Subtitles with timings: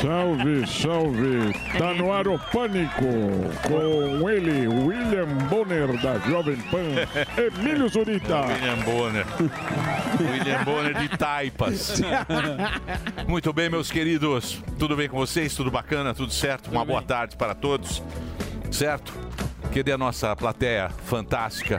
[0.00, 1.52] Salve, salve!
[1.76, 3.04] Tá no ar o Pânico,
[3.62, 6.78] com ele, William Bonner, da Jovem Pan,
[7.36, 8.46] Emílio Zurita.
[8.46, 9.26] William Bonner.
[10.18, 12.00] William Bonner de Taipas.
[13.28, 14.62] Muito bem, meus queridos.
[14.78, 15.54] Tudo bem com vocês?
[15.54, 16.14] Tudo bacana?
[16.14, 16.70] Tudo certo?
[16.70, 18.02] Uma boa tarde para todos.
[18.70, 19.12] Certo?
[19.74, 21.78] Cadê a nossa plateia fantástica?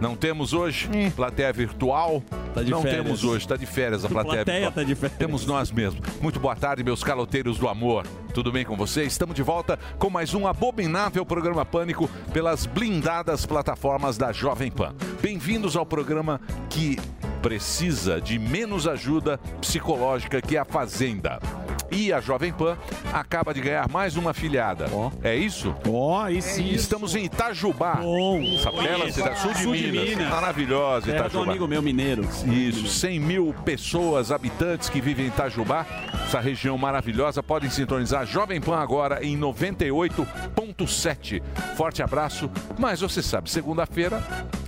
[0.00, 2.22] Não temos hoje plateia virtual.
[2.54, 3.02] Tá de Não férias.
[3.04, 4.72] temos hoje, está de férias a plateia, Plateia virtual.
[4.72, 5.18] tá de férias.
[5.18, 6.00] Temos nós mesmos.
[6.20, 8.06] Muito boa tarde, meus caloteiros do amor.
[8.32, 9.08] Tudo bem com vocês?
[9.12, 14.94] Estamos de volta com mais um abominável programa Pânico pelas blindadas plataformas da Jovem Pan.
[15.20, 16.96] Bem-vindos ao programa que
[17.42, 21.40] precisa de menos ajuda psicológica que a Fazenda.
[21.90, 22.76] E a Jovem Pan
[23.12, 24.86] acaba de ganhar mais uma afiliada.
[25.22, 25.74] É isso?
[25.88, 26.68] Ó, aí sim.
[26.70, 27.96] Estamos em Itajubá.
[27.96, 28.40] Bom.
[28.42, 30.08] Essa bela cidade, sul de, Sul de Minas.
[30.10, 30.30] Minas.
[30.30, 31.50] Maravilhosa do Itajubá.
[31.50, 32.28] amigo meu mineiro.
[32.46, 35.86] Isso, 100 mil pessoas, habitantes que vivem em Itajubá,
[36.26, 41.42] essa região maravilhosa, podem sintonizar Jovem Pan agora em 98.7.
[41.76, 44.22] Forte abraço, mas você sabe, segunda-feira,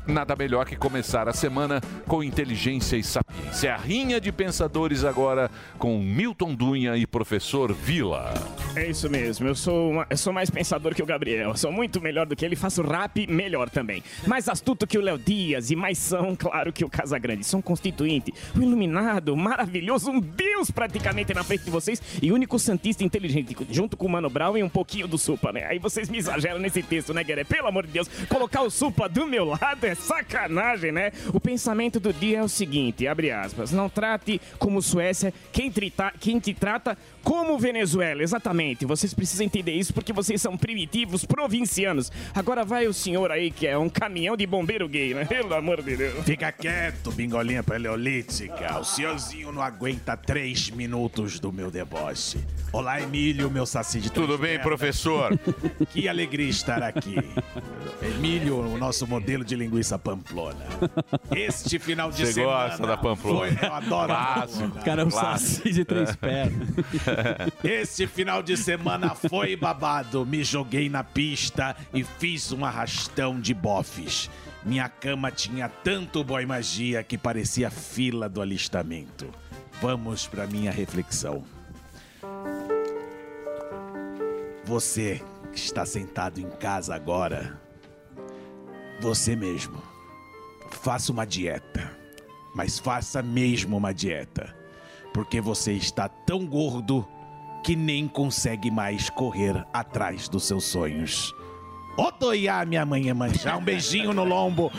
[0.06, 3.68] nada melhor que começar a semana com inteligência e sapiência.
[3.68, 8.32] É a rinha de pensadores agora com Milton Dunha e professor Vila.
[8.74, 11.50] É isso mesmo, eu sou, uma- eu sou mais pensador que o Gabriel.
[11.50, 14.02] Eu sou muito melhor do que ele, faço rap melhor também.
[14.26, 17.44] Mais astuto que o Léo Dias e mais são, claro, que o Casagrande.
[17.44, 22.58] Sou um constituinte, um iluminado, maravilhoso, um deus praticamente na frente de vocês e único
[22.58, 25.64] santista inteligente, junto com o Mano Brown e um pouquinho do Supla, né?
[25.66, 27.44] Aí vocês me exageram nesse texto, né, Gueré?
[27.44, 31.12] Pelo amor de Deus, colocar o Supla do meu lado sacanagem, né?
[31.32, 36.12] O pensamento do dia é o seguinte, abre aspas, não trate como Suécia quem, trita,
[36.18, 38.86] quem te trata como Venezuela, exatamente.
[38.86, 42.10] Vocês precisam entender isso porque vocês são primitivos provincianos.
[42.34, 45.24] Agora vai o senhor aí que é um caminhão de bombeiro gay, né?
[45.26, 46.24] Pelo amor de Deus.
[46.24, 48.78] Fica quieto, bingolinha paleolítica.
[48.78, 52.38] O senhorzinho não aguenta três minutos do meu deboche.
[52.72, 54.66] Olá, Emílio, meu saci de Tudo bem, pernas.
[54.66, 55.38] professor?
[55.90, 57.16] Que alegria estar aqui.
[58.00, 60.64] Emílio, o nosso modelo de linguiça pamplona.
[61.34, 62.68] Este final de Você semana...
[62.68, 63.38] gosta da pamplona?
[63.38, 64.60] Foi, eu adoro Clássico.
[64.60, 64.80] pamplona.
[64.80, 66.68] O cara é um saci de três pernas.
[67.64, 70.26] Este final de semana foi babado.
[70.26, 74.30] Me joguei na pista e fiz um arrastão de bofes.
[74.62, 79.28] Minha cama tinha tanto boy magia que parecia fila do alistamento.
[79.80, 81.42] Vamos para minha reflexão.
[84.64, 87.58] Você que está sentado em casa agora,
[89.00, 89.82] você mesmo,
[90.70, 91.98] faça uma dieta.
[92.54, 94.54] Mas faça mesmo uma dieta.
[95.14, 97.06] Porque você está tão gordo
[97.64, 101.34] que nem consegue mais correr atrás dos seus sonhos.
[101.96, 103.58] Odoiá, minha mãe é manjar.
[103.58, 104.70] Um beijinho no lombo.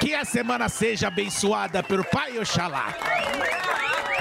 [0.00, 2.94] Que a semana seja abençoada pelo Pai Oxalá.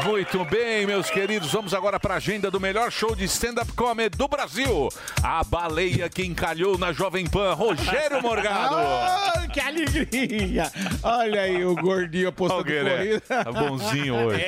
[0.03, 1.51] Muito bem, meus queridos.
[1.51, 4.89] Vamos agora para a agenda do melhor show de stand-up comedy do Brasil.
[5.23, 8.75] A baleia que encalhou na Jovem Pan, Rogério Morgado.
[9.55, 10.69] Que alegria!
[11.01, 12.97] Olha aí o gordinho apostando Gueré.
[12.97, 13.21] corrida.
[13.21, 14.43] Tá bonzinho hoje.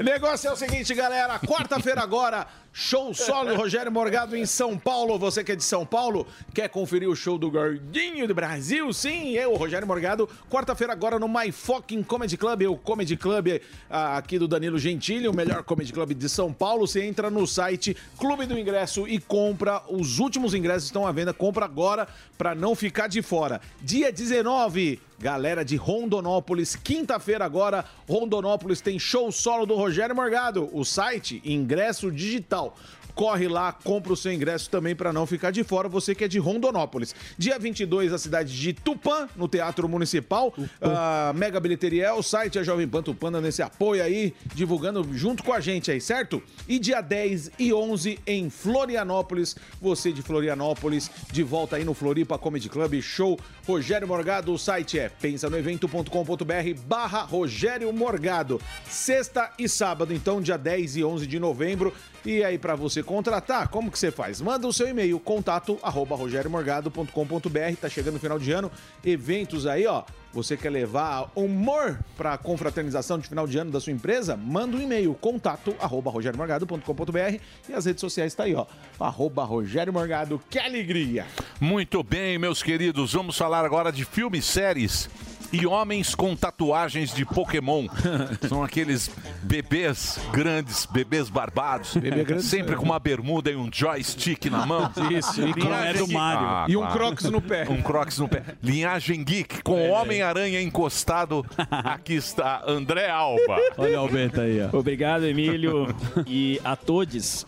[0.00, 1.38] O negócio é o seguinte, galera.
[1.38, 5.16] Quarta-feira agora, show solo Rogério Morgado em São Paulo.
[5.16, 8.92] Você que é de São Paulo, quer conferir o show do Gordinho do Brasil?
[8.92, 10.28] Sim, eu, Rogério Morgado.
[10.50, 15.28] Quarta-feira agora no My Fucking Comedy Club, o Comedy Club ah, aqui do Danilo Gentili,
[15.28, 16.84] o melhor Comedy Club de São Paulo.
[16.84, 19.80] Você entra no site Clube do Ingresso e compra.
[19.88, 21.32] Os últimos ingressos estão à venda.
[21.32, 21.91] Compra agora
[22.36, 23.60] para não ficar de fora.
[23.80, 30.68] Dia 19, Galera de Rondonópolis, quinta-feira agora, Rondonópolis tem show solo do Rogério Morgado.
[30.72, 32.76] O site, ingresso digital.
[33.14, 36.28] Corre lá, compra o seu ingresso também para não ficar de fora, você que é
[36.28, 37.14] de Rondonópolis.
[37.36, 40.54] Dia 22, a cidade de Tupã, no Teatro Municipal.
[40.80, 45.06] A Mega Bilheteria é o site, a Jovem Pan Tupã dando esse apoio aí, divulgando
[45.12, 46.42] junto com a gente aí, certo?
[46.68, 52.38] E dia 10 e 11 em Florianópolis, você de Florianópolis, de volta aí no Floripa
[52.38, 58.60] Comedy Club, show Rogério Morgado, o site é pensanoevento.com.br barra Rogério Morgado.
[58.88, 61.94] Sexta e sábado, então, dia 10 e 11 de novembro.
[62.24, 64.40] E aí, para você contratar, como que você faz?
[64.40, 67.76] Manda o seu e-mail, contato arroba rogeriomorgado.com.br.
[67.80, 68.70] Tá chegando o final de ano,
[69.04, 70.04] eventos aí, ó.
[70.32, 74.34] Você quer levar humor para confraternização de final de ano da sua empresa?
[74.34, 77.38] Manda um e-mail, contato arroba rogeriomorgado.com.br
[77.68, 78.66] e as redes sociais tá aí, ó.
[78.98, 81.26] Arroba Rogério Morgado, que alegria!
[81.60, 85.10] Muito bem, meus queridos, vamos falar agora de filmes, séries
[85.52, 87.86] e homens com tatuagens de Pokémon.
[88.48, 89.10] São aqueles
[89.42, 94.90] bebês grandes, bebês barbados, Bebê grande, sempre com uma bermuda e um joystick na mão.
[95.10, 96.14] Isso, e Linhagem é do geek.
[96.14, 96.72] Mario.
[96.72, 97.66] E um Crocs no pé.
[97.68, 98.42] Um Crocs no pé.
[98.62, 101.44] Linhagem Geek com Homem-Aranha encostado.
[101.70, 103.58] Aqui está André Alba.
[103.76, 104.76] Olha o Alberto aí, ó.
[104.76, 105.94] Obrigado, Emílio,
[106.26, 107.46] e a todos.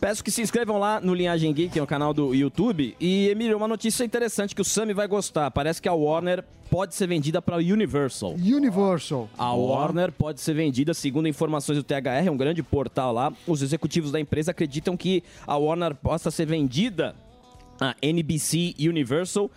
[0.00, 2.94] Peço que se inscrevam lá no Linhagem Geek, que é o canal do YouTube.
[3.00, 5.50] E, Emílio, uma notícia interessante que o Sami vai gostar.
[5.50, 8.32] Parece que a Warner pode ser vendida para a Universal.
[8.34, 9.28] Universal.
[9.38, 13.32] A Warner pode ser vendida, segundo informações do THR, é um grande portal lá.
[13.46, 17.14] Os executivos da empresa acreditam que a Warner possa ser vendida
[17.80, 19.50] a NBC Universal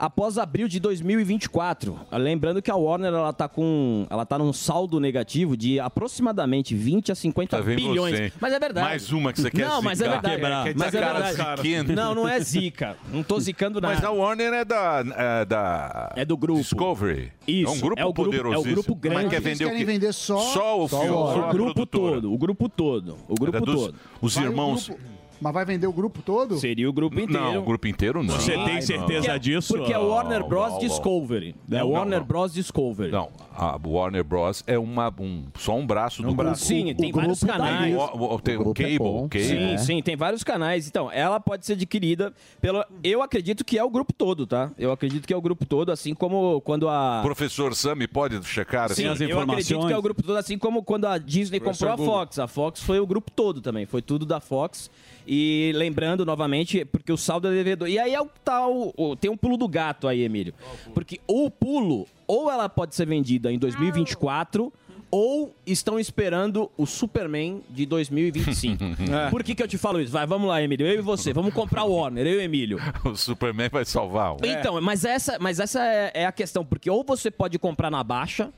[0.00, 2.00] após abril de 2024.
[2.12, 7.12] Lembrando que a Warner ela tá com, ela tá num saldo negativo de aproximadamente 20
[7.12, 8.16] a 50 Tá bilhões.
[8.16, 8.32] você?
[8.40, 8.86] Mas é verdade.
[8.88, 10.34] Mais uma que você quer Não, mas é verdade.
[10.36, 10.64] Quebrar.
[10.74, 11.22] Mas é Cara
[11.62, 11.92] verdade.
[11.94, 12.96] Não, não é zica.
[13.12, 13.94] Não tô zicando nada.
[13.94, 15.04] Mas a Warner é da.
[15.16, 16.60] É, da É do grupo.
[16.60, 17.30] Discovery.
[17.46, 19.22] Isso, é um grupo é o grupo- é o grupo grande.
[19.24, 19.92] Mas quer Eles vender o querem quê?
[19.92, 21.14] vender só- Só o só filme.
[21.16, 22.14] o- só o grupo produtora.
[22.14, 23.94] todo, o grupo todo, o grupo Era dos- todo.
[24.22, 24.90] Os Vai o irmãos.
[25.40, 26.58] Mas vai vender o grupo todo?
[26.58, 27.42] Seria o grupo inteiro.
[27.42, 28.34] Não, o grupo inteiro não.
[28.34, 29.38] Você tem certeza não.
[29.38, 29.74] disso?
[29.74, 30.66] Porque é Warner Bros.
[30.66, 30.78] não, não.
[30.78, 31.54] Discovery.
[31.70, 32.26] é Warner não.
[32.26, 32.52] Bros.
[32.52, 33.10] Discovery.
[33.10, 34.62] Não, a Warner Bros.
[34.66, 36.54] é uma, um, só um braço do grupo.
[36.56, 37.94] Sim, tem vários canais.
[37.94, 39.28] O, o, tem o, é Cable.
[39.30, 39.44] Cable.
[39.44, 40.86] Sim, sim, tem vários canais.
[40.86, 42.84] Então, ela pode ser adquirida pelo.
[43.02, 44.70] Eu acredito que é o grupo todo, tá?
[44.78, 47.20] Eu acredito que é o grupo todo, assim como quando a.
[47.22, 49.24] Professor Sami pode checar Sim, assim?
[49.24, 52.08] eu acredito que é o grupo todo, assim como quando a Disney Professor comprou a
[52.08, 52.20] Google.
[52.20, 52.38] Fox.
[52.38, 54.90] A Fox foi o grupo todo também, foi tudo da Fox.
[55.32, 57.88] E lembrando novamente, porque o saldo é devedor.
[57.88, 58.92] E aí é o tal.
[58.96, 60.52] o- tem um pulo do gato aí, Emílio.
[60.92, 64.72] Porque o pulo, ou ela pode ser vendida em 2024.
[65.12, 68.84] Ou estão esperando o Superman de 2025.
[69.30, 70.12] Por que, que eu te falo isso?
[70.12, 70.86] Vai, vamos lá, Emílio.
[70.86, 71.32] Eu e você.
[71.32, 72.78] Vamos comprar o Warner, eu e o Emílio.
[73.04, 74.34] O Superman vai salvar.
[74.34, 77.90] o- Então, mas essa, mas essa é, é a questão, porque ou você pode comprar
[77.90, 78.50] na baixa,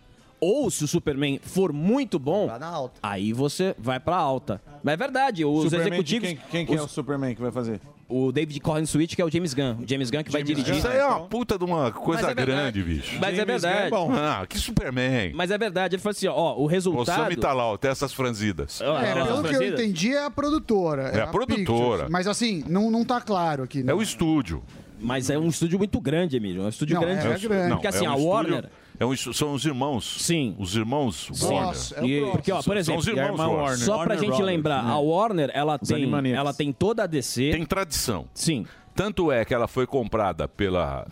[0.45, 2.51] ou se o Superman for muito bom,
[3.01, 4.61] aí você vai pra alta.
[4.83, 6.29] Mas é verdade, os Superman executivos.
[6.29, 7.81] Quem, quem que é os- o Superman que vai fazer?
[8.09, 9.77] o David Corrin Switch, que é o James Gunn.
[9.83, 10.75] O James Gunn que vai dirigir.
[10.77, 12.73] Isso aí é uma puta de uma coisa Mas é verdade.
[12.83, 13.19] grande, bicho.
[13.19, 13.91] Mas é verdade.
[14.21, 15.33] Ah, que Superman.
[15.35, 17.07] Mas é verdade, ele falou assim, ó, o O resultado...
[17.23, 18.83] Sami tá lá, ó, tem essas franzidas.
[18.83, 21.05] É, ó, pelo ó, que eu entendi, é a produtora.
[21.05, 21.57] É a produtora.
[21.57, 22.11] Pictures.
[22.11, 23.83] Mas assim, não, não tá claro aqui.
[23.87, 24.63] É o estúdio.
[25.01, 26.63] Mas é um estúdio muito grande, Emílio.
[26.63, 27.21] É um estúdio Não, grande.
[27.27, 27.49] é grande.
[27.71, 28.71] Não, Porque assim, é um a estúdio- Warner...
[29.03, 30.17] é um são os irmãos.
[30.21, 30.55] Sim.
[30.59, 31.77] Os irmãos Warner.
[31.97, 33.79] É E- porque, ó, por São exemplo, os irmãos Warner.
[33.79, 34.91] só pra Warner gente Brothers, lembrar, né?
[34.93, 36.39] a Warner, ela tem, Animaniacs.
[36.39, 37.51] ela tem toda a DC.
[37.53, 38.27] Tem tradição.
[38.35, 38.67] Sim.
[38.95, 41.07] Tanto é que ela foi comprada pela.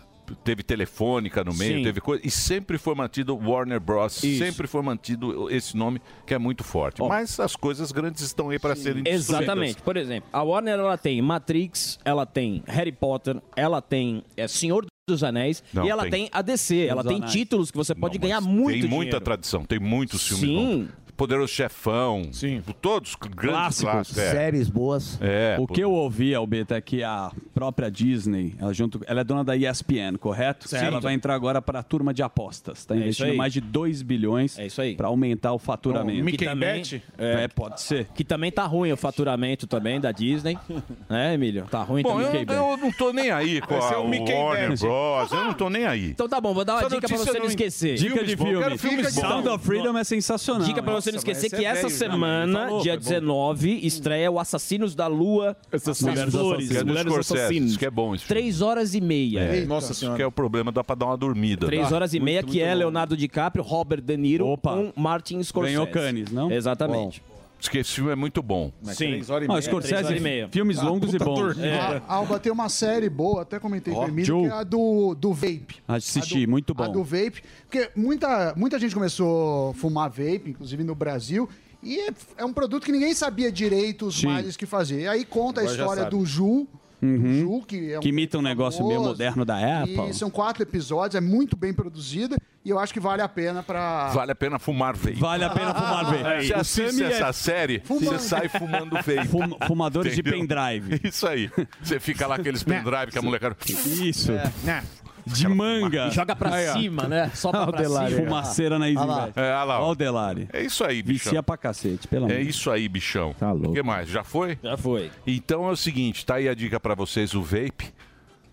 [0.45, 1.83] Teve telefônica no meio, Sim.
[1.83, 2.25] teve coisa.
[2.25, 4.23] E sempre foi mantido Warner Bros.
[4.23, 4.39] Isso.
[4.45, 7.03] Sempre foi mantido esse nome que é muito forte.
[7.03, 7.09] Ó.
[7.09, 9.03] Mas as coisas grandes estão aí para serem.
[9.05, 9.83] Exatamente.
[9.83, 14.87] Por exemplo, a Warner ela tem Matrix, ela tem Harry Potter, ela tem é, Senhor
[15.11, 16.11] dos Anéis Não, e ela tem.
[16.11, 16.87] tem, a DC.
[16.87, 19.21] Ela tem títulos que você pode Não, ganhar muito Tem muita dinheiro.
[19.21, 20.89] tradição, tem muitos filmes Sim.
[21.21, 22.31] Poderoso Chefão.
[22.33, 22.63] Sim.
[22.81, 23.93] Todos grandes Clássicos.
[23.93, 24.19] clássicos.
[24.19, 24.31] É.
[24.31, 25.19] Séries boas.
[25.21, 29.25] É, O que eu ouvi, Albeta, é que a própria Disney, ela, junto, ela é
[29.25, 30.67] dona da ESPN, correto?
[30.67, 30.83] Certo.
[30.87, 32.79] Ela vai entrar agora para a turma de apostas.
[32.79, 33.37] Está É investindo aí.
[33.37, 34.95] mais de 2 bilhões É isso aí.
[34.95, 36.25] para aumentar o faturamento.
[36.25, 37.03] Mickey também- Bet?
[37.19, 38.07] É, pode ser.
[38.15, 40.57] Que também tá ruim o faturamento também da Disney.
[41.07, 41.67] né, Emílio?
[41.71, 42.47] Tá ruim Bom, também.
[42.49, 44.81] eu, eu não tô nem aí com Vai ser a o Mickey Warner Bet.
[44.81, 45.33] Bros.
[45.33, 46.11] Eu não tô nem aí.
[46.13, 47.95] Então tá bom, vou dar uma Essa dica pra notícia você não esquecer.
[47.97, 48.59] Dica de filme.
[48.59, 49.21] quero filmes bons.
[49.21, 50.67] Sound of Freedom é sensacional.
[50.67, 52.99] Dica pra você não Nossa, esquecer que é essa velho já, semana, falou, dia foi
[53.01, 53.09] bom.
[53.21, 55.57] 19, estreia o Assassinos da Lua.
[56.03, 57.71] Mulheres Flores, é Mulheres Scorsese, Assassinas.
[57.71, 58.29] isso que é bom filme.
[58.29, 59.41] Três horas e meia.
[59.41, 60.17] É, Nossa isso Senhora.
[60.17, 61.67] que é o problema, dá pra dar uma dormida.
[61.67, 61.97] Três Dá.
[61.97, 64.73] horas e meia, que é Leonardo DiCaprio, Robert De Niro Opa.
[64.75, 65.75] com Martin Scorsese.
[65.75, 66.51] Ganhou Cannes, não?
[66.51, 67.23] Exatamente.
[67.61, 68.73] Diz que esse filme é muito bom.
[68.83, 69.09] Mas Sim.
[69.11, 69.63] três horas e Ah, meia.
[69.63, 70.49] Scorsese, Três horas e meia.
[70.51, 71.39] filmes Ah, longos e puta bons.
[71.41, 72.03] torneira.
[72.09, 74.43] A Alba tem uma série boa, até comentei com Ó, o Emílio, Joe.
[74.49, 75.77] que é a do, do vape.
[75.87, 76.93] Assisti, A do- muito A bom.
[76.93, 77.43] do vape.
[77.69, 81.49] Porque muita, muita gente começou a fumar vape, inclusive no Brasil.
[81.83, 84.27] E é, é um produto que ninguém sabia direito os Sim.
[84.27, 85.03] males que fazer.
[85.03, 86.17] E aí conta a Agora já história sabe.
[86.17, 86.67] do Ju.
[87.03, 87.41] Uhum.
[87.41, 89.11] Ju, que é um que imita um negócio meio famoso.
[89.15, 90.11] moderno da Apple.
[90.11, 92.37] E são quatro episódios, é muito bem produzida.
[92.63, 94.09] E eu acho que vale a pena pra.
[94.09, 95.15] Vale a pena fumar vape.
[95.19, 96.47] Vale a pena fumar vape.
[96.47, 98.05] Você assiste Sammy é- essa série, Fumando.
[98.05, 99.29] você sai fumando vape.
[99.29, 100.41] Fum- fumadores de Entendeu?
[100.47, 101.01] pendrive.
[101.03, 101.51] Isso aí.
[101.83, 103.57] Você fica lá aqueles pendrive que a molecada...
[103.67, 104.33] Isso.
[104.33, 104.83] É.
[105.27, 106.09] De manga.
[106.09, 107.31] E joga pra Aí, cima, né?
[107.35, 108.15] Só pra, pra Delari.
[108.15, 108.25] cima.
[108.27, 109.29] Fumaceira na Easy Olha lá.
[109.37, 109.81] É, olha lá.
[109.81, 109.91] ó.
[109.91, 110.49] O Delari.
[110.53, 111.31] É isso aí, bichão.
[111.31, 112.37] Vicia pra cacete, pelo amor.
[112.37, 113.35] É isso aí, bichão.
[113.39, 113.71] Tá louco.
[113.71, 114.09] O que mais?
[114.09, 114.59] Já foi?
[114.63, 115.11] Já foi.
[115.27, 117.93] Então é o seguinte, tá aí a dica pra vocês, o Vape,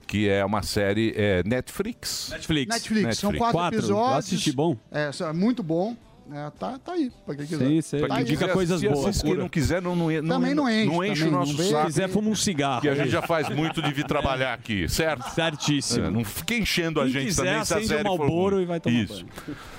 [0.05, 2.29] que é uma série é, Netflix.
[2.31, 2.73] Netflix.
[2.73, 3.79] Netflix, são quatro, Quatro.
[3.79, 4.11] episódios.
[4.11, 4.77] Eu assisti, bom.
[4.91, 5.95] É, é muito bom.
[6.29, 7.65] É, tá, tá aí, pra quem quiser.
[7.67, 7.99] Sim, sim.
[7.99, 8.25] Tá Quem aí.
[8.25, 9.23] quiser assistir, assiste.
[9.23, 11.79] Quem não quiser, não, não, não, Também não enche, Não enche também, o nosso saco.
[11.79, 12.81] Se quiser, fuma um cigarro.
[12.81, 15.23] Que a gente já faz muito de vir trabalhar aqui, certo?
[15.33, 16.05] Certíssimo.
[16.05, 18.63] É, não fica enchendo a Quem gente quiser, também se a acende um Marlboro ruim.
[18.63, 19.25] e vai tomar Isso.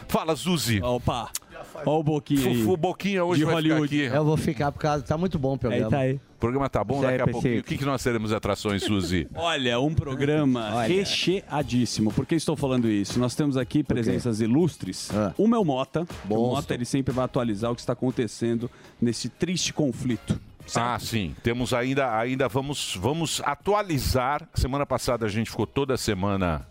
[0.08, 0.80] Fala, Zuzi.
[0.82, 1.30] Opa.
[1.74, 2.64] Olha o Boquinha aí.
[2.64, 3.88] O Boquinha hoje De vai Hollywood.
[3.88, 4.16] ficar aqui.
[4.16, 5.04] Eu vou ficar por causa.
[5.04, 5.84] Tá muito bom o programa.
[5.86, 6.20] Aí tá aí.
[6.38, 7.58] O programa tá bom, daqui a pouquinho.
[7.58, 9.26] O que, que nós teremos de atrações, Suzy?
[9.34, 12.12] Olha, um programa recheadíssimo.
[12.12, 13.18] Por que estou falando isso?
[13.18, 15.10] Nós temos aqui presenças ilustres.
[15.36, 16.06] O meu Mota.
[16.30, 18.70] O Mota ele sempre vai atualizar o que está acontecendo
[19.02, 20.40] nesse triste conflito.
[20.76, 21.34] Ah, sim.
[21.42, 24.48] Temos ainda, ainda vamos, vamos atualizar.
[24.54, 26.64] Semana passada a gente ficou toda semana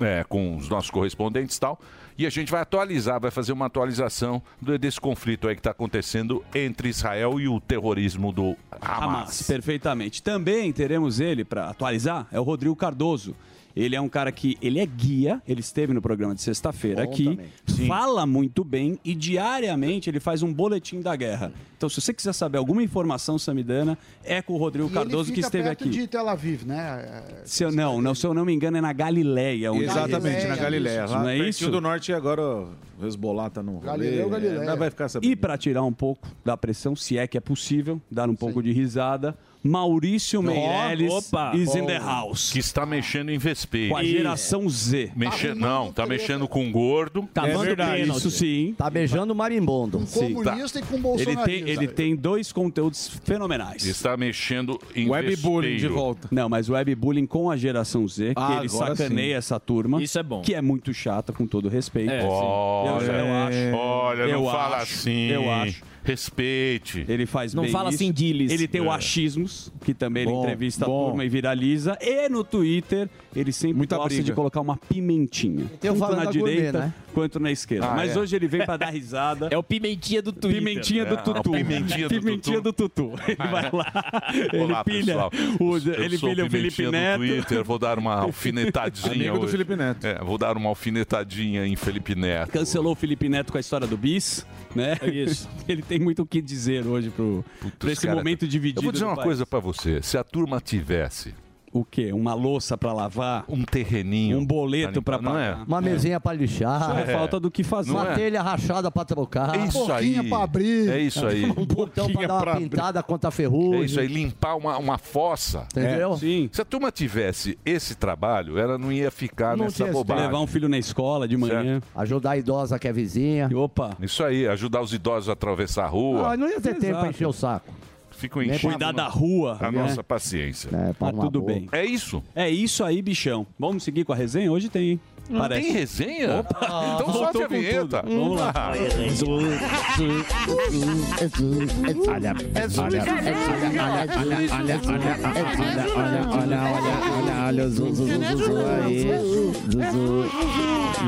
[0.00, 1.80] é, com os nossos correspondentes e tal.
[2.18, 4.42] E a gente vai atualizar, vai fazer uma atualização
[4.78, 9.02] desse conflito aí que está acontecendo entre Israel e o terrorismo do Hamas.
[9.02, 10.22] Hamas, perfeitamente.
[10.22, 13.34] Também teremos ele para atualizar, é o Rodrigo Cardoso.
[13.80, 17.38] Ele é um cara que ele é guia, ele esteve no programa de sexta-feira aqui,
[17.86, 21.52] fala muito bem e diariamente ele faz um boletim da guerra.
[21.76, 25.36] Então, se você quiser saber alguma informação samidana, é com o Rodrigo E Cardoso ele
[25.36, 25.90] que fica esteve perto aqui.
[25.90, 27.22] de Tel Aviv, né?
[27.40, 29.72] É, Se eu, não, não, se eu não me engano, é na Galileia.
[29.72, 31.06] onde Exatamente, na Galileia.
[31.06, 31.70] Lá Não é pertinho isso?
[31.70, 33.86] do norte agora o Hezbollah tá no rolê.
[33.86, 34.58] Galileu, Galileia.
[34.62, 35.30] É, nós vai ficar sabendo.
[35.32, 38.62] E para tirar um pouco da pressão, se é que é possível, dar um pouco
[38.62, 41.52] de risada, Maurício Meirelles opa.
[41.54, 42.50] is in the house.
[42.52, 43.90] Que está mexendo em vespeiro.
[43.90, 45.10] Com a geração Z.
[45.14, 45.54] Mexe...
[45.54, 47.28] Não, tá mexendo com gordo.
[47.34, 48.74] Tá É verdade, isso sim.
[48.76, 49.98] Tá beijando o marimbondo.
[49.98, 51.44] Com comunista e com Ele bolsonarista.
[51.44, 53.84] tem, ele tem dois conteúdos fenomenais.
[53.84, 55.94] Está mexendo em Webbullying de vespeiro.
[55.94, 56.28] volta.
[56.30, 59.38] Não, mas webbullying com a geração Z, que Ah, ele sacaneia sim.
[59.38, 60.02] essa turma.
[60.02, 60.40] Isso é bom.
[60.42, 62.10] Que é muito chata, com todo respeito.
[62.10, 62.26] É, sim.
[62.30, 63.76] Olha, Eu- eu acho.
[63.76, 65.28] olha, Eu não fala acho, assim.
[65.30, 65.82] eu acho.
[66.02, 67.04] Respeite.
[67.08, 67.96] Ele faz Não bem fala isso.
[67.96, 68.50] assim, Diles.
[68.52, 68.94] Ele tem o É.
[68.94, 71.02] achismos, que também ele Bom, entrevista bom.
[71.02, 71.96] a turma e viraliza.
[72.00, 74.22] E no Twitter, ele sempre Muita gosta briga.
[74.24, 75.64] de colocar uma pimentinha.
[75.66, 76.94] o tanto na da Gourmet, direita né?
[77.14, 77.86] quanto na esquerda.
[77.86, 78.18] Ah, Mas é.
[78.20, 79.48] hoje ele vem pra dar risada.
[79.50, 80.58] É o pimentinha do Twitter.
[80.58, 81.40] Pimentinha do É, Tutu.
[81.50, 83.12] o pimentinha do Pimentinha do Tutu.
[83.26, 84.22] Ele vai lá,
[84.52, 85.30] ele Olá, pilha, pessoal.
[85.60, 87.18] o, Eu ele sou pilha o Felipe do Neto.
[87.18, 89.48] Twitter, vou dar uma alfinetadinha Amigo do.
[89.48, 90.06] Felipe Neto.
[90.06, 92.50] É, vou dar uma alfinetadinha em Felipe Neto.
[92.52, 94.96] Cancelou o Felipe Neto com a história do bis, né?
[95.00, 95.48] É isso.
[95.68, 97.44] Ele tem muito o que dizer hoje pro,
[97.78, 98.80] pra esse cara, momento dividido.
[98.80, 99.24] Eu vou dizer uma país.
[99.26, 100.00] coisa pra você.
[100.02, 101.34] Se a turma tivesse
[101.72, 102.12] O quê?
[102.12, 103.44] Uma louça pra lavar?
[103.48, 104.38] um terreninho...
[104.38, 105.50] Um boleto pra limpar, não é?
[105.52, 105.64] pagar?
[105.66, 106.84] Uma mesinha pra lixar.
[106.84, 107.92] Só é falta do que fazer.
[107.92, 108.14] Uma é?
[108.14, 109.54] telha rachada pra trocar.
[109.56, 110.28] É isso aí.
[110.28, 110.90] pra abrir.
[110.90, 111.44] É isso aí.
[111.60, 112.70] Um botão pra dar uma pra abrir.
[112.70, 113.82] pintada contra a ferrugem.
[113.82, 115.66] É isso aí, limpar uma, uma fossa.
[115.70, 116.16] Entendeu?
[116.16, 116.48] Sim.
[116.52, 120.24] Se a turma tivesse esse trabalho, ela não ia ficar Não nessa bobagem.
[120.26, 121.80] Levar um filho na escola de manhã.
[121.94, 123.48] Ajudar a idosa que é vizinha.
[123.50, 126.32] E, opa, Isso aí, ajudar os idosos a atravessar a rua.
[126.32, 127.00] Ah, não ia ter tempo Exato.
[127.00, 127.72] pra encher o saco.
[128.20, 129.56] Ficam enchendo cuidar da rua.
[129.58, 129.80] a né?
[129.80, 130.68] nossa paciência.
[130.72, 131.52] É, uma tudo boa.
[131.54, 131.68] bem.
[131.72, 132.22] É isso.
[132.34, 133.46] É isso aí, bichão.
[133.58, 134.52] Vamos seguir com a resenha?
[134.52, 135.00] Hoje tem, hein?
[135.30, 135.62] Não Parece.
[135.62, 136.44] tem resenha?
[136.44, 138.02] então voltou sobe a com vinheta.
[138.02, 138.18] tudo.
[138.20, 138.52] Vamos lá.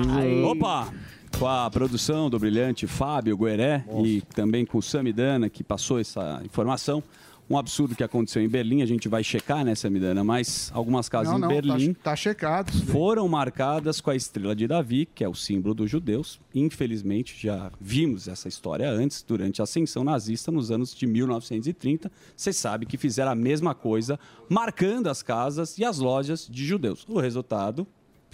[0.08, 1.01] Ah, Opa!
[1.38, 6.40] Com a produção do brilhante Fábio Gueré e também com o Samidana, que passou essa
[6.44, 7.02] informação.
[7.50, 10.22] Um absurdo que aconteceu em Berlim, a gente vai checar, né, Samidana?
[10.22, 12.72] Mas algumas casas Não, em não, Berlim tá, tá checado.
[12.86, 16.40] foram marcadas com a estrela de Davi, que é o símbolo dos judeus.
[16.54, 22.10] Infelizmente, já vimos essa história antes, durante a ascensão nazista nos anos de 1930.
[22.36, 27.04] Você sabe que fizeram a mesma coisa, marcando as casas e as lojas de judeus.
[27.08, 27.86] O resultado,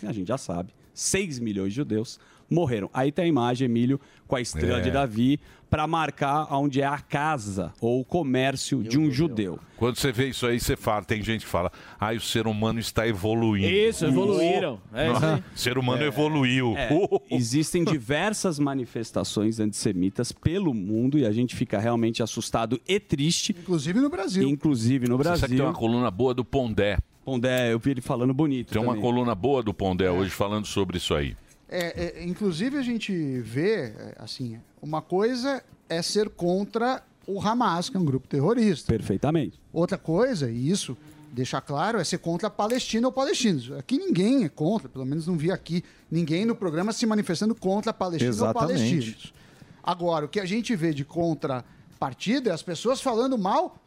[0.06, 2.88] a gente já sabe, 6 milhões de judeus morreram.
[2.92, 4.82] Aí tem a imagem, Emílio, com a estrela É.
[4.82, 5.40] de Davi,
[5.70, 9.58] para marcar onde é a casa ou o comércio de um judeu.
[9.76, 12.78] Quando você vê isso aí, você fala, tem gente que fala, ai, o ser humano
[12.80, 13.68] está evoluindo.
[13.68, 14.80] Isso, evoluíram.
[14.94, 15.42] É isso aí.
[15.54, 16.74] O ser humano evoluiu.
[16.74, 16.88] É,
[17.30, 23.54] existem diversas manifestações antissemitas pelo mundo e a gente fica realmente assustado e triste.
[23.58, 24.48] Inclusive no Brasil.
[24.48, 25.40] Inclusive no Você Brasil.
[25.40, 26.98] sabe que tem uma coluna boa do Pondé.
[27.24, 28.72] Pondé, eu vi ele falando bonito.
[28.72, 29.02] Tem uma também.
[29.02, 31.36] coluna boa do Pondé hoje falando sobre isso aí.
[31.68, 37.90] É, é, inclusive, a gente vê, é, assim, uma coisa é ser contra o Hamas,
[37.90, 38.90] que é um grupo terrorista.
[38.90, 39.60] Perfeitamente.
[39.72, 40.96] Outra coisa, e isso
[41.30, 43.70] deixar claro, é ser contra a Palestina ou palestinos.
[43.72, 47.90] Aqui ninguém é contra, pelo menos não vi aqui ninguém no programa se manifestando contra
[47.90, 48.78] a Palestina ou Exatamente.
[48.78, 49.34] palestinos.
[49.82, 53.78] Agora, o que a gente vê de contrapartida é as pessoas falando mal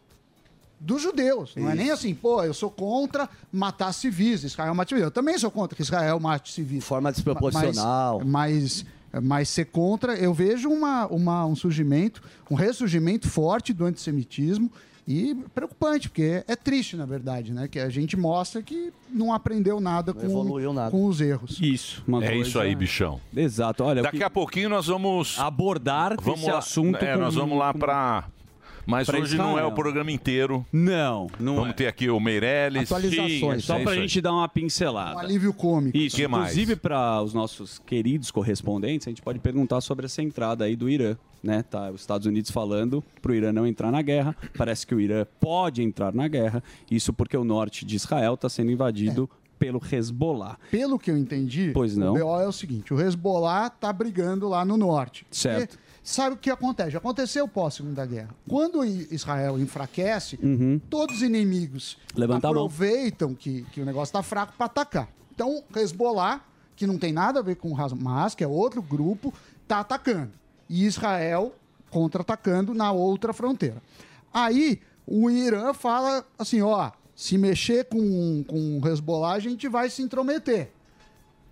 [0.82, 1.54] dos judeus.
[1.56, 5.04] Não é nem assim, pô, eu sou contra matar civis, Israel mate civis.
[5.04, 6.84] Eu também sou contra que Israel mate civis.
[6.84, 8.20] Forma desproporcional.
[8.26, 8.84] Mas,
[9.14, 14.72] mas, mas ser contra, eu vejo uma, uma, um surgimento, um ressurgimento forte do antissemitismo
[15.08, 17.68] e preocupante, porque é triste, na verdade, né?
[17.68, 20.92] Que a gente mostra que não aprendeu nada, com, evoluiu nada.
[20.92, 21.60] com os erros.
[21.62, 22.04] Isso.
[22.22, 23.20] é isso aí, bichão.
[23.36, 23.84] Exato.
[23.84, 27.58] Olha, Daqui a pouquinho nós vamos abordar vamos esse lá, assunto É, com- nós vamos
[27.58, 28.26] lá com- para.
[28.86, 30.66] Mas pra hoje não é o programa inteiro.
[30.72, 31.74] Não, não Vamos é.
[31.74, 32.90] ter aqui o Meirelles.
[32.90, 34.00] Sim, é só É pra aí.
[34.02, 35.16] gente dar uma pincelada.
[35.16, 35.98] Um alívio cômico.
[35.98, 36.52] Isso, Que mais?
[36.52, 40.90] inclusive para os nossos queridos correspondentes, a gente pode perguntar sobre essa entrada aí do
[40.90, 41.64] Irã, né?
[41.64, 44.36] Tá, os Estados Unidos falando para o Irã não entrar na guerra.
[44.58, 46.64] Parece que o Irã pode entrar na guerra.
[46.90, 50.58] Isso porque o norte de Israel está sendo invadido pelo Hezbollah.
[50.72, 52.16] Pelo que eu entendi, Pois não.
[52.16, 55.24] o BO é o seguinte: o Hezbollah tá brigando lá no norte.
[55.30, 55.76] Certo.
[55.76, 56.96] E sabe o que acontece?
[56.98, 58.29] Aconteceu pós-segunda guerra.
[58.48, 60.79] Quando Israel enfraquece, Uhum.
[60.89, 65.10] todos os inimigos Levanta aproveitam que, que o negócio está fraco para atacar.
[65.34, 66.41] Então, Hezbollah,
[66.75, 70.31] que não tem nada a ver com o Hamas, que é outro grupo, está atacando.
[70.70, 71.53] E Israel
[71.89, 73.81] contra-atacando na outra fronteira.
[74.34, 79.89] Aí, o Irã fala assim, ó, se mexer com, com o Hezbollah, a gente vai
[79.89, 80.72] se intrometer.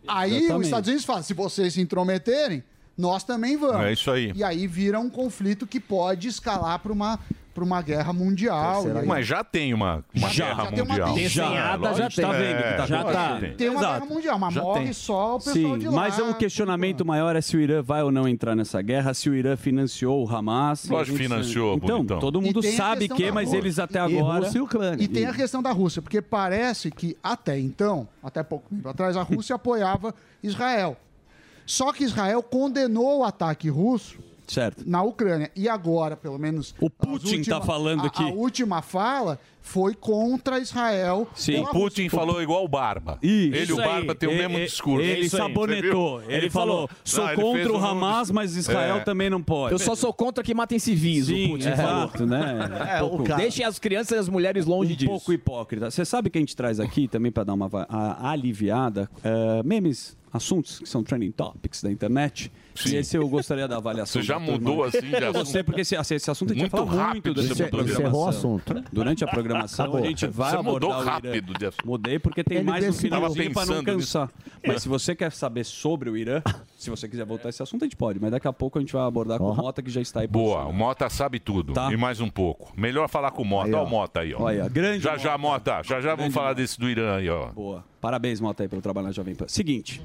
[0.08, 0.66] Aí, os Exatamente.
[0.66, 2.64] Estados Unidos falam, se vocês se intrometerem,
[3.00, 3.82] nós também vamos.
[3.86, 4.34] É isso aí.
[4.36, 7.18] E aí vira um conflito que pode escalar para uma,
[7.54, 8.86] pra uma guerra mundial.
[8.88, 11.14] E aí- Mas já tem uma, uma Já guerra tem uma mundial.
[11.14, 12.22] desenhada, É, já lógico.
[12.22, 13.40] Tá vendo que tá já acontecendo?
[13.40, 13.54] tem.
[13.56, 14.00] Tem uma Exato.
[14.02, 14.94] guerra mundial, mas Já morre tem.
[14.94, 15.92] só o pessoal Sim, de lá.
[15.94, 19.30] mas o questionamento maior é se o Irã vai ou não entrar nessa guerra, se
[19.30, 20.86] o Irã financiou o Hamas.
[20.90, 22.20] Lógico gente- financiou, Então, bonitão.
[22.20, 23.58] todo mundo E tem sabe que, mas Rússia.
[23.58, 24.44] eles até E agora...
[24.46, 25.04] Rússia e Ucrânia.
[25.04, 29.16] E tem a questão da Rússia, porque parece que até então, até pouco tempo atrás,
[29.16, 30.14] a Rússia apoiava
[30.44, 30.98] Israel.
[31.70, 34.84] Só que Israel condenou o ataque russo Certo.
[34.88, 35.52] na Ucrânia.
[35.56, 36.74] E agora, pelo menos.
[36.82, 41.28] O Putin tá falando a, que- A última fala foi contra Israel.
[41.36, 41.60] Sim.
[41.60, 42.10] O Putin Rússia.
[42.10, 43.20] falou igual o Barba.
[43.22, 43.56] Isso.
[43.56, 43.76] Ele e o.
[43.76, 45.06] Barba têm o E- mesmo e- discurso.
[45.06, 46.22] Ele aí, sabonetou.
[46.22, 46.32] viu?
[46.32, 49.00] Ele, falou, sou Não, ele contra o um- Hamas, mas Israel É.
[49.02, 49.74] também não pode.
[49.74, 52.04] Eu só sou contra que matem civis, Sim, o Putin falou.
[52.06, 52.70] exato, né?
[52.98, 55.12] É, o cara- Deixem as crianças e as mulheres longe um disso.
[55.12, 55.92] pouco hipócrita.
[55.92, 60.18] Você sabe que a gente traz aqui também para dar uma a- aliviada eh, memes,
[60.32, 62.52] assuntos que são trending topics da internet.
[62.82, 62.96] Sim.
[62.96, 64.22] E esse eu gostaria da avaliação.
[64.22, 65.46] Você já mudou, assim, de Eu assunto?
[65.48, 67.64] sei porque esse, assim, esse assunto a gente Muito vai falar muito rápido durante você
[67.64, 68.02] a programação.
[68.02, 68.84] Encerrou o assunto.
[68.92, 70.04] Durante a programação Acabou.
[70.04, 71.12] a gente vai Você abordar mudou o Irã.
[71.12, 71.88] rápido de assunto.
[71.88, 74.30] Mudei porque tem Ele mais no finalzinho para não cansar.
[74.66, 76.42] Mas se você quer saber sobre o Irã,
[76.78, 78.20] se você quiser voltar a esse assunto, a gente pode.
[78.20, 80.28] Mas daqui a pouco a gente vai abordar com o Mota, que já está aí.
[80.28, 81.74] Boa, o Mota sabe tudo.
[81.74, 81.92] Tá.
[81.92, 82.72] E mais um pouco.
[82.78, 83.68] Melhor falar com o Mota.
[83.68, 84.42] Aí, Olha o Mota aí, ó.
[84.44, 85.82] Olha, grande já já, Mota.
[85.84, 86.62] Já já vamos falar Mota.
[86.62, 87.48] desse do Irã aí, ó.
[87.48, 87.84] Boa.
[88.02, 89.46] Parabéns, Mota, aí, pelo trabalho na Jovem Pan.
[89.48, 90.02] Seguinte,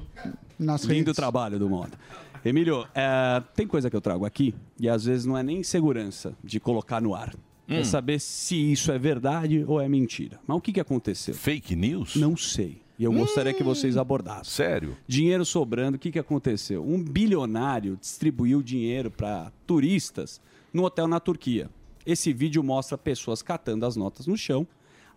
[0.59, 1.15] Nas lindo redes.
[1.15, 1.97] trabalho do Mota.
[2.45, 6.37] Emílio, é, tem coisa que eu trago aqui e às vezes não é nem segurança
[6.43, 7.33] de colocar no ar.
[7.67, 7.83] É Hum.
[7.83, 10.39] saber se isso é verdade ou é mentira.
[10.45, 11.33] Mas o que, que aconteceu?
[11.33, 12.15] Fake news?
[12.15, 12.79] Não sei.
[12.99, 14.43] E eu gostaria que vocês abordassem.
[14.45, 14.95] Sério?
[15.07, 16.87] Dinheiro sobrando, o que, que aconteceu?
[16.87, 20.39] Um bilionário distribuiu dinheiro para turistas
[20.71, 21.69] no hotel na Turquia.
[22.05, 24.65] Esse vídeo mostra pessoas catando as notas no chão.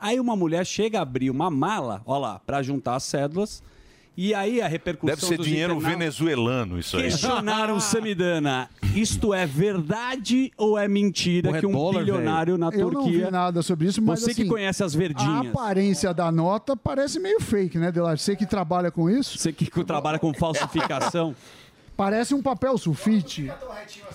[0.00, 3.62] Aí uma mulher chega a abrir uma mala, ó lá, para juntar as cédulas.
[4.20, 7.04] E aí a repercussão Deve ser dos dinheiro venezuelano isso aí.
[7.04, 8.68] Questionaram Samidana.
[8.92, 13.04] Isto é verdade ou é mentira Porra, é que um dólar, bilionário na Eu não
[13.04, 13.30] vi Turquia.
[13.30, 15.46] nada sobre isso, mas Você que assim, conhece as A verdinhas.
[15.46, 18.18] aparência da nota parece meio fake, né, Delar?
[18.18, 19.38] Você que trabalha com isso.
[19.38, 21.32] Você que trabalha com falsificação.
[21.98, 23.50] Parece um papel sulfite.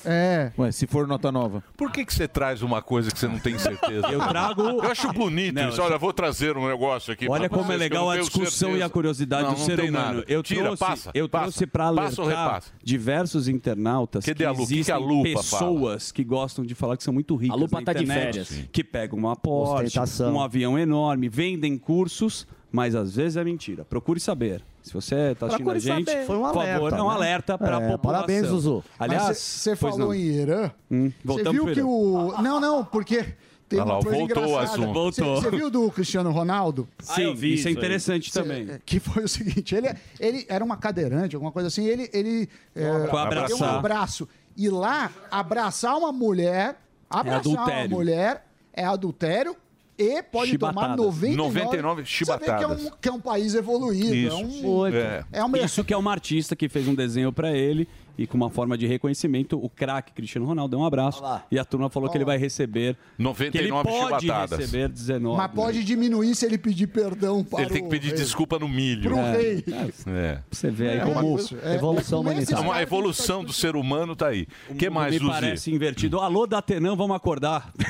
[0.05, 0.53] É.
[0.57, 1.61] Ué, se for nota nova.
[1.75, 4.07] Por que, que você traz uma coisa que você não tem certeza?
[4.11, 5.81] Eu trago- Eu acho bonito Não, isso.
[5.81, 7.27] Olha, vou trazer um negócio aqui.
[7.29, 8.77] Olha pra como é vocês que eu legal não a tenho discussão certeza.
[8.77, 10.05] e a curiosidade Não, do não ser tem humano.
[10.19, 10.25] nada.
[10.29, 11.43] Eu Tira, trouxe, passa, eu passa.
[11.43, 12.71] trouxe para Passa ou alertar repassa?
[12.81, 14.63] diversos internautas Cadê que a lupa?
[14.63, 17.57] O que que existem a lupa pessoas que gostam de falar que são muito ricas
[17.57, 18.65] A lupa na tá de internet, férias.
[18.71, 20.33] Que pegam uma Porsche, Ostentação.
[20.35, 23.85] um avião enorme, vendem cursos, mas às vezes é mentira.
[23.85, 24.63] Procure saber.
[24.81, 26.25] Se você está assistindo a gente, saber.
[26.25, 27.13] Foi um por favor, alerta, é um né?
[27.15, 28.25] alerta para a É, população.
[28.25, 28.83] parabéns, Zuzu.
[28.99, 30.13] Aliás, você falou não.
[30.15, 30.71] em Irã.
[30.91, 32.33] Hum, Você viu que o.
[32.41, 33.23] Não, não, porque.
[33.69, 34.93] Tem Olha lá, uma voltou o assunto.
[34.93, 35.35] Voltou.
[35.37, 36.87] Você, você viu do Cristiano Ronaldo?
[36.99, 38.67] Sim, Ah, vi isso é interessante Cê- também.
[38.85, 39.87] Que foi o seguinte: ele,
[40.19, 41.85] ele era uma cadeirante, alguma coisa assim.
[41.85, 43.75] Ele, ele é, Foi deu um abraçar.
[43.75, 44.27] abraço.
[44.57, 46.75] E lá, abraçar uma mulher,
[47.09, 47.89] abraçar uma adultério.
[47.89, 49.55] mulher é adultério
[49.97, 50.97] e pode tomar Chibatadas.
[50.97, 52.91] 99, 99 Você vê que é, um, chibatadas.
[53.01, 54.13] que é um país evoluído.
[54.13, 54.87] É, um,
[55.31, 55.43] é.
[55.43, 58.49] uma Isso que é uma artista que fez um desenho pra ele e com uma
[58.49, 62.17] forma de reconhecimento, o craque Cristiano Ronaldo deu um abraço e a turma falou que
[62.17, 64.59] ele vai receber 99 que ele pode chibatadas.
[64.59, 65.37] receber 19.
[65.37, 68.17] Mas pode diminuir se ele pedir perdão para Ele tem que o pedir rei.
[68.17, 69.03] desculpa no milho.
[69.09, 69.63] Pro rei.
[70.07, 70.39] É.
[70.51, 72.63] Você vê aí É, como é, evolução é, humanitária.
[72.63, 74.47] Uma evolução do ser humano tá aí.
[74.69, 75.31] O que mais, Me Luzi?
[75.31, 76.19] parece invertido.
[76.19, 77.71] Alô, Datenã, vamos acordar.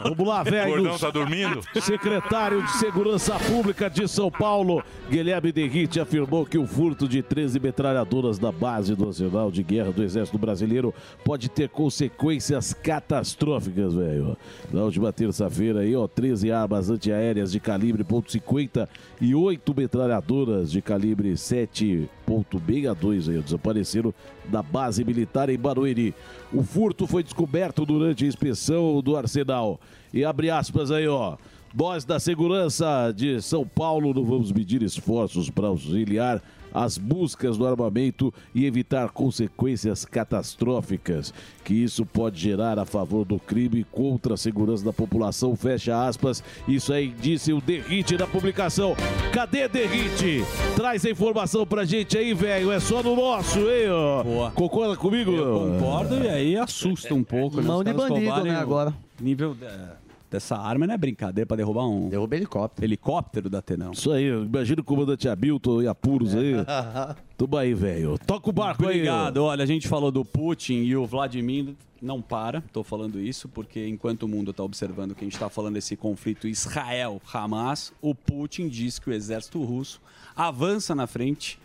[0.00, 0.98] Vamos lá, O Gordão velho.
[0.98, 1.60] tá dormindo?
[1.80, 7.58] Secretário de Segurança Pública de São Paulo, Guilherme Derrite, afirmou que o furto de 13
[7.58, 14.36] metralhadoras da base do Arsenal de Guerra do Exército Brasileiro pode ter consequências catastróficas, velho.
[14.72, 18.88] Na última terça-feira aí, ó, 13 armas antiaéreas de calibre .50
[19.20, 24.14] e 8 metralhadoras de calibre 7.62 aí, desapareceram
[24.46, 26.14] da base militar em Barueri.
[26.52, 29.80] O furto foi descoberto durante a inspeção do arsenal.
[30.12, 31.36] E abre aspas aí, ó.
[31.74, 36.42] Nós da segurança de São Paulo não vamos medir esforços para auxiliar
[36.76, 41.32] as buscas do armamento e evitar consequências catastróficas
[41.64, 45.56] que isso pode gerar a favor do crime contra a segurança da população.
[45.56, 46.44] Fecha aspas.
[46.68, 48.94] Isso aí disse o Derrite na publicação.
[49.32, 50.42] Cadê Derrite?
[50.76, 52.70] Traz a informação pra gente aí, velho.
[52.70, 53.88] É só no nosso, hein?
[53.90, 54.50] Ó.
[54.50, 55.32] Concorda comigo?
[55.32, 57.56] Eu concordo e aí assusta um pouco.
[57.60, 57.66] né?
[57.66, 58.94] Mão de bandido, né, agora.
[59.20, 59.96] Nível da-
[60.36, 62.08] dessa arma não é brincadeira pra derrubar um...
[62.08, 62.86] Derruba helicóptero.
[62.86, 63.92] Helicóptero da Tenão.
[63.92, 66.54] Isso aí, imagina o comandante Hamilton e apuros aí.
[67.36, 68.18] Tamo aí, velho.
[68.18, 68.88] Toca o barco aí.
[68.88, 68.90] ó.
[68.90, 69.38] Obrigado.
[69.38, 72.58] Olha, a gente falou do Putin e o Vladimir não para.
[72.58, 75.96] Estou falando isso porque enquanto o mundo está observando que a gente está falando desse
[75.96, 80.00] conflito Israel-Hamas, o Putin diz que o exército russo
[80.34, 81.58] avança na frente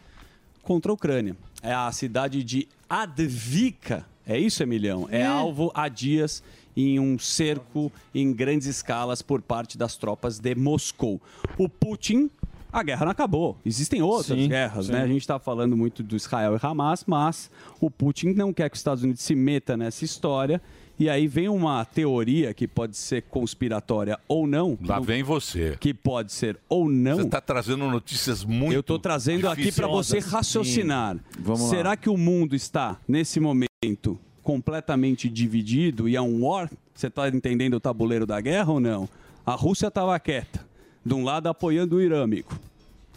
[0.64, 1.36] contra a Ucrânia.
[1.62, 4.06] É a cidade de Advika.
[4.26, 5.08] É isso, Emilhão?
[5.12, 6.44] É, alvo há dias
[6.76, 11.22] em um cerco em grandes escalas por parte das tropas de Moscou.
[11.58, 12.30] O Putin
[12.72, 13.58] a guerra não acabou.
[13.66, 14.94] Existem outras Sim, guerras, sim.
[14.94, 15.02] né?
[15.02, 18.76] A gente está falando muito do Israel e Hamas, mas o Putin não quer que
[18.76, 20.62] os Estados Unidos se meta nessa história.
[20.98, 24.78] E aí vem uma teoria que pode ser conspiratória ou não.
[24.86, 25.76] Lá vem você.
[25.80, 27.16] Que pode ser ou não.
[27.16, 28.74] Você está trazendo notícias muito.
[28.74, 31.18] Eu estou trazendo aqui para você raciocinar.
[31.40, 31.70] Vamos lá.
[31.70, 36.70] Será que o mundo está, nesse momento, completamente dividido e é um war?
[36.94, 39.08] Você está entendendo o tabuleiro da guerra ou não?
[39.46, 40.66] A Rússia estava quieta.
[41.04, 42.52] De um lado apoiando o Irã, amigo.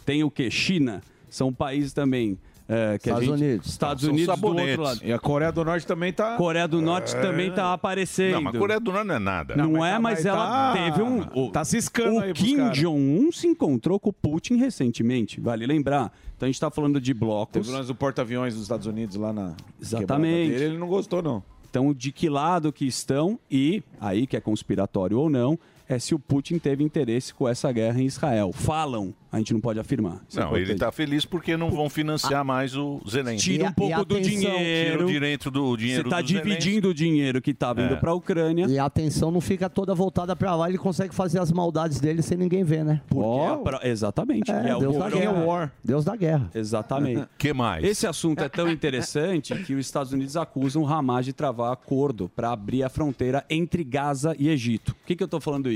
[0.05, 0.49] Tem o que?
[0.49, 1.01] China.
[1.29, 2.37] São países também.
[2.67, 3.67] É, que a Estados gente- Unidos.
[3.67, 4.99] Estados São Unidos do outro lado.
[5.03, 6.35] E a Coreia do Norte também tá.
[6.35, 7.21] Coreia do Norte É.
[7.21, 8.33] também está aparecendo.
[8.33, 9.55] Não, mas a Coreia do Norte não é nada.
[9.55, 11.21] Não, é, mas, ela tá- teve um.
[11.35, 12.69] O, tá ciscando o aí Kim.
[12.71, 16.11] Jong-un se encontrou com o Putin recentemente, vale lembrar.
[16.35, 17.53] Então a gente está falando de blocos.
[17.53, 19.53] Teve o lance do porta-aviões dos Estados Unidos lá na.
[19.81, 20.51] Exatamente.
[20.51, 21.43] Dele, ele não gostou, não.
[21.69, 26.13] Então, de que lado que estão e, aí que é conspiratório ou não, é se
[26.15, 28.51] o Putin teve interesse com essa guerra em Israel.
[28.53, 30.21] Falam, a gente não pode afirmar.
[30.27, 30.75] Isso é Não, ele importante.
[30.75, 33.51] está feliz porque não vão financiar mais o Zelensky.
[33.51, 34.91] Tira um pouco do dinheiro.
[34.91, 36.49] Tira o direito do o dinheiro Você está do Zelensky.
[36.49, 37.97] dividindo o dinheiro que está vindo É.
[37.97, 38.65] para a Ucrânia.
[38.67, 42.21] E a atenção não fica toda voltada pra lá, ele consegue fazer as maldades dele
[42.21, 43.01] sem ninguém ver, né?
[43.07, 44.51] Porque é pra- exatamente.
[44.51, 45.73] É, É o Deus da governo- guerra.
[45.83, 46.49] Deus da guerra.
[46.55, 47.27] Exatamente.
[47.37, 47.83] que mais?
[47.83, 52.29] Esse assunto é tão interessante que os Estados Unidos acusam o Hamas de travar acordo
[52.35, 54.95] para abrir a fronteira entre Gaza e Egito.
[54.95, 55.74] Por que, que eu estou falando isso?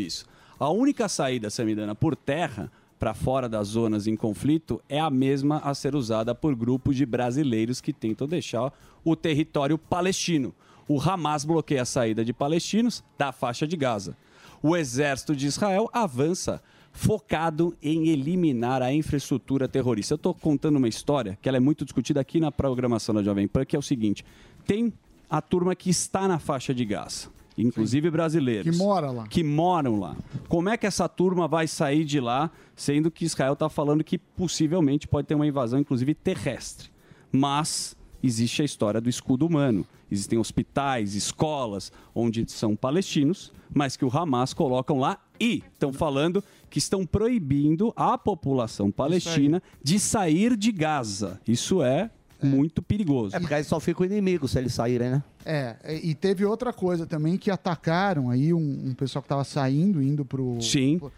[0.60, 5.60] A única saída, Samidana, por terra para fora das zonas em conflito é a mesma
[5.60, 8.74] a ser usada por grupos de brasileiros que tentam deixar
[9.06, 10.54] o território palestino.
[10.88, 14.18] O Hamas bloqueia a saída de palestinos da faixa de Gaza.
[14.62, 20.14] O exército de Israel avança focado em eliminar a infraestrutura terrorista.
[20.14, 23.48] Eu estou contando uma história que ela é muito discutida aqui na programação da Jovem
[23.48, 24.26] Pan, que é o seguinte:
[24.66, 24.92] tem
[25.30, 27.30] a turma que está na faixa de Gaza,
[27.62, 28.76] inclusive brasileiros.
[28.76, 29.28] Que mora lá.
[29.28, 30.16] Que moram lá.
[30.48, 34.18] Como é que essa turma vai sair de lá, sendo que Israel está falando que
[34.18, 36.90] possivelmente pode ter uma invasão, inclusive terrestre?
[37.32, 39.86] Mas existe a história do escudo humano.
[40.12, 46.44] Existem hospitais, escolas, onde são palestinos, mas que o Hamas colocam lá e estão falando
[46.70, 51.40] que estão proibindo a população palestina de sair de Gaza.
[51.48, 52.10] Isso é,
[52.42, 53.36] muito perigoso.
[53.36, 55.24] É porque aí só fica o inimigo se eles saírem, né?
[55.46, 60.02] É, e teve outra coisa também que atacaram aí um, um pessoal que estava saindo,
[60.02, 60.62] indo pro.
[60.62, 61.00] Sim.
[61.00, 61.12] pro-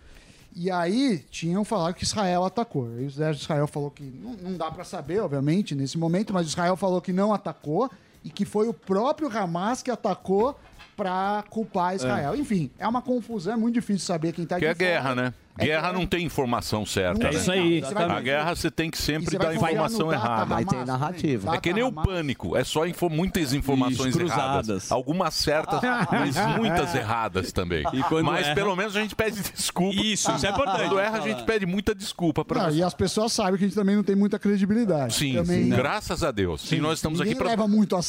[0.55, 2.87] E aí tinham falado que Israel atacou.
[2.99, 6.33] E o exército de Israel falou que não, não dá para saber, obviamente, nesse momento,
[6.33, 7.89] mas Israel falou que não atacou
[8.23, 10.57] e que foi o próprio Hamas que atacou
[10.95, 12.35] para culpar Israel.
[12.35, 15.33] Enfim, é uma confusão, é muito difícil saber quem tá Que de é guerra, né?
[15.57, 17.27] Guerra não tem informação certa.
[17.27, 17.37] É né?
[17.37, 17.83] isso aí.
[17.83, 20.45] A guerra você tem que sempre dar informação errada.
[20.45, 21.55] Vai ter Hamas, narrativa.
[21.55, 24.91] É que nem o pânico, é só info- muitas informações Isso, erradas.
[24.91, 25.79] Algumas certas,
[26.11, 27.83] mas muitas erradas também.
[27.93, 30.01] E mas erra- pelo menos a gente pede desculpa.
[30.01, 30.81] Isso, isso é importante.
[30.81, 33.67] Quando erra, a gente pede muita desculpa pra Não, e as pessoas sabem que a
[33.67, 35.13] gente também não tem muita credibilidade.
[35.13, 36.61] Sim, também, graças a Deus.
[36.61, 37.55] Sim, nós estamos Ninguém aqui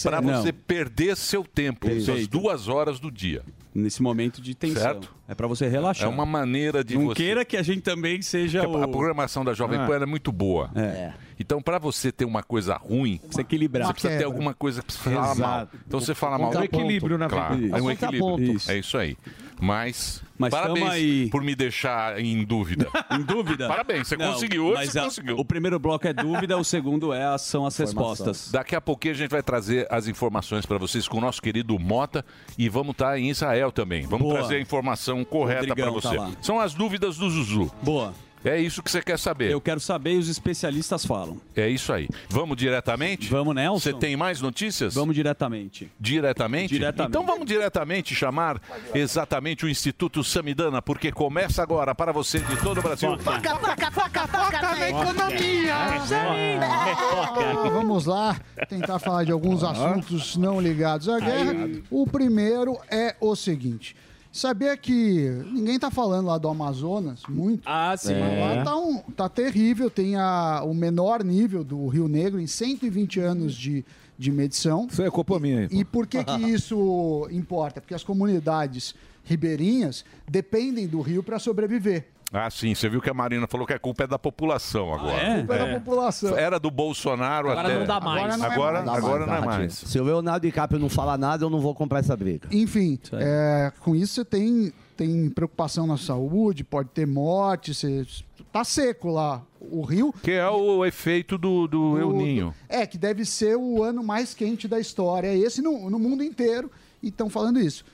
[0.02, 2.30] para você perder seu tempo, suas Perfeito.
[2.30, 3.42] duas horas do dia.
[3.74, 4.82] Nesse momento de tensão.
[4.82, 5.14] Certo?
[5.26, 6.06] É pra você relaxar.
[6.06, 7.14] É uma maneira de Não você...
[7.14, 8.88] queira que a gente também seja A o...
[8.90, 9.86] programação da Jovem Ah.
[9.86, 10.70] Pan ela é muito boa.
[10.74, 11.12] É.
[11.40, 13.86] Então, para você ter uma coisa ruim, Você equilibrar.
[13.86, 15.40] você precisa ter alguma coisa que você fala Exato.
[15.40, 15.68] mal.
[15.86, 16.52] Então você fala mal.
[16.52, 17.80] É um equilíbrio, na claro, verdade.
[17.80, 18.52] É um equilíbrio.
[18.56, 18.70] Isso.
[18.70, 19.16] É isso aí.
[19.64, 22.88] Mas, Mas parabéns por me deixar em dúvida.
[23.12, 23.68] Em dúvida?
[23.68, 24.64] Parabéns, você Não, conseguiu.
[24.66, 25.38] Hoje mas você a- conseguiu.
[25.38, 28.50] O primeiro bloco é dúvida, o segundo é são as respostas.
[28.50, 31.78] Daqui a pouquinho a gente vai trazer as informações para vocês com o nosso querido
[31.78, 32.24] Mota
[32.58, 34.02] e vamos estar em Israel também.
[34.02, 34.38] Vamos Boa.
[34.40, 36.16] trazer a informação correta para tá você.
[36.16, 36.32] lá.
[36.40, 37.70] São as dúvidas do Zuzu.
[37.82, 38.12] Boa.
[38.44, 39.50] É isso que você quer saber.
[39.50, 41.40] Eu quero saber e os especialistas falam.
[41.54, 42.08] É isso aí.
[42.28, 43.28] Vamos diretamente?
[43.28, 43.78] Vamos, Nelson.
[43.90, 44.94] Você tem mais notícias?
[44.94, 45.90] Vamos diretamente.
[45.98, 46.74] Diretamente?
[46.74, 47.10] Diretamente.
[47.10, 48.60] Então vamos diretamente chamar
[48.94, 53.16] exatamente o Instituto Samidana, porque começa agora para você de todo o Brasil.
[53.18, 55.74] Foca, foca, foca, foca na economia!
[55.74, 61.68] Ah, Vamos lá tentar falar de alguns assuntos não ligados à guerra.
[61.90, 63.94] O primeiro é o seguinte.
[64.32, 67.62] Sabia que ninguém tá falando lá do Amazonas muito?
[67.66, 68.14] Ah, sim.
[68.18, 68.64] Mas lá É.
[68.64, 73.54] tá, um- tá terrível, tem a- o menor nível do Rio Negro em 120 anos
[73.54, 73.84] de,
[74.18, 74.86] de medição.
[74.90, 75.68] Isso é culpa minha.
[75.70, 77.80] E por que, que isso importa?
[77.80, 82.06] Porque as comunidades ribeirinhas dependem do rio para sobreviver.
[82.32, 82.74] Ah, sim.
[82.74, 85.12] Você viu que a Marina falou que a culpa é da população agora.
[85.16, 85.38] é?
[85.38, 86.36] Culpa é da população.
[86.38, 87.78] Era do Bolsonaro Agora até.
[87.78, 88.40] não dá mais.
[88.40, 89.04] Agora, Agora não é agora, mais.
[89.04, 89.74] agora não é mais.
[89.74, 92.48] Se o Leonardo DiCaprio não falar nada, eu não vou comprar essa briga.
[92.50, 98.06] Enfim, é, com isso você tem, tem preocupação na saúde, pode ter morte, você
[98.50, 99.42] tá seco lá.
[99.60, 100.12] O rio.
[100.22, 102.54] Que é o efeito do, do El Ninho.
[102.68, 105.28] É, que deve ser o ano mais quente da história.
[105.28, 106.70] É esse no, no mundo inteiro.
[107.02, 107.84] E estão falando isso.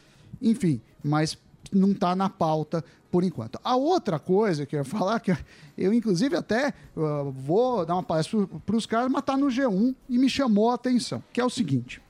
[0.40, 1.37] Enfim, mas
[1.72, 3.59] não está na pauta por enquanto.
[3.64, 5.37] A outra coisa que eu ia falar, que
[5.76, 9.94] eu inclusive até uh, vou dar uma palestra para os caras, mas está no G1
[10.09, 12.02] e me chamou a atenção, que é o seguinte.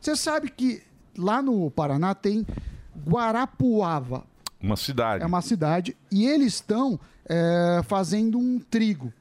[0.00, 0.82] Você sabe que
[1.16, 2.46] lá no Paraná tem
[3.06, 4.24] Guarapuava,
[4.60, 5.22] Uma cidade.
[5.22, 9.12] é uma cidade, e eles estão é, fazendo um trigo.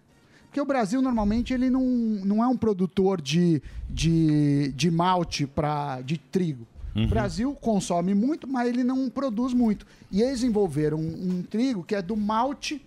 [0.45, 6.01] Porque o Brasil, normalmente, ele não, não é um produtor de, de, de malte pra,
[6.01, 6.67] de trigo.
[6.95, 7.05] Uhum.
[7.05, 9.85] O Brasil consome muito, mas ele não produz muito.
[10.11, 12.85] E eles desenvolveram um, um trigo que é do malte,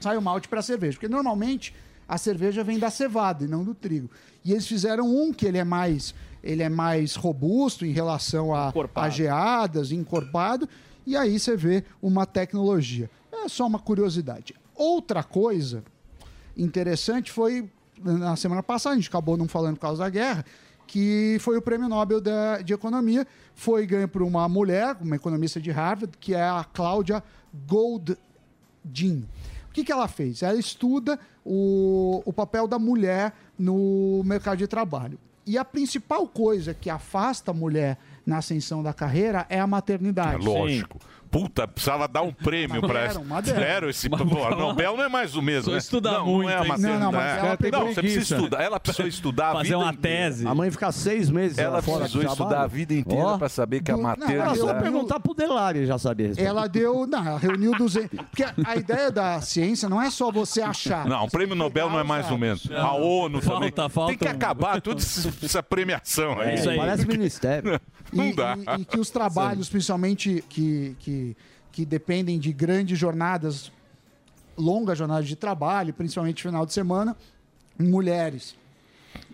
[0.00, 0.94] sai o malte para cerveja.
[0.94, 1.74] Porque, normalmente,
[2.08, 4.10] a cerveja vem da cevada e não do trigo.
[4.44, 8.72] E eles fizeram um que ele é mais, ele é mais robusto em relação a,
[8.94, 10.68] a geadas, encorpado.
[11.06, 13.10] E aí você vê uma tecnologia.
[13.32, 14.54] É só uma curiosidade.
[14.74, 15.84] Outra coisa
[16.56, 17.70] interessante foi,
[18.02, 20.44] na semana passada, a gente acabou não falando por causa da guerra,
[20.88, 23.24] que foi o Prêmio Nobel da- de Economia.
[23.54, 27.22] Foi ganho por uma mulher, uma economista de Harvard, que é a Cláudia
[27.68, 29.24] Goldin.
[29.68, 30.42] O que, que ela fez?
[30.42, 35.18] Ela estuda o, o papel da mulher no mercado de trabalho.
[35.46, 37.96] E a principal coisa que afasta a mulher
[38.26, 40.44] na ascensão da carreira é a maternidade.
[40.46, 40.98] É lógico.
[41.30, 43.20] Puta, precisava dar um prêmio para essa.
[43.42, 43.88] deram.
[43.88, 44.08] Esse.
[44.08, 44.50] Mas Pô.
[44.56, 45.72] Nobel não é mais o mesmo.
[45.72, 45.78] Né?
[45.78, 46.78] estudar não, muito, Não é.
[46.78, 48.62] Não, não, mas ela pegou Não, você precisa estudar.
[48.62, 50.24] Ela precisou estudar a Fazer vida uma inteira.
[50.30, 50.46] tese.
[50.46, 53.82] A mãe fica seis meses Ela fora do precisou estudar a vida inteira para saber
[53.82, 54.58] que a maternidade.
[54.58, 56.32] ela É só perguntar pro Delari, já sabia.
[56.36, 57.06] Ela deu.
[57.06, 58.08] Não, ela reuniu 200.
[58.30, 61.06] Porque a- ideia da ciência não é só você achar.
[61.06, 62.68] Não, o prêmio Nobel não é mais ou menos.
[62.72, 63.70] A ONU também.
[63.70, 66.50] Falta, falta Tem que acabar toda essa premiação aí.
[66.50, 66.76] É isso aí.
[66.76, 67.80] Parece ministério.
[68.12, 68.56] Não e, dá.
[68.78, 71.36] e- e que os trabalhos, principalmente que, que,
[71.72, 73.72] que dependem de grandes jornadas,
[74.56, 77.16] longas jornadas de trabalho, principalmente final de semana,
[77.78, 78.56] mulheres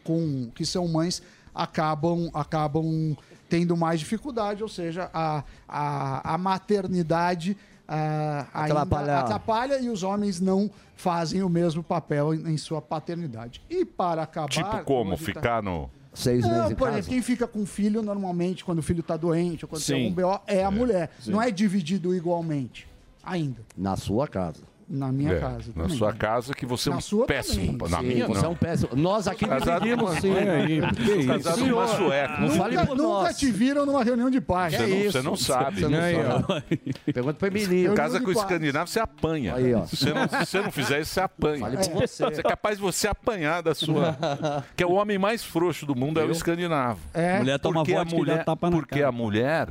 [0.02, 1.22] com que são mães
[1.54, 3.16] acabam acabam
[3.48, 9.18] tendo mais dificuldade, ou seja, a, a, a maternidade ah, ainda Atrapalha.
[9.18, 13.60] atrapalha e os homens não fazem o mesmo papel em, em sua paternidade.
[13.68, 14.48] E para acabar...
[14.48, 15.12] Tipo como?
[15.12, 15.90] hoje tá- Ficar no.
[16.14, 16.98] Seis meses não, em por casa.
[16.98, 20.04] exemplo, quem fica com filho normalmente, quando o filho está doente ou quando tem Sim.
[20.04, 21.10] algum BO, é a mulher.
[21.26, 22.86] Não é dividido igualmente.
[23.22, 23.62] Ainda.
[23.76, 24.62] Na sua casa.
[24.86, 25.72] Na minha É, casa.
[25.74, 25.96] Na também.
[25.96, 27.78] sua casa que você é Na um sua péssimo.
[27.78, 27.90] também.
[27.90, 28.44] Na Sim, minha você não.
[28.44, 28.90] é um péssimo.
[28.94, 30.34] Nós aqui Casado dividimos, com uma- sim.
[30.34, 31.26] É, aí, que isso?
[31.28, 32.32] Casado com uma Senhor, sueca.
[32.40, 33.38] Não Nunca, por nunca nós.
[33.38, 34.74] te viram numa reunião de pais.
[34.74, 35.80] Você não, você não sabe.
[35.80, 36.80] Você não sabe.
[37.12, 37.94] Pergunta pra Emílio.
[37.94, 39.54] Casa com escandinavo, você apanha.
[39.54, 39.86] Aí, ó.
[39.86, 41.60] Se você não, se você não fizer isso, você apanha.
[41.60, 42.24] Fale por você.
[42.24, 44.16] é capaz de você apanhar da sua.
[44.76, 47.00] que é o homem mais frouxo do mundo, é o escandinavo.
[47.14, 47.38] É.
[47.38, 49.68] Mulher toma porque a vodka e dá mulher, tapa na Porque a mulher.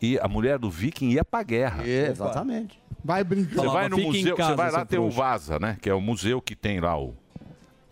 [0.00, 1.86] E a mulher do viking ia pra guerra.
[1.86, 2.81] exatamente.
[3.04, 3.56] Vai brincar.
[3.62, 5.76] Você vai no "Fica museu, casa, você vai lá ter o trouxa." Vaza, né?
[5.80, 7.14] Que é o museu que tem lá o.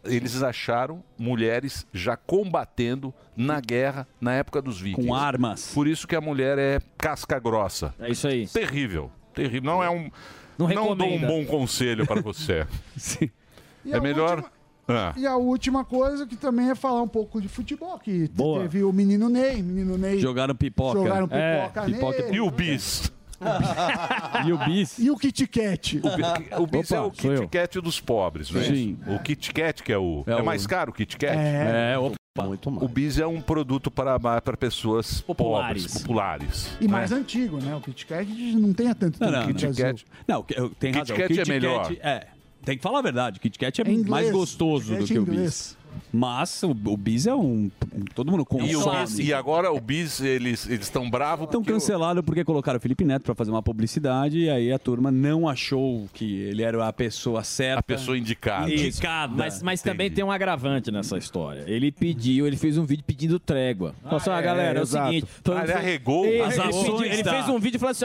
[0.05, 5.07] Eles acharam mulheres já combatendo na guerra na época dos vikings.
[5.07, 5.73] Com armas.
[5.75, 7.95] Por isso que a mulher é casca grossa.
[7.99, 8.47] É isso aí.
[8.47, 9.11] Terrível.
[9.35, 9.63] Terrível.
[9.71, 10.11] Não é um.
[10.59, 12.67] Não Não, dou um bom conselho para você.
[13.85, 14.37] E É melhor.
[14.39, 14.53] última-
[14.89, 15.15] Ah.
[15.17, 18.63] E a última coisa que também é falar um pouco de futebol, que Boa.
[18.63, 20.19] teve o menino Ney, menino Ney.
[20.19, 20.99] Jogaram pipoca.
[20.99, 22.37] Jogaram É, pipoca pipoca nele.
[22.37, 23.11] E o bis?
[24.47, 24.99] E o bis?
[24.99, 26.01] E o Kit Kat.
[26.59, 27.49] O bis é o sou Kit eu.
[27.49, 28.99] Kat dos pobres, não é Sim.
[29.03, 29.15] isso?
[29.15, 30.23] O Kit Kat que é o...
[30.27, 31.37] É, É o- mais caro o Kit Kat?
[31.37, 32.17] É, opa.
[32.47, 32.85] Muito mal.
[32.85, 35.83] O bis é um produto para, para pessoas Populares.
[35.85, 36.71] pobres, populares.
[36.81, 37.17] E mais né?
[37.19, 37.75] antigo, né?
[37.75, 39.85] O Kit Kat não tem há tanto tempo Não, não, no Kit Brasil.
[39.85, 40.05] Kat.
[40.29, 41.17] Não, que- eu- tem Kit razão.
[41.17, 41.93] Kat o é melhor.
[42.01, 42.27] É,
[42.65, 43.39] tem que falar a verdade.
[43.39, 44.09] O Kit Kat é, É inglês.
[44.09, 45.77] mais gostoso Kit do Kat que é o bis.
[46.13, 47.71] Mas o, o bis é um...
[48.15, 49.01] Todo mundo E, o consome.
[49.07, 52.81] bis, e agora o bis, eles eles estão bravos Estão o- cancelados porque colocaram o
[52.81, 56.87] Felipe Neto para fazer uma publicidade e aí a turma não achou que ele era
[56.87, 57.81] a pessoa certa.
[57.81, 58.71] a pessoa indicada.
[58.73, 59.33] Indicada.
[59.35, 61.65] Mas, mas também tem um agravante nessa história.
[61.67, 63.95] Ele pediu, ele fez um vídeo pedindo trégua.
[64.03, 65.09] Falou assim, ah, galera, é o exato.
[65.13, 65.27] seguinte...
[65.51, 67.91] Ah, ele arregou Ele, as ele ações pediu- ele da- fez um vídeo e falou
[67.93, 68.05] assim,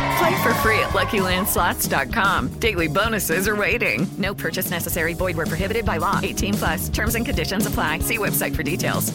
[0.21, 2.49] Play for free at LuckyLandSlots.com.
[2.59, 4.05] Daily bonuses are waiting.
[4.19, 5.15] No purchase necessary.
[5.15, 6.19] Void were prohibited by law.
[6.21, 6.89] 18 plus.
[6.89, 7.99] Terms and conditions apply.
[8.01, 9.11] See website for details.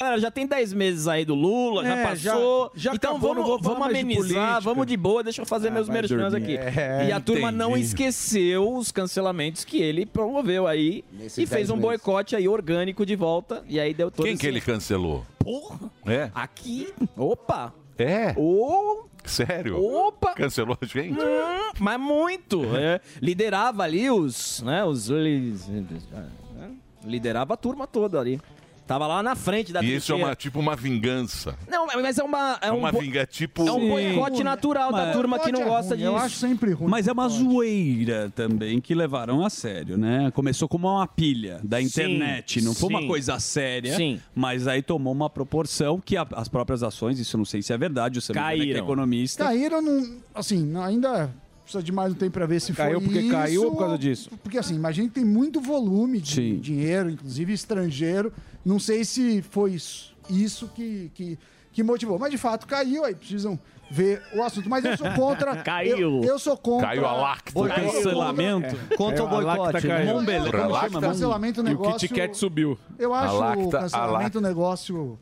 [0.00, 2.70] Galera, já tem 10 meses aí do Lula, já É, passou.
[2.74, 5.88] já- já então acabou, vamos, vamos de amenizar, vamos de boa, deixa eu fazer meus
[5.88, 6.56] vai merchans aqui.
[6.56, 7.86] É, e a turma não entendi.
[7.86, 11.82] esqueceu os cancelamentos que ele promoveu aí Nesses e fez 10 um meses.
[11.88, 13.64] boicote aí orgânico de volta.
[13.68, 15.24] E aí deu todo Quem esse- que ele cancelou?
[15.40, 15.78] Porra!
[16.06, 16.30] É?
[16.32, 16.92] Aqui.
[17.16, 17.72] Opa!
[17.98, 18.34] É?
[18.36, 19.04] Ô!
[19.30, 19.82] Sério?
[19.82, 20.34] Opa!
[20.34, 21.18] Cancelou a gente?
[21.18, 22.64] Hum, mas muito.
[22.74, 23.00] é.
[23.20, 24.62] liderava ali os.
[24.62, 26.70] Né, os é,
[27.04, 28.40] liderava a turma toda ali.
[28.88, 31.54] Tava lá na frente da E isso é uma, tipo uma vingança.
[31.70, 32.58] Não, mas é uma.
[32.62, 33.68] É, É um uma bo- vingança, tipo...
[33.68, 36.08] É um boicote natural da turma que não é gosta ruim, disso.
[36.10, 36.88] Eu acho sempre ruim.
[36.90, 40.30] Mas é uma zoeira também que levaram a sério, né?
[40.30, 43.06] Começou como uma pilha da Sim, internet, não foi uma sim.
[43.08, 44.18] coisa séria, Sim.
[44.34, 47.74] mas aí tomou uma proporção que a- as próprias ações, isso eu não sei se
[47.74, 48.84] é verdade, o Samir que é Caíram.
[48.84, 49.44] economista.
[49.44, 51.30] Caíram, não, assim, ainda
[51.62, 53.78] precisa de mais um tempo para ver se Caiu foi porque isso, caiu ou por
[53.80, 54.30] causa disso?
[54.42, 56.58] Porque assim, imagina que tem muito volume de Sim.
[56.58, 58.32] dinheiro, inclusive estrangeiro.
[58.68, 61.38] Não sei se foi isso, isso que, que,
[61.72, 62.18] que motivou.
[62.18, 63.58] Mas de fato caiu, aí precisam
[63.90, 64.68] ver o assunto.
[64.68, 65.56] Mas eu sou contra.
[65.64, 65.96] Caiu.
[66.22, 66.88] Eu, eu sou contra.
[66.88, 67.50] Caiu a lacta.
[67.50, 67.90] Foi Caiu.
[67.90, 69.86] cancelamento Contra o É, a lacta boicote.
[69.86, 70.50] né?
[70.50, 70.90] Pra como lacta.
[70.90, 71.00] chama?
[71.00, 71.98] Cancelamento E o negócio.
[72.08, 72.78] Kit Kat subiu.
[72.98, 75.18] Eu acho A lacta- o a cancelamento um negócio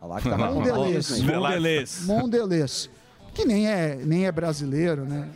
[0.00, 1.20] A lacta Não, mondelês.
[1.20, 2.02] Mondelez.
[2.06, 2.90] mondelês.
[3.34, 5.28] Que nem é, nem é brasileiro, né?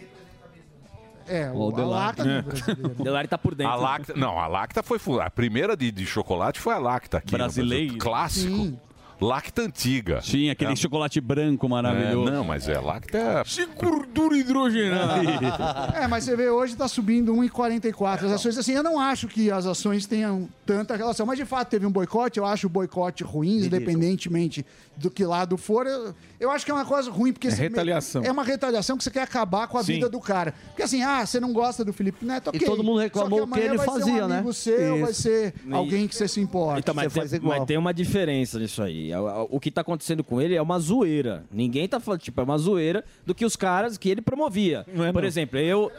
[1.27, 1.91] É, o, O a Delari.
[1.95, 2.89] lacta não é brasileiro.
[3.03, 3.73] Delari tá por dentro.
[3.73, 7.33] A Lacta, não, a Lacta foi a primeira de, de chocolate foi a Lacta aqui.
[7.33, 7.65] no Brasil.
[7.65, 7.99] Brasileira.
[7.99, 8.55] Clássico.
[8.57, 8.79] Sim.
[9.25, 10.19] Lacta antiga.
[10.23, 10.77] Tinha aquele É.
[10.77, 12.31] chocolate branco É, maravilhoso.
[12.31, 13.43] não, mas é Lacta.
[13.47, 15.15] Se gordura hidrogenada.
[15.97, 18.59] É, mas você vê hoje tá subindo 1,44 as ações.
[18.59, 21.91] Assim, eu não acho que as ações tenham tanta relação, mas de fato teve um
[21.91, 22.39] boicote.
[22.39, 24.65] Eu acho o boicote ruim, independentemente
[24.97, 25.87] do que lado for.
[25.87, 28.23] Eu, eu acho que é uma coisa ruim, porque É você- retaliação.
[28.25, 29.95] É uma retaliação que você quer acabar com a Sim.
[29.95, 30.55] vida do cara.
[30.69, 32.61] Porque assim, ah, você não gosta do Felipe Neto, ok.
[32.61, 34.35] todo mundo reclamou Só que o que amanhã ele vai ser fazia, um né?
[34.37, 35.23] amigo seu, vai Isso.
[35.23, 36.79] ser alguém que você se importa.
[36.81, 37.59] Então, mas, Você faz tem, igual.
[37.59, 39.13] mas tem uma diferença nisso aí.
[39.15, 41.45] A- O que tá acontecendo com ele é uma zoeira.
[41.51, 44.85] Ninguém tá falando, tipo, é uma zoeira do que os caras que ele promovia.
[44.95, 45.29] Não é, por não.
[45.29, 45.91] exemplo, eu.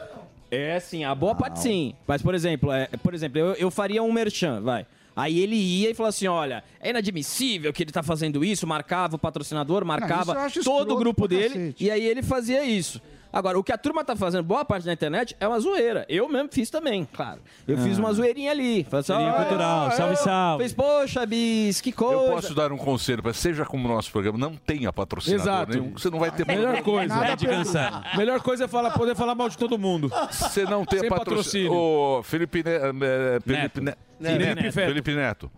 [0.50, 1.94] É sim, a boa parte sim.
[2.06, 4.86] Mas, por exemplo, é, por exemplo, eu, eu faria um merchan, vai.
[5.16, 9.16] Aí ele ia e falava assim: olha, é inadmissível que ele tá fazendo isso, marcava
[9.16, 11.84] o patrocinador, marcava acho todo o grupo dele, cacete.
[11.84, 13.00] e aí ele fazia isso.
[13.36, 16.06] Agora, o que a turma tá fazendo, boa parte da internet, é uma zoeira.
[16.08, 17.40] Eu mesmo fiz também, claro.
[17.68, 18.82] Eu fiz uma zoeirinha ali.
[18.84, 22.22] Falei assim, Zoeirinha "Ah, cultural, eu- salve, salve." Fez, poxa, bis, que coisa.
[22.22, 25.72] Eu posso dar um conselho para seja como o nosso programa, não tenha patrocinador Exato.
[25.72, 25.92] nenhum.
[25.92, 27.14] Você não vai ter Melhor coisa.
[27.14, 28.02] Nada Pede cancela.
[28.16, 30.10] Melhor coisa é falar, poder falar mal de todo mundo.
[30.30, 31.70] Você não tem patrocínio.
[31.70, 31.72] patrocínio.
[31.74, 34.56] Ô, Felipe, Ne- eh, Felipe, Ne- Felipe Neto.
[34.62, 34.72] Neto.
[34.72, 35.50] Felipe Neto.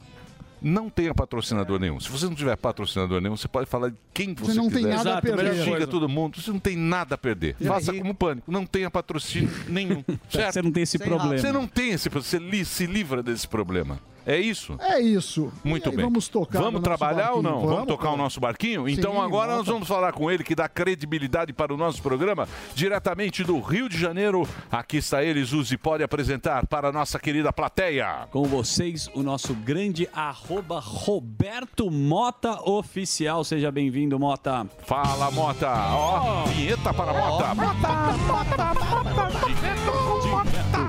[0.61, 1.99] Não tenha patrocinador nenhum.
[2.01, 4.89] Se você não tiver patrocinador nenhum, você pode falar de quem você, não tem quiser.
[4.97, 5.43] nada a Exato, perder.
[5.53, 6.41] melhor Xinga todo mundo.
[6.41, 7.57] Você não tem nada a perder.
[7.61, 8.51] E Faça aí- como pânico.
[8.51, 10.03] Não tenha patrocínio nenhum.
[10.31, 10.53] certo?
[10.55, 11.39] Você não tem esse Sem problema.
[11.39, 13.99] Você não tem esse Você li- se livra desse problema.
[14.27, 14.77] É isso?
[14.81, 15.53] É isso.
[15.65, 16.05] Muito aí, bem.
[16.05, 17.61] Vamos tocar Vamos no trabalhar ou não?
[17.67, 18.89] Vamos, tocar o nosso barquinho?
[18.89, 22.49] Então Sim, agora nós vamos falar com ele que dá credibilidade para o nosso programa,
[22.75, 24.47] diretamente do Rio de Janeiro.
[24.71, 28.29] Aqui está ele, Zuzi, pode apresentar para a nossa querida plateia.
[28.31, 33.43] Com vocês, o nosso grande arroba Roberto Mota Oficial.
[33.45, 34.67] Seja bem-vindo, Mota.
[34.85, 35.71] Fala, Mota.
[35.95, 37.49] Ó, vinheta para Mota.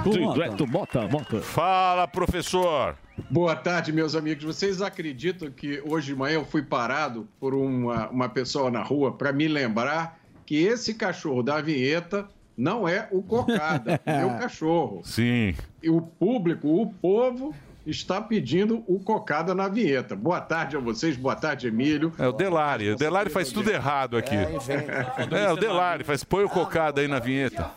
[0.09, 1.41] Direto, Mota, Mota.
[1.41, 2.95] Fala, professor.
[3.27, 4.43] Boa tarde, meus amigos.
[4.43, 9.11] Vocês acreditam que hoje de manhã eu fui parado por uma, uma pessoa na rua
[9.11, 15.01] para me lembrar que esse cachorro da vinheta não é o Cocada, é o cachorro.
[15.03, 15.55] Sim.
[15.81, 17.53] E o público, o povo,
[17.89, 20.15] está pedindo o Cocada na vinheta.
[20.15, 22.13] Boa tarde a vocês, boa tarde, Emílio.
[22.17, 22.91] É o Delari.
[22.91, 24.35] O Delari faz tudo errado aqui.
[24.35, 26.23] É, o Delari faz.
[26.23, 27.71] Põe o cocada aí na vinheta.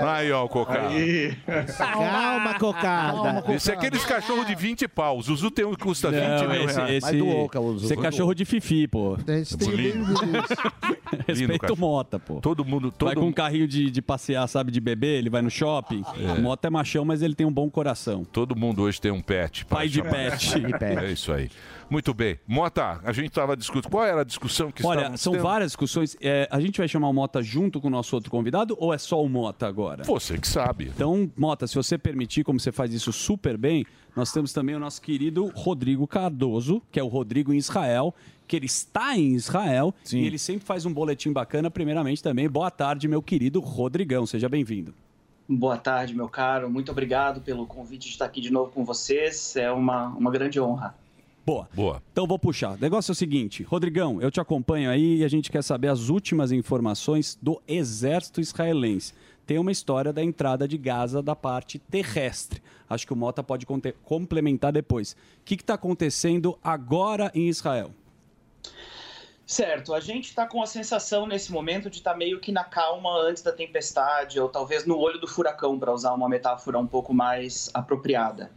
[0.00, 0.88] Aí, ó, o cocada.
[0.88, 1.36] Aí.
[1.76, 3.52] Calma, cocada.
[3.52, 5.18] Esse é aqueles cachorros de 20 pau.
[5.18, 7.04] O Zuzu tem um que custa 20 Não, mil esse, reais.
[7.04, 9.16] esse, esse é cachorro de fifi, pô.
[9.16, 10.14] Lindo.
[11.26, 11.80] Respeita o cachorro.
[11.80, 12.40] Mota, pô.
[12.40, 12.92] Todo mundo.
[13.00, 16.02] Vai Todo com um carrinho de, de passear, sabe, de bebê, ele vai no shopping.
[16.36, 18.24] O Mota é machão, mas ele tem um bom coração.
[18.24, 19.20] Todo mundo hoje tem um
[19.50, 19.64] pet.
[19.66, 20.50] Pai de pet.
[20.52, 20.98] Pai de pet.
[20.98, 21.50] É isso aí.
[21.88, 22.38] Muito bem.
[22.46, 23.90] Mota, a gente estava discutindo.
[23.90, 25.42] Qual era a discussão que Olha, são tendo?
[25.42, 26.16] várias discussões.
[26.20, 28.98] É, a gente vai chamar o Mota junto com o nosso outro convidado ou é
[28.98, 30.04] só o Mota agora?
[30.04, 30.92] Você que sabe.
[30.94, 33.84] Então, Mota, se você permitir, como você faz isso super bem,
[34.14, 38.14] nós temos também o nosso querido Rodrigo Cardoso, que é o Rodrigo em Israel,
[38.46, 41.70] que ele está em Israel e ele sempre faz um boletim bacana.
[41.70, 44.26] Primeiramente também, boa tarde, meu querido Rodrigão.
[44.26, 44.94] Seja bem-vindo.
[45.52, 46.70] Boa tarde, meu caro.
[46.70, 49.56] Muito obrigado pelo convite de estar aqui de novo com vocês.
[49.56, 50.94] É uma, uma grande honra.
[51.44, 51.68] Boa.
[51.74, 52.00] Boa.
[52.12, 52.74] Então vou puxar.
[52.74, 55.88] O negócio é o seguinte, Rodrigão, eu te acompanho aí e a gente quer saber
[55.88, 59.12] as últimas informações do exército israelense.
[59.44, 62.62] Tem uma história da entrada de Gaza da parte terrestre.
[62.88, 63.66] Acho que o Mota pode
[64.04, 65.16] complementar depois.
[65.40, 67.90] O que está acontecendo agora em Israel?
[69.50, 73.20] Certo, a gente está com a sensação nesse momento de estar meio que na calma
[73.20, 77.12] antes da tempestade, ou talvez no olho do furacão, para usar uma metáfora um pouco
[77.12, 78.48] mais apropriada.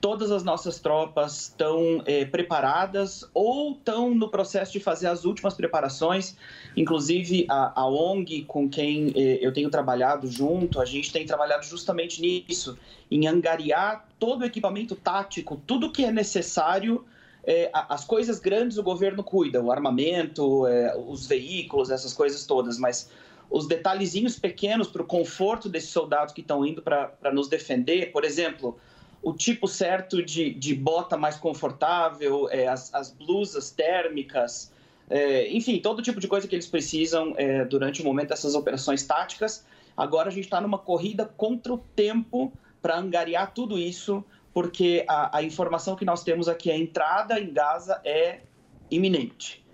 [0.00, 5.54] Todas as nossas tropas estão eh, preparadas ou estão no processo de fazer as últimas
[5.54, 6.36] preparações.
[6.76, 11.64] Inclusive, a, a ONG com quem eh, eu tenho trabalhado junto, a gente tem trabalhado
[11.64, 12.76] justamente nisso,
[13.08, 17.06] em angariar todo o equipamento tático, tudo que é necessário
[17.46, 22.78] é, as coisas grandes o governo cuida, o armamento, é, os veículos, essas coisas todas,
[22.78, 23.10] mas
[23.50, 28.24] os detalhezinhos pequenos para o conforto desses soldados que estão indo para nos defender, por
[28.24, 28.78] exemplo,
[29.22, 34.72] o tipo certo de, de bota mais confortável, é, as, as blusas térmicas,
[35.08, 39.02] é, enfim, todo tipo de coisa que eles precisam é, durante o momento dessas operações
[39.04, 39.64] táticas.
[39.96, 44.24] Agora a gente está numa corrida contra o tempo para angariar tudo isso,
[44.54, 48.42] porque a, a informação que nós temos aqui, a entrada em Gaza é
[48.88, 49.66] iminente.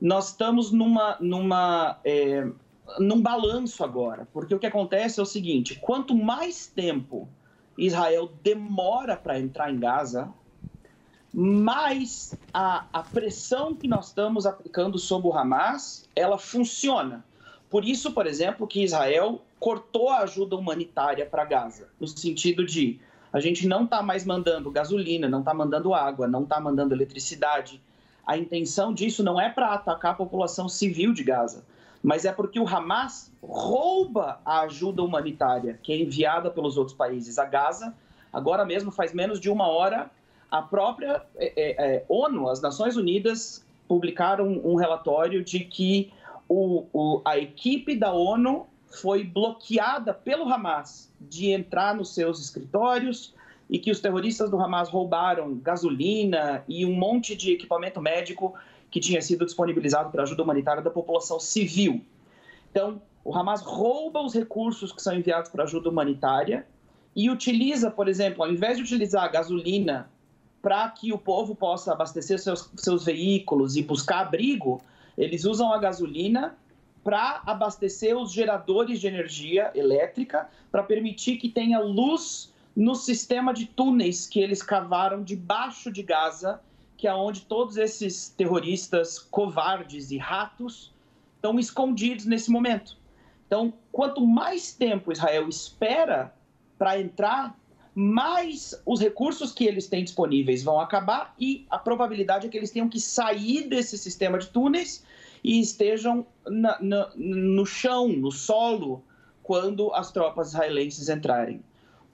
[0.00, 2.48] Nós estamos numa, numa, é,
[3.00, 7.28] num balanço agora, porque o que acontece é o seguinte: quanto mais tempo
[7.76, 10.32] Israel demora para entrar em Gaza,
[11.34, 17.24] mais a, a pressão que nós estamos aplicando sobre o Hamas, ela funciona.
[17.68, 23.00] Por isso, por exemplo, que Israel cortou a ajuda humanitária para Gaza, no sentido de
[23.32, 27.80] a gente não está mais mandando gasolina, não está mandando água, não está mandando eletricidade.
[28.26, 31.64] A intenção disso não é para atacar a população civil de Gaza,
[32.02, 37.38] mas é porque o Hamas rouba a ajuda humanitária que é enviada pelos outros países
[37.38, 37.94] a Gaza.
[38.32, 40.10] Agora mesmo, faz menos de uma hora,
[40.50, 46.12] a própria é, é, é, ONU, as Nações Unidas, publicaram um relatório de que
[46.48, 53.34] o, o, a equipe da ONU foi bloqueada pelo Hamas de entrar nos seus escritórios
[53.68, 58.54] e que os terroristas do Hamas roubaram gasolina e um monte de equipamento médico
[58.90, 62.02] que tinha sido disponibilizado para ajuda humanitária da população civil.
[62.70, 66.66] Então, o Hamas rouba os recursos que são enviados para ajuda humanitária
[67.14, 70.10] e utiliza, por exemplo, ao invés de utilizar a gasolina
[70.62, 74.80] para que o povo possa abastecer seus, seus veículos e buscar abrigo,
[75.16, 76.56] eles usam a gasolina
[77.08, 83.64] para abastecer os geradores de energia elétrica, para permitir que tenha luz no sistema de
[83.64, 86.60] túneis que eles cavaram debaixo de Gaza,
[86.98, 90.92] que é onde todos esses terroristas covardes e ratos
[91.34, 92.98] estão escondidos nesse momento.
[93.46, 96.34] Então, quanto mais tempo Israel espera
[96.76, 97.58] para entrar,
[97.94, 102.70] mais os recursos que eles têm disponíveis vão acabar e a probabilidade é que eles
[102.70, 105.02] tenham que sair desse sistema de túneis
[105.42, 109.02] e estejam na- na- no chão, no solo,
[109.42, 111.62] quando as tropas israelenses entrarem.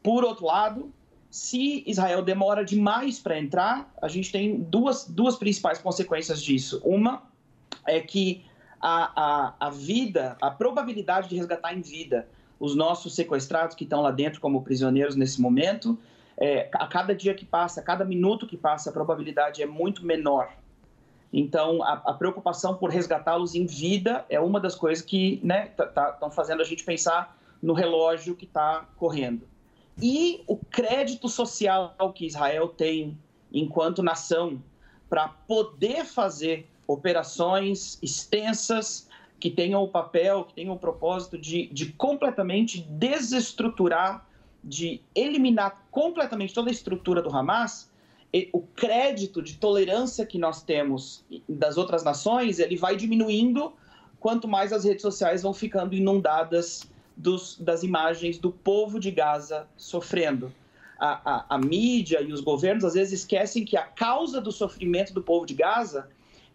[0.03, 0.93] Por outro lado,
[1.31, 6.81] se Israel demora demais para entrar, a gente tem duas, duas principais consequências disso.
[6.85, 7.23] Uma
[7.87, 8.45] é que
[8.81, 12.29] a, a, a vida, a probabilidade de resgatar em vida
[12.61, 15.99] os nossos sequestrados que estão lá dentro como prisioneiros nesse momento,
[16.37, 20.05] é, a cada dia que passa, a cada minuto que passa, a probabilidade é muito
[20.05, 20.53] menor.
[21.37, 26.63] Então, a, a preocupação por resgatá-los em vida é uma das coisas que estão fazendo
[26.63, 29.45] a gente pensar no relógio que está correndo.
[30.01, 33.19] E o crédito social que Israel tem
[33.53, 34.63] enquanto nação
[35.11, 39.09] para poder fazer operações extensas
[39.41, 44.25] que tenham o papel, que tenham o propósito de, de completamente desestruturar,
[44.63, 47.91] de eliminar completamente toda a estrutura do Hamas,
[48.53, 53.73] o crédito de tolerância que nós temos das outras nações, ele vai diminuindo
[54.19, 59.69] quanto mais as redes sociais vão ficando inundadas dos, das imagens do povo de Gaza
[59.77, 60.53] sofrendo.
[60.99, 65.13] A, a, a mídia e os governos às vezes esquecem que a causa do sofrimento
[65.13, 66.09] do povo de Gaza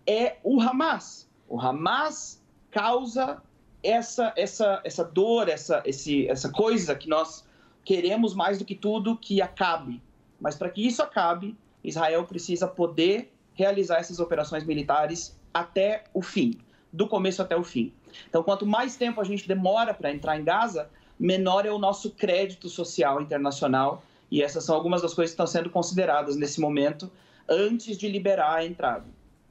[0.05, 1.29] é o Hamas.
[1.47, 3.41] O Hamas causa
[3.81, 7.45] essa, essa, essa dor, essa, esse, essa coisa que nós
[7.85, 10.01] queremos mais do que tudo que acabe.
[10.39, 16.53] Mas para que isso acabe, Israel precisa poder realizar essas operações militares até o fim,
[16.91, 17.93] do começo até o fim.
[18.27, 22.11] Então, quanto mais tempo a gente demora para entrar em Gaza, menor é o nosso
[22.11, 24.03] crédito social internacional.
[24.31, 27.11] E essas são algumas das coisas que estão sendo consideradas nesse momento,
[27.47, 29.05] antes de liberar a entrada.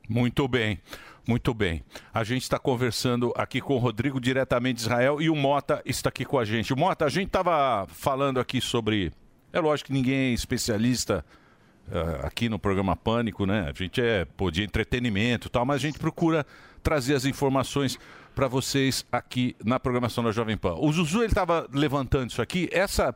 [0.08, 0.80] Muito bem,
[1.26, 1.82] muito bem.
[2.14, 6.08] A gente está conversando aqui com o Rodrigo diretamente de Israel e o Mota está
[6.08, 6.72] aqui com a gente.
[6.72, 9.12] O Mota, a gente estava falando aqui sobre.
[9.52, 11.24] É lógico que ninguém é especialista
[12.22, 13.68] aqui no programa Pânico, né?
[13.68, 16.46] A gente é pô, de entretenimento e tal, mas a gente procura
[16.82, 17.98] trazer as informações
[18.34, 20.74] para vocês aqui na programação da Jovem Pan.
[20.74, 23.14] O Zuzu ele estava levantando isso aqui, essa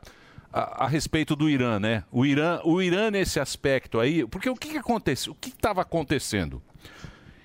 [0.51, 2.03] a, a respeito do Irã, né?
[2.11, 5.33] O Irã, o Irã nesse aspecto aí, porque o que, que aconteceu?
[5.33, 6.61] O que estava acontecendo?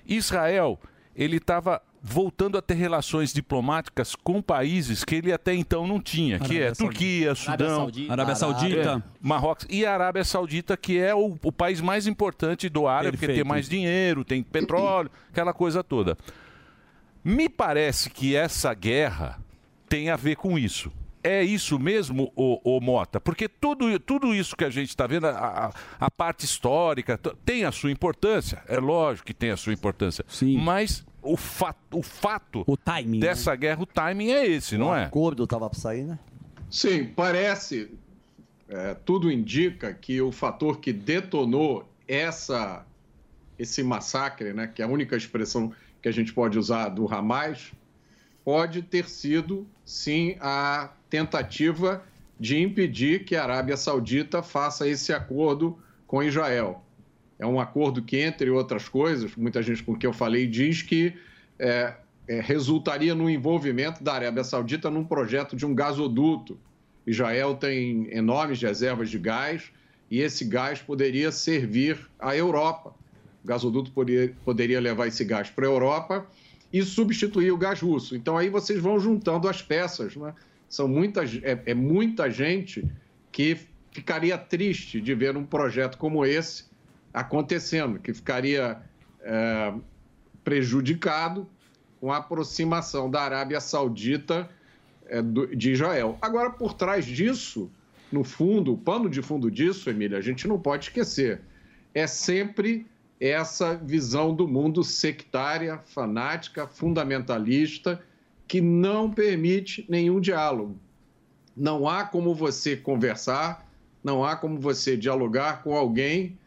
[0.05, 0.79] Israel
[1.15, 6.37] ele estava voltando a ter relações diplomáticas com países que ele até então não tinha,
[6.39, 7.51] que Arábia é Turquia, Saudita.
[7.51, 8.13] Sudão, Arábia Saudita.
[8.13, 9.03] Arábia Saudita.
[9.05, 13.17] é, Marrocos e a Arábia Saudita, que é o, o país mais importante do árabe,
[13.17, 16.17] porque tem mais dinheiro, tem petróleo, aquela coisa toda.
[17.23, 19.39] Me parece que essa guerra
[19.87, 20.91] tem a ver com isso.
[21.21, 23.19] É isso mesmo, o, o Mota?
[23.19, 27.65] Porque tudo, tudo isso que a gente está vendo, a, a- a parte histórica, tem
[27.65, 28.63] a sua importância.
[28.69, 30.23] É lógico que tem a sua importância.
[30.29, 30.57] Sim.
[30.57, 35.03] Mas o, fa o fato o timing, dessa guerra, o timing é esse, não é?
[35.03, 36.19] O acordo estava para sair, né?
[36.69, 37.91] Sim, parece,
[38.67, 42.85] é, tudo indica que o fator que detonou essa,
[43.57, 47.71] esse massacre, né, que é a única expressão que a gente pode usar do Hamas,
[48.43, 52.03] pode ter sido, sim, a tentativa
[52.39, 56.83] de impedir que a Arábia Saudita faça esse acordo com Israel.
[57.39, 61.13] É um acordo que, entre outras coisas, muita gente com quem eu falei diz que
[61.57, 61.93] é,
[62.27, 66.59] é, resultaria no envolvimento da Arábia Saudita num projeto de um gasoduto.
[67.07, 69.71] Israel tem enormes reservas de gás
[70.11, 72.93] e esse gás poderia servir à Europa.
[73.43, 76.27] O gasoduto poderia, poderia levar esse gás para a Europa
[76.73, 78.17] e substituir o gás russo.
[78.17, 80.33] Então aí vocês vão juntando as peças, né?
[80.67, 82.85] São muitas, é, é muita gente
[83.31, 83.57] que
[83.91, 86.68] ficaria triste de ver um projeto como esse
[87.13, 88.81] acontecendo, que ficaria
[89.21, 89.73] é,
[90.43, 91.47] prejudicado
[91.99, 94.49] com a aproximação da Arábia Saudita
[95.07, 96.17] é, do- de Israel.
[96.21, 97.69] Agora, por trás disso,
[98.11, 101.41] no fundo, o pano de fundo disso, Emília, a gente não pode esquecer,
[101.93, 102.87] é sempre
[103.19, 108.01] essa visão do mundo sectária, fanática, fundamentalista,
[108.47, 110.77] que não permite nenhum diálogo.
[111.55, 113.69] Não há como você conversar,
[114.03, 116.37] não há como você dialogar com alguém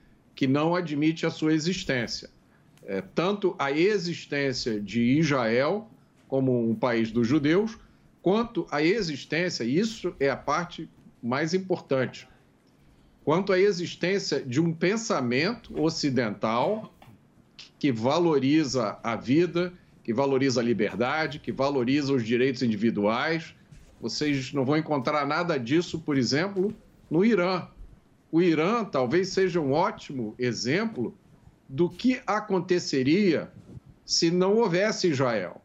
[0.43, 2.29] que não admite a sua existência.
[2.85, 5.89] É, tanto a existência de Israel
[6.27, 7.79] como um país dos judeus,
[8.21, 10.91] quanto a existência, isso é a parte
[11.23, 12.29] mais importante,
[13.25, 16.93] quanto à existência de um pensamento ocidental
[17.79, 19.73] que valoriza a vida,
[20.03, 23.55] que valoriza a liberdade, que valoriza os direitos individuais.
[24.01, 26.75] Vocês não vão encontrar nada disso, por exemplo,
[27.09, 27.69] no Irã.
[28.33, 31.17] O Irã talvez seja um ótimo exemplo
[31.69, 33.53] do que aconteceria
[34.05, 35.63] se não houvesse Israel.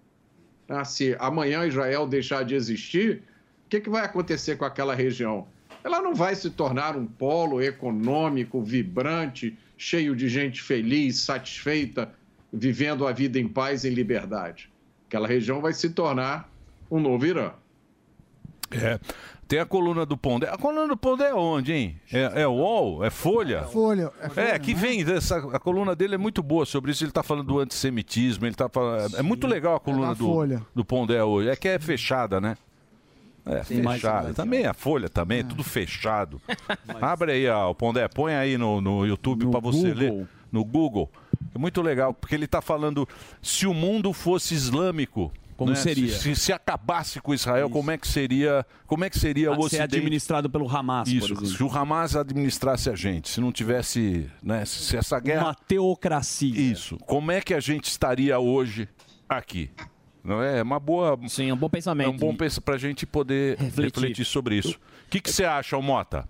[0.69, 3.23] Ah, Se amanhã Israel deixar de existir,
[3.65, 5.47] o que, que vai acontecer com aquela região?
[5.87, 12.13] ela não vai se tornar um polo econômico vibrante, cheio de gente feliz, satisfeita,
[12.51, 14.69] vivendo a vida em paz e em liberdade.
[15.07, 16.51] Aquela região vai se tornar
[16.91, 17.53] um novo Irã.
[18.71, 18.99] É.
[19.47, 20.49] Tem a coluna do Pondé.
[20.49, 21.95] A coluna do Pondé é onde, hein?
[22.11, 23.03] É, é UOL?
[23.03, 23.63] É Folha?
[23.63, 24.11] Folha.
[24.35, 25.37] É, que vem dessa.
[25.37, 27.03] A coluna dele é muito boa sobre isso.
[27.05, 28.45] Ele tá falando do antissemitismo.
[28.45, 30.61] Ele tá falando, é muito legal a coluna da do, Folha.
[30.75, 31.49] do Pondé hoje.
[31.49, 32.57] É que é fechada, né?
[33.45, 34.33] É, Sim, fechada.
[34.33, 36.41] Também a Folha também, é tudo fechado.
[37.01, 40.27] Abre aí, ó, o Pondé, põe aí no, no YouTube pra você ler.
[40.51, 41.09] No Google.
[41.55, 43.07] É muito legal, porque ele tá falando
[43.41, 45.31] se o mundo fosse islâmico.
[45.57, 45.75] Como né?
[45.75, 46.13] seria?
[46.13, 48.63] Se, se- se acabasse com Israel, como é que seria?
[48.85, 51.57] Como é que seria o ser administrado pelo Hamas, Isso, por exemplo.
[51.57, 55.45] se o Hamas administrasse a gente, se não tivesse, né, se essa guerra...
[55.45, 56.55] Uma teocracia.
[56.55, 56.97] Isso.
[57.07, 58.87] Como é que a gente estaria hoje
[59.27, 59.71] aqui?
[60.23, 60.59] Não é?
[60.59, 61.17] É uma boa...
[61.27, 62.05] Sim, é um bom pensamento.
[62.07, 64.77] É um bom pensamento para a gente poder refletir, sobre isso.
[65.07, 66.27] O que, que você acha, Mota?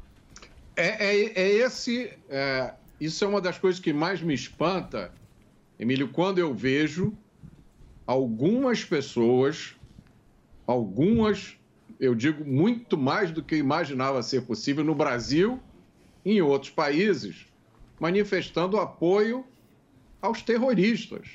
[0.75, 2.11] É, é- é esse.
[2.30, 5.11] é, isso é uma das coisas que mais me espanta,
[5.78, 7.13] Emílio, quando eu vejo
[8.08, 9.76] algumas pessoas,
[10.66, 11.58] algumas,
[11.99, 15.60] eu digo muito mais do que imaginava ser possível no Brasil
[16.24, 17.45] e em outros países,
[17.99, 19.45] manifestando apoio
[20.22, 21.28] aos terroristas.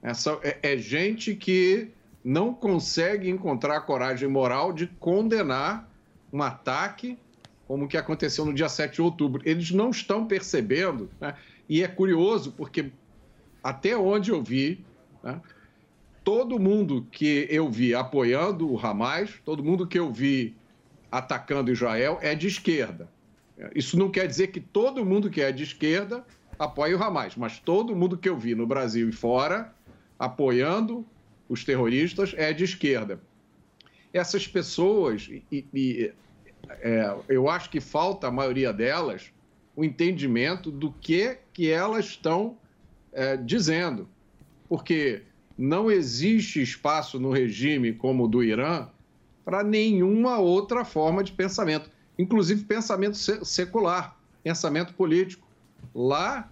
[0.00, 1.90] Essa é, é gente que
[2.24, 5.90] não consegue encontrar coragem moral de condenar
[6.32, 7.18] um ataque
[7.66, 9.42] como o que aconteceu no dia 7 de outubro.
[9.44, 11.34] Eles não estão percebendo, né?
[11.68, 12.92] e é curioso porque
[13.62, 14.84] até onde eu vi,
[15.22, 15.40] né?
[16.28, 20.54] Todo mundo que eu vi apoiando o Hamas, todo mundo que eu vi
[21.10, 23.08] atacando Israel é de esquerda.
[23.74, 26.22] Isso não quer dizer que todo mundo que é de esquerda
[26.58, 29.74] apoia o Hamas, mas todo mundo que eu vi no Brasil e fora
[30.18, 31.02] apoiando
[31.48, 33.18] os terroristas é de esquerda.
[34.12, 36.12] Essas pessoas, e, e,
[36.68, 39.32] é, eu acho que falta a maioria delas
[39.74, 42.58] o entendimento do que, que elas estão
[43.14, 44.06] é, dizendo.
[44.68, 45.22] Porque
[45.58, 48.86] não existe espaço no regime como o do Irã
[49.44, 55.48] para nenhuma outra forma de pensamento, inclusive pensamento se- secular, pensamento político.
[55.92, 56.48] Lá,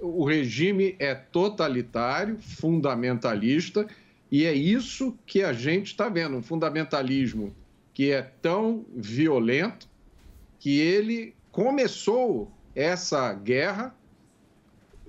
[0.00, 3.86] o regime é totalitário, fundamentalista,
[4.32, 7.54] e é isso que a gente está vendo: um fundamentalismo
[7.92, 9.88] que é tão violento
[10.58, 13.94] que ele começou essa guerra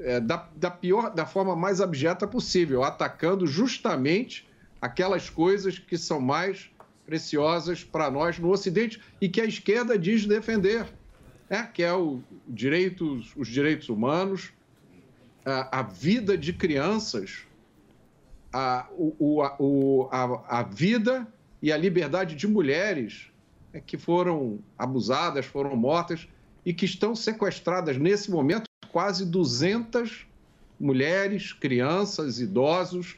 [0.03, 4.47] é, da, da pior, da forma mais abjeta possível, atacando justamente
[4.81, 6.69] aquelas coisas que são mais
[7.05, 10.85] preciosas para nós no Ocidente e que a esquerda diz defender,
[11.49, 11.69] né?
[11.73, 14.51] que é o direitos, os direitos humanos,
[15.45, 17.45] a, a vida de crianças,
[18.53, 21.27] a, o, a, o- a- a vida
[21.61, 23.29] e a liberdade de mulheres
[23.73, 26.27] né, que foram abusadas, foram mortas
[26.65, 30.25] e que estão sequestradas nesse momento quase 200
[30.79, 33.15] mulheres, crianças, idosos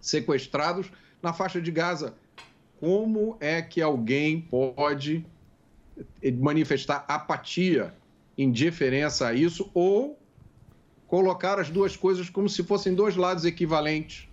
[0.00, 0.90] sequestrados
[1.22, 2.14] na faixa de Gaza.
[2.80, 5.24] Como é que alguém pode
[6.38, 7.94] manifestar apatia,
[8.36, 10.18] indiferença a isso ou
[11.06, 14.28] colocar as duas coisas como se fossem dois lados equivalentes?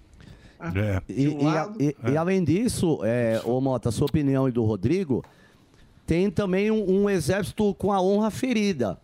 [0.60, 1.02] É.
[1.10, 4.52] E, um e lado- e- e além disso, é, ô Mota, a sua opinião e
[4.52, 5.24] do Rodrigo,
[6.06, 8.98] tem também um, um exército com a honra ferida.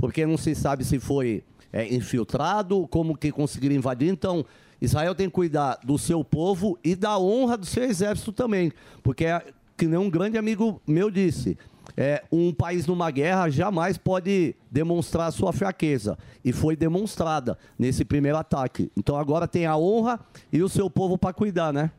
[0.00, 4.08] Porque não se sabe se foi é, infiltrado, como que conseguiram invadir.
[4.08, 4.44] Então,
[4.80, 8.72] Israel tem que cuidar do seu povo e da honra do seu exército também.
[9.02, 9.44] Porque, é,
[9.76, 11.56] que nem um grande amigo meu disse,
[11.96, 16.18] é, um país numa guerra jamais pode demonstrar a sua fraqueza.
[16.44, 18.90] E foi demonstrada nesse primeiro ataque.
[18.96, 20.18] Então agora tem a honra
[20.52, 21.90] e o seu povo para cuidar, né?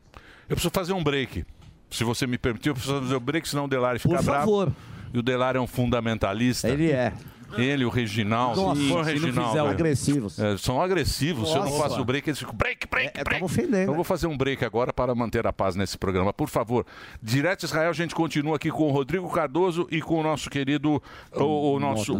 [0.48, 1.44] Eu preciso fazer um break.
[1.90, 4.40] Se você me permitir, eu preciso fazer o break, senão o Delari fica Por bravo.
[4.40, 4.72] favor.
[5.12, 6.68] E o Delari é um fundamentalista.
[6.68, 7.12] Ele é.
[7.60, 8.60] Ele, o Reginaldo.
[8.60, 9.48] Nossa, o Reginaldo.
[9.50, 9.72] fizer o- aí.
[9.72, 10.38] Agressivos.
[10.38, 11.48] É, são agressivos.
[11.50, 11.82] Se eu não Nossa.
[11.82, 13.44] faço o break, eles ficam break, break, É, break.
[13.44, 13.76] ofendendo.
[13.82, 16.32] Então eu vou fazer um break agora para manter a paz nesse programa.
[16.32, 16.84] Por favor,
[17.22, 21.02] direto Israel, a gente continua aqui com o Rodrigo Cardoso e com o nosso querido,
[21.34, 22.16] o, o nosso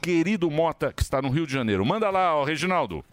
[0.00, 1.84] querido Mota, que está no Rio de Janeiro.
[1.84, 3.04] Manda lá, ó, Reginaldo.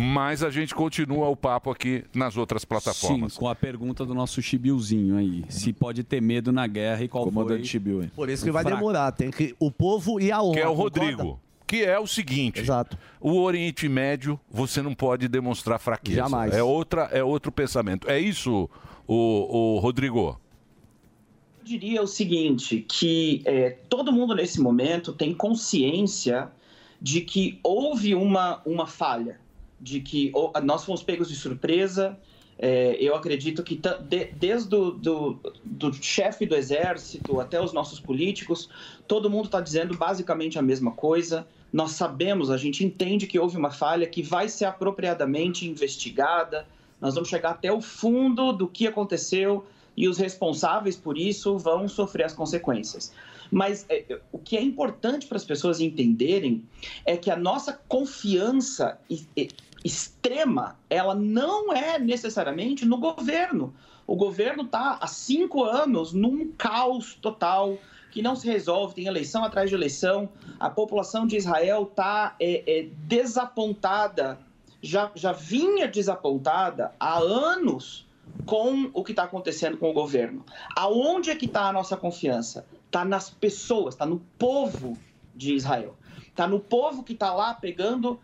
[0.00, 3.34] Mas a gente continua o papo aqui nas outras plataformas.
[3.34, 5.44] Sim, com a pergunta do nosso Chibiuzinho aí.
[5.50, 7.66] Se pode ter medo na guerra e qual Comandante foi...
[7.66, 8.10] Chibiu, hein?
[8.16, 8.78] Por isso que vai fraco.
[8.78, 9.12] demorar.
[9.12, 10.54] Tem que o povo e a honra.
[10.54, 11.00] que é o concorda?
[11.00, 11.40] Rodrigo.
[11.66, 12.64] Que é o seguinte:
[13.20, 16.16] o Oriente Médio você não pode demonstrar fraqueza.
[16.16, 16.54] Jamais.
[16.54, 18.10] É, outra, é outro pensamento.
[18.10, 18.68] É isso,
[19.06, 20.40] o, o Rodrigo?
[21.58, 26.50] Eu diria o seguinte, que é, todo mundo nesse momento tem consciência
[27.00, 29.38] de que houve uma, uma falha,
[29.80, 32.18] de que ou- nós fomos pegos de surpresa,
[32.62, 37.98] É, eu acredito que de- desde o do, do chefe do exército até os nossos
[37.98, 38.68] políticos,
[39.08, 41.46] todo mundo está dizendo basicamente a mesma coisa.
[41.72, 46.66] Nós sabemos, a gente entende que houve uma falha que vai ser apropriadamente investigada.
[47.00, 49.64] Nós vamos chegar até o fundo do que aconteceu
[49.96, 53.10] e os responsáveis por isso vão sofrer as consequências.
[53.50, 56.62] Mas é, é, o que é importante para as pessoas entenderem
[57.06, 58.98] é que a nossa confiança
[59.84, 63.74] extrema, ela não é necessariamente no governo.
[64.06, 67.78] O governo está há cinco anos num caos total
[68.10, 70.28] que não se resolve, tem eleição atrás de eleição.
[70.58, 72.36] A população de Israel está
[73.06, 74.38] desapontada,
[74.82, 78.06] já, já vinha desapontada há anos
[78.46, 80.44] com o que está acontecendo com o governo.
[80.76, 82.66] Aonde é que está a nossa confiança?
[82.86, 84.98] Está nas pessoas, está no povo
[85.34, 85.96] de Israel.
[86.40, 88.18] Está no povo que está lá pegando,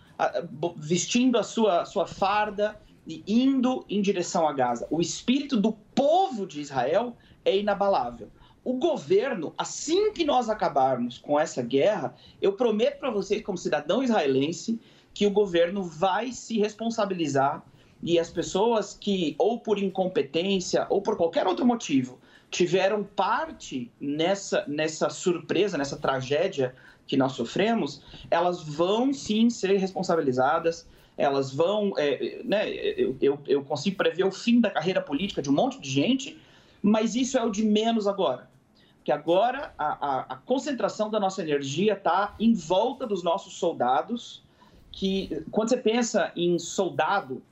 [0.78, 4.88] vestindo a sua, sua farda e indo em direção a Gaza.
[4.90, 7.14] O espírito do povo de Israel
[7.44, 8.30] é inabalável.
[8.64, 14.02] O governo, assim que nós acabarmos com essa guerra, eu prometo para vocês, como cidadão
[14.02, 14.80] israelense,
[15.12, 17.62] que o governo vai se responsabilizar
[18.02, 22.18] e as pessoas que, ou por incompetência ou por qualquer outro motivo,
[22.50, 26.74] tiveram parte nessa, nessa surpresa, nessa tragédia
[27.06, 31.92] que nós sofremos, elas vão sim ser responsabilizadas, elas vão.
[31.96, 35.80] é, né, eu, eu, eu consigo prever o fim da carreira política de um monte
[35.80, 36.38] de gente,
[36.82, 38.48] mas isso é o de menos agora.
[38.96, 44.42] Porque agora a, a, a concentração da nossa energia está em volta dos nossos soldados,
[44.90, 47.42] que quando você pensa em soldado,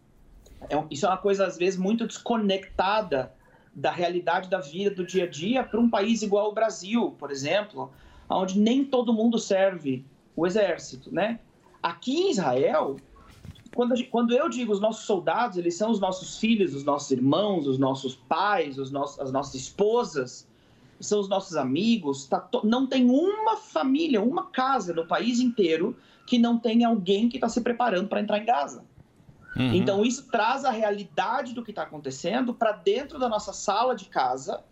[0.69, 3.33] é isso é uma coisa, às vezes, muito desconectada
[3.75, 7.31] da realidade da vida do dia a dia para um país igual o Brasil, por
[7.31, 7.93] exemplo,
[8.37, 10.05] onde nem todo mundo serve
[10.37, 11.41] o exército, né?
[11.83, 13.01] Aqui em Israel,
[13.73, 17.11] quando, gente- quando eu digo os nossos soldados, eles são os nossos filhos, os nossos
[17.11, 20.49] irmãos, os nossos pais, os nossos, as nossas esposas,
[21.01, 22.27] são os nossos amigos.
[22.27, 27.29] tá to- não tem uma família, uma casa no país inteiro que não tenha alguém
[27.29, 28.85] que está se preparando para entrar em Gaza.
[29.57, 29.75] Uhum.
[29.75, 34.07] Então, isso traz a realidade do que está acontecendo para dentro da nossa sala de
[34.07, 34.65] casa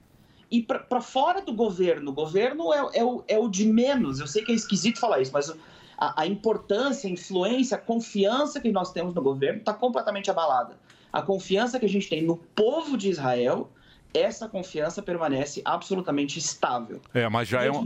[0.53, 2.11] e para fora do governo.
[2.11, 4.21] O governo é, é o, é o de menos.
[4.21, 5.51] Eu sei que é esquisito falar isso, mas
[5.97, 10.77] a, a importância, a influência, a confiança que nós temos no governo está completamente abalada.
[11.11, 13.71] A confiança que a gente tem no povo de Israel,
[14.15, 17.01] essa confiança permanece absolutamente estável.
[17.15, 17.85] É, mas já é um.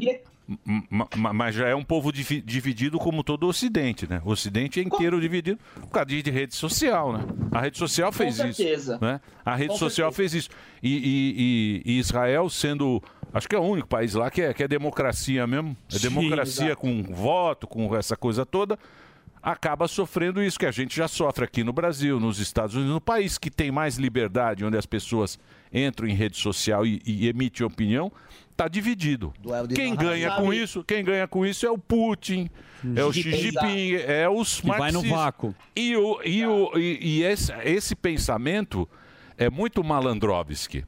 [1.33, 4.23] Mas já é um povo divi- dividido como todo o Ocidente, né?
[4.25, 7.25] O Ocidente é inteiro dividido por causa de de rede social, né?
[7.51, 8.95] A rede social Com fez certeza.
[8.95, 9.05] isso.
[9.05, 9.21] Né?
[9.45, 10.49] A rede Com social fez isso.
[10.83, 13.03] E, e- e- Israel sendo.
[13.35, 15.77] Acho que é o único país lá que é, que é democracia mesmo.
[15.93, 16.81] É Sim, democracia exato.
[16.81, 18.79] com voto, com essa coisa toda.
[19.47, 23.01] Acaba sofrendo isso que a gente já sofre aqui no Brasil, nos Estados Unidos, no
[23.01, 25.39] país que tem mais liberdade, onde as pessoas
[25.73, 28.11] entram em rede social e, e emitem opinião,
[28.51, 29.33] está dividido.
[29.73, 32.51] Quem ganha com isso, quem ganha com isso é o Putin,
[32.97, 33.23] é o Xi.
[33.23, 35.11] Jinping, é os Que vai no marxistas.
[35.11, 35.55] vácuo.
[35.77, 38.89] E, o, e, o, e, e esse, esse pensamento
[39.39, 40.85] é muito malandrovski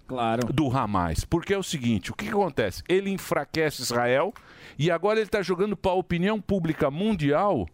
[0.52, 1.24] do Hamas.
[1.24, 2.82] Porque é o seguinte, o que, que acontece?
[2.88, 4.34] Ele enfraquece Israel
[4.76, 7.68] e agora ele está jogando para a opinião pública mundial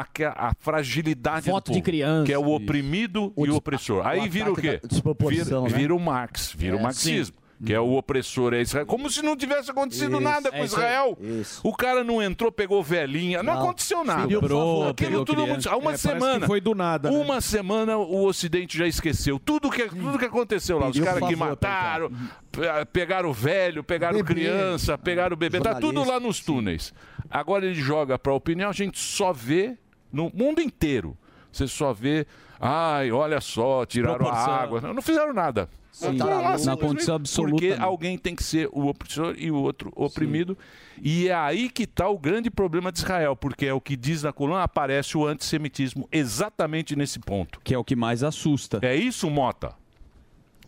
[0.00, 4.06] a, a fragilidade Voto do de povo, criança, que é o oprimido e o opressor.
[4.06, 4.80] Aí o vira o quê?
[5.28, 5.68] Vira, né?
[5.68, 7.36] vira o Marx, vira É, o marxismo.
[7.64, 8.84] Que é o opressor é Israel.
[8.86, 10.82] Como se não tivesse acontecido Isso, nada com é isso aí.
[10.82, 11.16] Israel.
[11.20, 11.60] Isso.
[11.62, 13.40] O cara não entrou, pegou velhinha.
[13.40, 13.62] Não, Não.
[13.62, 14.26] aconteceu nada.
[14.26, 15.70] Estuprou, Aquilo tudo aconteceu.
[15.70, 16.44] Há uma É, semana.
[16.44, 17.16] foi do nada, né?
[17.16, 19.38] Uma semana o Ocidente já esqueceu.
[19.38, 20.88] Tudo que, tudo que aconteceu lá.
[20.88, 22.10] Os caras que mataram,
[22.50, 24.34] pe- pegaram o velho, pegaram Bebê.
[24.34, 25.60] criança, pegaram o bebê.
[25.60, 26.92] Tá tudo lá nos túneis.
[27.30, 29.78] Agora ele joga pra opinião, a gente só vê
[30.12, 31.16] no mundo inteiro.
[31.50, 32.26] Você só vê,
[32.60, 34.52] ai, olha só, tiraram Proporção.
[34.52, 34.80] a água.
[34.80, 35.68] Não, não fizeram nada.
[35.92, 37.76] Sim, Não, na condição absoluta, Porque né?
[37.78, 40.56] alguém tem que ser o opressor e o outro oprimido.
[41.02, 44.22] E é aí que está o grande problema de Israel, porque é o que diz
[44.22, 47.60] na coluna, aparece o antissemitismo exatamente nesse ponto.
[47.62, 48.78] Que é o que mais assusta.
[48.80, 49.74] É isso, Mota?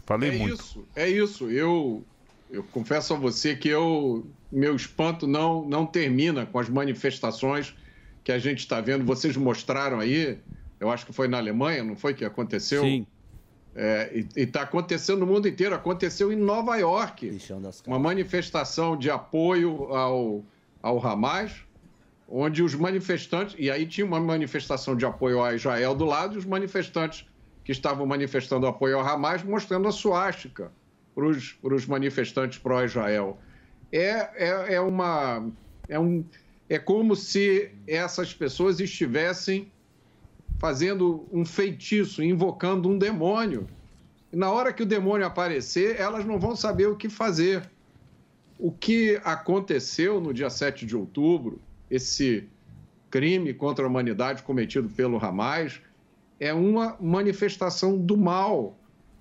[0.04, 0.60] Falei é muito.
[0.60, 1.50] isso, é isso.
[1.50, 2.04] Eu,
[2.50, 7.74] eu confesso a você que eu, meu espanto não, não termina com as manifestações
[8.24, 9.04] que a gente está vendo.
[9.04, 10.38] Vocês mostraram aí,
[10.80, 12.82] eu acho que foi na Alemanha, não foi que aconteceu?
[12.82, 13.06] Sim.
[13.76, 15.74] É, e está acontecendo no mundo inteiro.
[15.74, 17.30] Aconteceu em Nova York.
[17.86, 20.44] Uma manifestação de apoio ao,
[20.82, 21.52] ao Hamas,
[22.28, 23.54] onde os manifestantes.
[23.58, 27.26] E aí tinha uma manifestação de apoio a Israel do lado, e os manifestantes
[27.62, 30.70] que estavam manifestando apoio ao Hamas mostrando a suástica
[31.14, 31.26] para
[31.74, 33.38] os manifestantes pró-Israel.
[33.92, 35.48] É, é, é uma.
[35.88, 36.24] É, um,
[36.68, 39.70] é como se essas pessoas estivessem
[40.58, 43.66] fazendo um feitiço, invocando um demônio
[44.32, 47.68] E na hora que o demônio aparecer, elas não vão saber o que fazer.
[48.58, 51.60] O que aconteceu no dia 7 de outubro,
[51.90, 52.48] esse
[53.10, 55.80] crime contra a humanidade cometido pelo Hamas,
[56.40, 58.76] é uma manifestação do mal.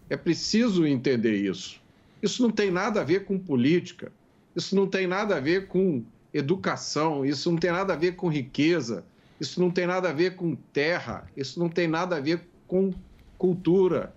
[0.10, 1.82] É preciso entender isso.
[2.22, 4.12] Isso não tem nada a ver com política,
[4.56, 6.04] isso não tem nada a ver com
[6.34, 9.06] educação, isso não tem nada a ver com riqueza,
[9.40, 12.92] isso não tem nada a ver com terra, isso não tem nada a ver com
[13.38, 14.16] cultura.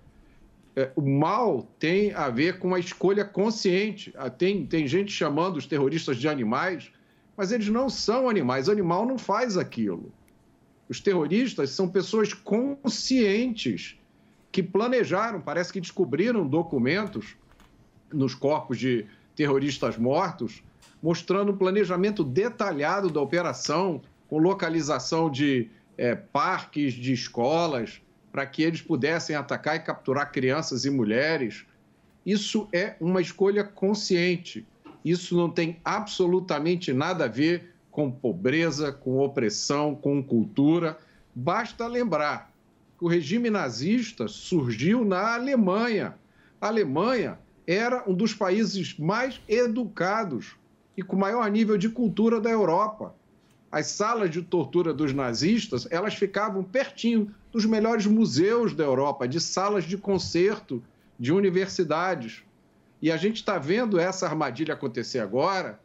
[0.74, 4.12] É, o mal tem a ver com a escolha consciente.
[4.16, 6.90] Ah, Tem, tem gente chamando os terroristas de animais,
[7.36, 8.68] mas eles não são animais.
[8.68, 10.12] O animal não faz aquilo.
[10.88, 13.98] Os terroristas são pessoas conscientes
[14.52, 17.36] que planejaram, parece que descobriram documentos
[18.12, 20.62] nos corpos de terroristas mortos,
[21.02, 28.00] mostrando um planejamento detalhado da operação, com localização de eh, parques, de escolas,
[28.32, 31.64] para que eles pudessem atacar e capturar crianças e mulheres.
[32.24, 34.66] Isso é uma escolha consciente.
[35.04, 40.98] Isso não tem absolutamente nada a ver com pobreza, com opressão, com cultura.
[41.34, 42.52] Basta lembrar
[42.98, 46.14] que o regime nazista surgiu na Alemanha.
[46.60, 50.56] A Alemanha era um dos países mais educados
[50.96, 53.14] e com maior nível de cultura da Europa.
[53.70, 59.40] As salas de tortura dos nazistas, elas ficavam pertinho dos melhores museus da Europa, de
[59.40, 60.82] salas de concerto,
[61.18, 62.42] de universidades.
[63.02, 65.78] E a gente está vendo essa armadilha acontecer agora.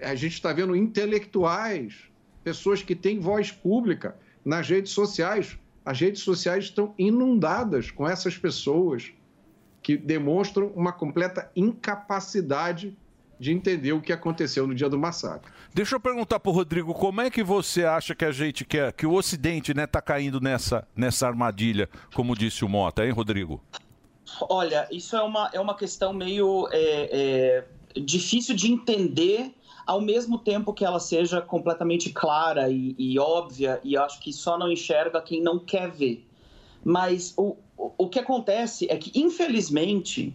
[0.00, 1.94] A gente está vendo intelectuais,
[2.44, 5.56] pessoas que têm voz pública nas redes sociais.
[5.84, 9.12] As redes sociais estão inundadas com essas pessoas
[9.82, 12.96] que demonstram uma completa incapacidade
[13.42, 15.50] de entender o que aconteceu no dia do massacre.
[15.74, 19.04] Deixa eu perguntar pro Rodrigo, como é que você acha que a gente quer, que
[19.04, 23.60] o Ocidente, né, tá caindo nessa, nessa armadilha, como disse o Mota, hein, Rodrigo?
[24.42, 27.64] Olha, isso é uma, é uma questão meio é,
[27.96, 29.52] é, difícil de entender,
[29.84, 34.56] ao mesmo tempo que ela seja completamente clara e, e óbvia, e acho que só
[34.56, 36.24] não enxerga quem não quer ver.
[36.84, 40.32] Mas o, o, o que acontece é que, infelizmente,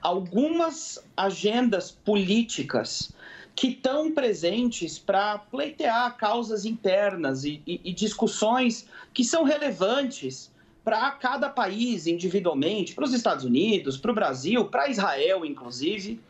[0.00, 3.14] algumas agendas políticas
[3.54, 10.52] que estão presentes para pleitear causas internas e, e- e discussões que são relevantes
[10.84, 16.20] para cada país individualmente, para os Estados Unidos, para o Brasil, para Israel, inclusive.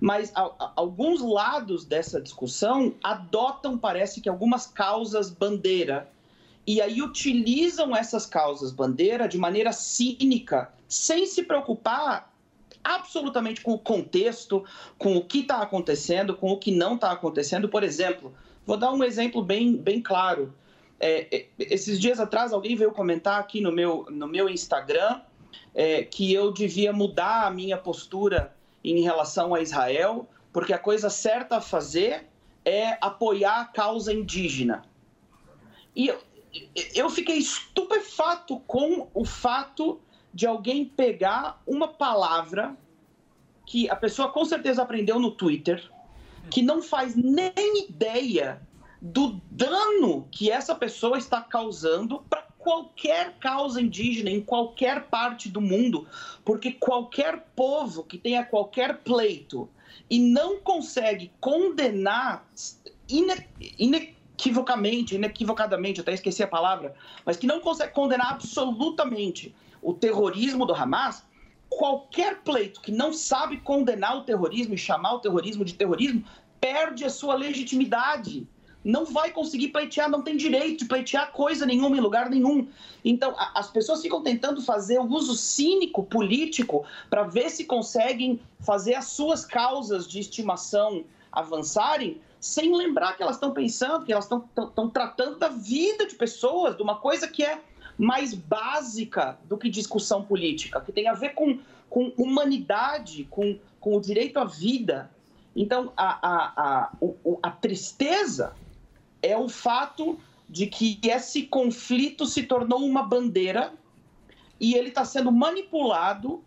[0.00, 6.10] Mas a- a- alguns lados dessa discussão adotam, parece que, algumas causas bandeira
[6.66, 12.33] e aí utilizam essas causas bandeira de maneira cínica, sem se preocupar
[12.84, 14.64] absolutamente com o contexto,
[14.98, 17.68] com o que está acontecendo, com o que não está acontecendo.
[17.68, 18.32] Por exemplo,
[18.66, 20.54] vou dar um exemplo bem, bem claro.
[21.00, 25.20] É, é, esses dias atrás, alguém veio comentar aqui no meu, no meu Instagram
[25.74, 31.10] é, que eu devia mudar a minha postura em relação a Israel, porque a coisa
[31.10, 32.26] certa a fazer
[32.64, 34.84] é apoiar a causa indígena.
[35.96, 36.18] E eu,
[36.94, 40.00] eu fiquei estupefato com o fato
[40.34, 42.76] de alguém pegar uma palavra
[43.64, 45.88] que a pessoa com certeza aprendeu no Twitter,
[46.50, 48.60] que não faz nem ideia
[49.00, 55.60] do dano que essa pessoa está causando para qualquer causa indígena em qualquer parte do
[55.60, 56.06] mundo,
[56.44, 59.68] porque qualquer povo que tenha qualquer pleito
[60.10, 62.46] e não consegue condenar
[63.08, 63.46] ine-
[63.78, 69.54] inequivocamente, inequivocadamente, até esqueci a palavra, mas que não consegue condenar absolutamente
[69.84, 71.22] o terrorismo do Hamas,
[71.68, 76.24] qualquer pleito que não sabe condenar o terrorismo e chamar o terrorismo de terrorismo
[76.60, 78.48] perde a sua legitimidade.
[78.82, 82.68] Não vai conseguir pleitear, não tem direito de pleitear coisa nenhuma em lugar nenhum.
[83.04, 88.40] Então, a- as pessoas ficam tentando fazer o uso cínico político para ver se conseguem
[88.60, 94.26] fazer as suas causas de estimação avançarem, sem lembrar que elas estão pensando, que elas
[94.26, 97.60] estão tratando da vida de pessoas, de uma coisa que é
[97.98, 103.96] mais básica do que discussão política, que tem a ver com, com humanidade, com, com
[103.96, 105.10] o direito à vida.
[105.54, 106.92] Então, a, a, a,
[107.42, 108.54] a tristeza
[109.22, 110.18] é o fato
[110.48, 113.72] de que esse conflito se tornou uma bandeira
[114.60, 116.42] e ele está sendo manipulado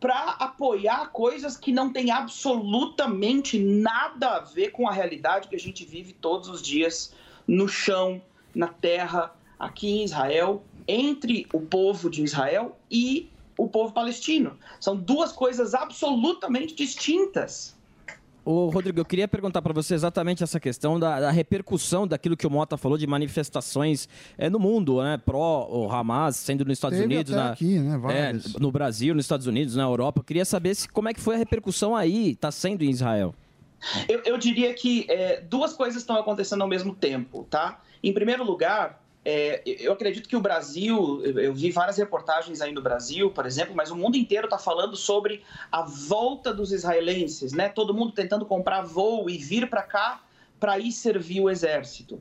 [0.00, 5.60] para apoiar coisas que não têm absolutamente nada a ver com a realidade que a
[5.60, 7.14] gente vive todos os dias
[7.46, 8.20] no chão,
[8.52, 14.56] na terra, aqui em Israel, entre o povo de Israel e o povo palestino.
[14.80, 17.76] São duas coisas absolutamente distintas.
[18.44, 22.44] Ô, Rodrigo, eu queria perguntar para você exatamente essa questão da, da repercussão daquilo que
[22.44, 25.16] o Mota falou de manifestações é, no mundo, né?
[25.16, 28.00] Pró o Hamas, sendo nos Estados Teve Unidos, na, aqui, né?
[28.10, 30.20] é, no Brasil, nos Estados Unidos, na Europa.
[30.20, 33.32] Eu queria saber se, como é que foi a repercussão aí, está sendo em Israel.
[34.08, 37.80] Eu, eu diria que é, duas coisas estão acontecendo ao mesmo tempo, tá?
[38.02, 42.82] Em primeiro lugar, é, eu acredito que o Brasil, eu, vi várias reportagens aí no
[42.82, 47.68] Brasil, por exemplo, mas o mundo inteiro está falando sobre a volta dos israelenses, né?
[47.68, 50.24] Todo mundo tentando comprar voo e vir para cá
[50.58, 52.20] para ir servir o exército.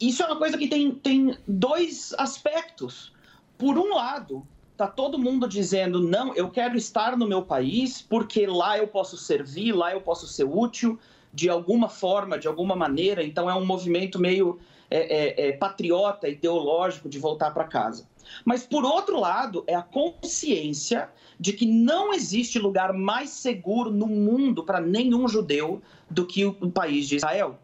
[0.00, 3.12] Isso é uma coisa que tem, tem dois aspectos.
[3.58, 4.46] Por um lado,
[4.76, 9.18] tá todo mundo dizendo não, eu quero estar no meu país porque lá eu posso
[9.18, 10.98] servir, lá eu posso ser útil
[11.32, 13.22] de alguma forma, de alguma maneira.
[13.22, 14.58] Então é um movimento meio
[14.90, 18.08] é, é, é, patriota, ideológico de voltar para casa.
[18.44, 24.06] Mas por outro lado, é a consciência de que não existe lugar mais seguro no
[24.06, 25.80] mundo para nenhum judeu
[26.10, 27.58] do que o país de Israel.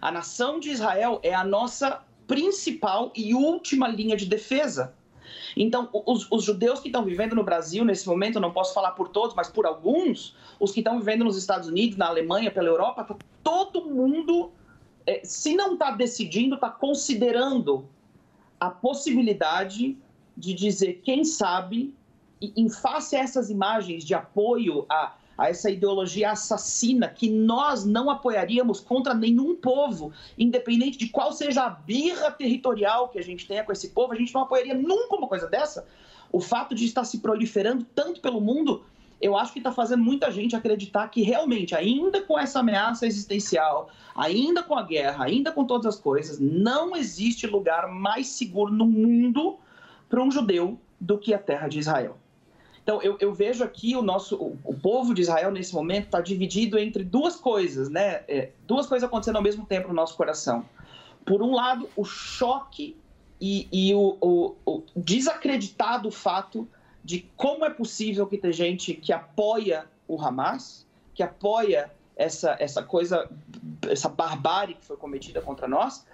[0.00, 4.94] A nação de Israel é a nossa principal e última linha de defesa.
[5.56, 9.08] Então, os, os judeus que estão vivendo no Brasil nesse momento, não posso falar por
[9.08, 13.04] todos, mas por alguns, os que estão vivendo nos Estados Unidos, na Alemanha, pela Europa,
[13.04, 14.52] tá todo mundo,
[15.06, 17.88] eh, se não está decidindo, está considerando
[18.58, 19.96] a possibilidade
[20.36, 21.94] de dizer, quem sabe,
[22.40, 28.10] em face a essas imagens de apoio a, a essa ideologia assassina que nós não
[28.10, 33.64] apoiaríamos contra nenhum povo, independente de qual seja a birra territorial que a gente tenha
[33.64, 35.86] com esse povo, a gente não apoiaria nunca uma coisa dessa.
[36.32, 38.84] O fato de estar se proliferando tanto pelo mundo,
[39.20, 43.88] eu acho que está fazendo muita gente acreditar que realmente, ainda com essa ameaça existencial,
[44.14, 48.86] ainda com a guerra, ainda com todas as coisas, não existe lugar mais seguro no
[48.86, 49.58] mundo
[50.08, 52.16] para um judeu do que a terra de Israel.
[52.82, 56.20] Então, eu, eu vejo aqui o nosso, o, o povo de Israel nesse momento está
[56.20, 58.22] dividido entre duas coisas, né?
[58.28, 60.64] É, duas coisas acontecendo ao mesmo tempo no nosso coração.
[61.24, 62.96] Por um lado, o choque
[63.40, 66.68] e, e o, o, o desacreditado fato
[67.06, 70.84] de como é possível que tem gente que apoia o Hamas,
[71.14, 73.30] que apoia essa, essa coisa,
[73.88, 76.04] essa barbárie que foi cometida contra nós.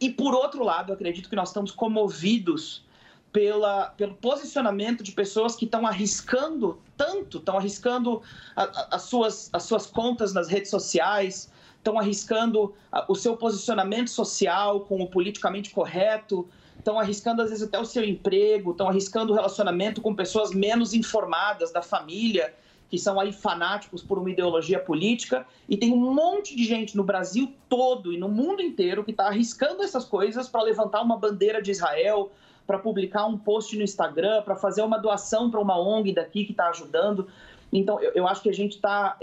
[0.00, 2.84] E por outro lado, acredito que nós estamos comovidos
[3.32, 8.20] pela, pelo posicionamento de pessoas que estão arriscando tanto, estão arriscando
[8.56, 12.74] as, suas, as suas contas nas redes sociais, estão arriscando
[13.06, 16.48] o seu posicionamento social com o politicamente correto,
[16.80, 20.92] estão arriscando às vezes até o seu emprego, estão arriscando o relacionamento com pessoas menos
[20.92, 22.52] informadas da família,
[22.88, 27.04] que são aí fanáticos por uma ideologia política, e tem um monte de gente no
[27.04, 31.62] Brasil todo e no mundo inteiro que está arriscando essas coisas para levantar uma bandeira
[31.62, 32.32] de Israel,
[32.66, 36.50] para publicar um post no Instagram, para fazer uma doação para uma ONG daqui que
[36.52, 37.28] está ajudando.
[37.72, 39.16] Então, eu, eu acho que a gente está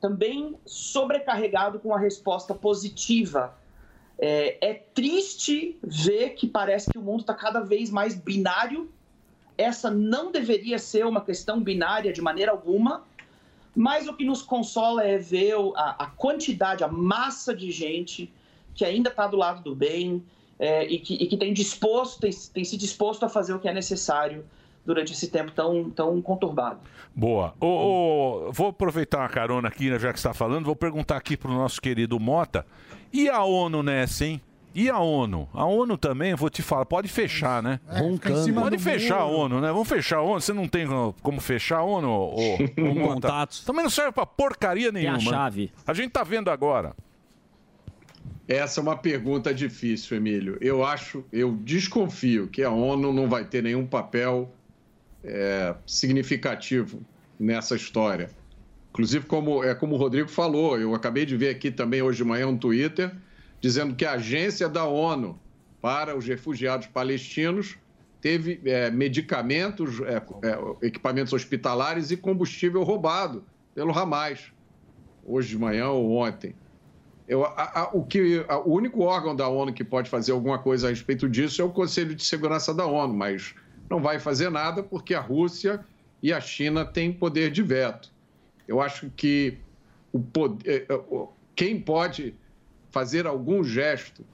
[0.00, 3.54] também sobrecarregado com a resposta positiva.
[4.18, 8.90] É, é triste ver que parece que o mundo está cada vez mais binário.
[9.56, 13.04] Essa não deveria ser uma questão binária de maneira alguma,
[13.74, 18.32] mas o que nos consola é ver a, a quantidade, a massa de gente
[18.74, 20.22] que ainda está do lado do bem
[20.58, 23.68] é, e, que, e que tem disposto, tem, tem se disposto a fazer o que
[23.68, 24.44] é necessário
[24.84, 26.80] durante esse tempo tão, tão conturbado.
[27.14, 27.54] Boa.
[28.52, 31.54] Vou aproveitar uma carona aqui, né, já que está falando, vou perguntar aqui para o
[31.54, 32.64] nosso querido Mota.
[33.12, 34.40] E a ONU nessa, hein?
[34.74, 35.48] E a ONU?
[35.52, 37.80] A ONU também, vou te falar, pode fechar, né?
[37.88, 39.36] É, fica em cima Pode fechar muro.
[39.36, 39.68] a ONU, né?
[39.72, 40.40] Vamos fechar a ONU.
[40.40, 40.86] Você não tem
[41.22, 43.48] como fechar a ONU, ô, ô, Mota?
[43.66, 45.18] Também não serve pra porcaria a nenhuma.
[45.20, 45.72] chave.
[45.86, 46.94] A gente tá vendo agora.
[48.46, 50.56] Essa é uma pergunta difícil, Emílio.
[50.60, 54.50] Eu acho, eu desconfio que a ONU não vai ter nenhum papel
[55.24, 57.00] é, significativo
[57.38, 58.30] nessa história.
[58.98, 62.24] Inclusive, como, é como o Rodrigo falou, eu acabei de ver aqui também hoje de
[62.24, 63.14] manhã um Twitter
[63.60, 65.38] dizendo que a agência da ONU
[65.80, 67.78] para os refugiados palestinos
[68.20, 74.50] teve é, medicamentos, é, é, equipamentos hospitalares e combustível roubado pelo Hamas,
[75.24, 76.56] hoje de manhã ou ontem.
[77.28, 80.58] Eu, a- a- o, que, a- o único órgão da ONU que pode fazer alguma
[80.58, 83.54] coisa a respeito disso é o Conselho de Segurança da ONU, mas
[83.88, 85.84] não vai fazer nada porque a Rússia
[86.20, 88.17] e a China têm poder de veto.
[88.68, 89.58] Eu acho que
[90.12, 92.34] o poder, eh, o- quem pode
[92.92, 94.24] fazer algum gesto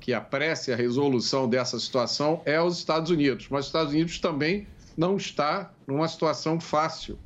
[0.00, 4.66] que apresse a resolução dessa situação é os Estados Unidos, mas os Estados Unidos também
[4.96, 7.18] não está numa situação fácil.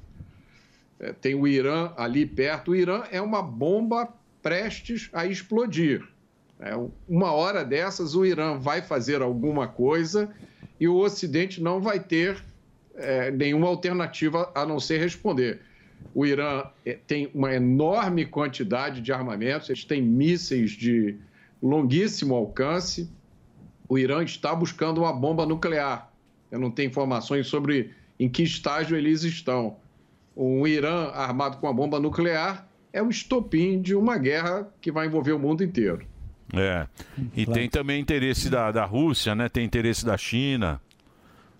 [0.98, 2.72] É, tem o Irã ali perto.
[2.72, 4.12] O Irã é uma bomba
[4.42, 6.06] prestes a explodir.
[6.58, 6.72] É,
[7.06, 10.34] uma hora dessas, o Irã vai fazer alguma coisa
[10.80, 12.42] e o Ocidente não vai ter
[12.94, 15.60] é, nenhuma alternativa a não ser responder.
[16.14, 21.16] O Irã eh, tem uma enorme quantidade de armamentos, eles têm mísseis de
[21.62, 23.10] longuíssimo alcance.
[23.88, 26.10] O Irã está buscando uma bomba nuclear.
[26.50, 29.76] Eu não tenho informações sobre em que estágio eles estão.
[30.36, 35.06] Um Irã armado com uma bomba nuclear é o estopim de uma guerra que vai
[35.06, 36.06] envolver o mundo inteiro.
[36.54, 36.86] É.
[37.34, 39.48] E tem também interesse da, da Rússia, né?
[39.48, 40.80] Tem interesse da China.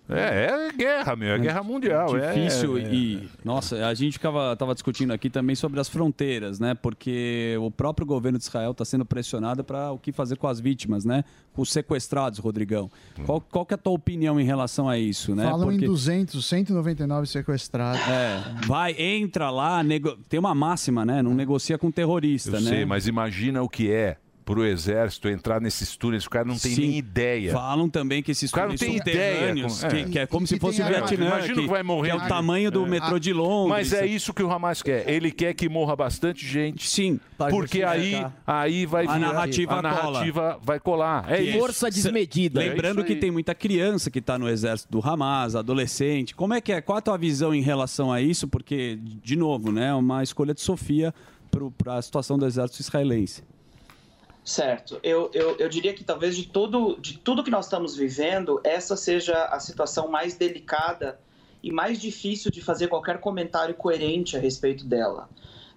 [0.09, 1.33] É, é guerra, meu.
[1.33, 2.15] É guerra mundial.
[2.17, 6.59] é- Difícil é- e, nossa, a gente ficava, tava discutindo aqui também sobre as fronteiras,
[6.59, 6.73] né?
[6.73, 10.59] Porque o próprio governo de Israel está sendo pressionado para o que fazer com as
[10.59, 11.23] vítimas, né?
[11.53, 12.89] Com os sequestrados, Rodrigão.
[13.25, 15.43] Qual, qual que é a tua opinião em relação a isso, né?
[15.43, 18.01] Falam Porque- em 200, 199 sequestrados.
[18.07, 21.21] É, vai, entra lá, nego- tem uma máxima, né?
[21.21, 22.69] Não negocia com terrorista, Eu né?
[22.69, 24.17] sei, mas imagina o que é
[24.47, 26.25] pro exército entrar nesses túneis.
[26.25, 26.81] O cara não tem Sim.
[26.87, 27.51] nem ideia.
[27.51, 29.53] Falam também que esses O cara não túneis tem ideia.
[29.53, 32.11] com- que, que é como se fosse o Vietnã, Imagina que, que vai morrer.
[32.11, 32.89] que é o tamanho do É.
[32.89, 33.69] metrô de Londres.
[33.91, 35.07] Mas é isso que o Hamas quer.
[35.09, 36.89] Ele quer que morra bastante gente.
[36.89, 37.19] Sim.
[37.49, 41.29] Porque aí, aí vai a virar- narrativa, a narrativa vai colar.
[41.29, 41.57] É isso.
[42.69, 46.33] Lembrando É que tem muita criança que está no exército do Hamas, adolescente.
[46.33, 46.79] Como é que é?
[46.79, 48.47] Qual a tua visão em relação a isso?
[48.47, 51.13] Porque, de novo, né, é uma escolha de Sofia
[51.77, 53.43] para a situação do exército israelense.
[54.47, 54.97] Certo.
[55.03, 58.95] Eu, eu, eu diria que talvez de, todo, de tudo que nós estamos vivendo, essa
[58.95, 61.19] seja a situação mais delicada
[61.61, 65.27] e mais difícil de fazer qualquer comentário coerente a respeito dela.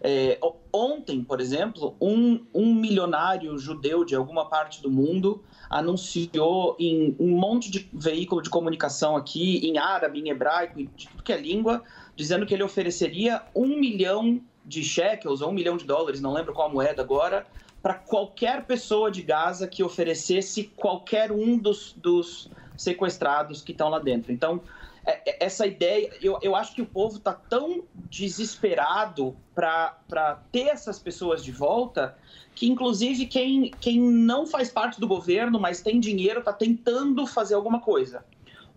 [0.01, 0.39] É,
[0.73, 7.37] ontem, por exemplo, um, um milionário judeu de alguma parte do mundo anunciou em um
[7.37, 11.83] monte de veículo de comunicação aqui, em árabe, em hebraico, em tudo que é língua,
[12.15, 16.53] dizendo que ele ofereceria um milhão de shekels ou um milhão de dólares, não lembro
[16.53, 17.45] qual a moeda agora,
[17.83, 23.99] para qualquer pessoa de Gaza que oferecesse qualquer um dos, dos sequestrados que estão lá
[23.99, 24.33] dentro.
[24.33, 24.61] Então,
[25.05, 30.69] é- é- essa ideia, eu, eu acho que o povo está tão desesperado para ter
[30.69, 32.17] essas pessoas de volta
[32.55, 37.55] que, inclusive, quem, quem não faz parte do governo, mas tem dinheiro, está tentando fazer
[37.55, 38.25] alguma coisa.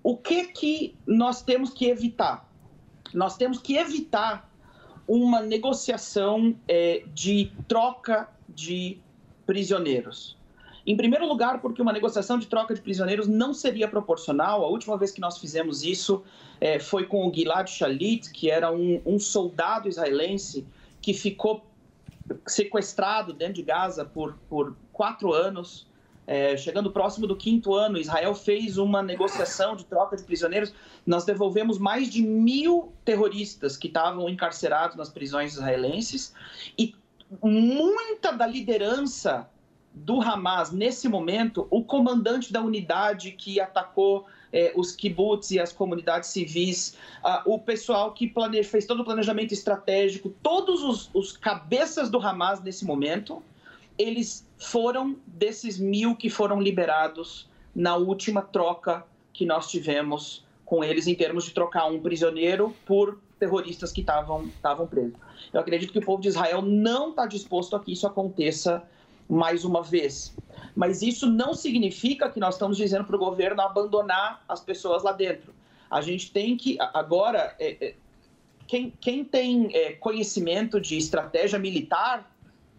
[0.02, 2.50] O que, que nós temos que evitar?
[3.14, 4.50] Nós temos que evitar
[5.08, 9.00] uma negociação eh, de troca de
[9.46, 10.38] prisioneiros.
[10.86, 14.66] Em primeiro lugar, porque uma negociação de troca de prisioneiros não seria proporcional.
[14.66, 16.24] A última vez que nós fizemos isso
[16.60, 20.68] eh, foi com o Gilad Shalit, que era um, um soldado israelense
[21.02, 21.66] que ficou
[22.46, 25.88] sequestrado dentro de Gaza por, por quatro anos.
[26.28, 30.74] Eh, chegando próximo do quinto ano, Israel fez uma negociação de troca de prisioneiros.
[31.06, 36.34] Nós devolvemos mais de mil terroristas que estavam encarcerados nas prisões israelenses
[36.78, 36.94] e
[37.42, 39.50] muita da liderança
[39.94, 45.72] do Hamas nesse momento, o comandante da unidade que atacou eh, os kibbutz e as
[45.72, 48.64] comunidades civis, ah, o pessoal que plane...
[48.64, 53.44] fez todo o planejamento estratégico, todos os, os cabeças do Hamas nesse momento,
[53.98, 61.06] eles foram desses mil que foram liberados na última troca que nós tivemos com eles
[61.08, 65.14] em termos de trocar um prisioneiro por terroristas que estavam presos.
[65.52, 68.84] Eu acredito que o povo de Israel não está disposto a que isso aconteça
[69.30, 70.36] mais uma vez.
[70.76, 75.12] Mas isso não significa que nós estamos dizendo para o governo abandonar as pessoas lá
[75.12, 75.54] dentro.
[75.90, 77.96] A gente tem que agora é, é,
[78.68, 82.30] quem, quem tem é, conhecimento de estratégia militar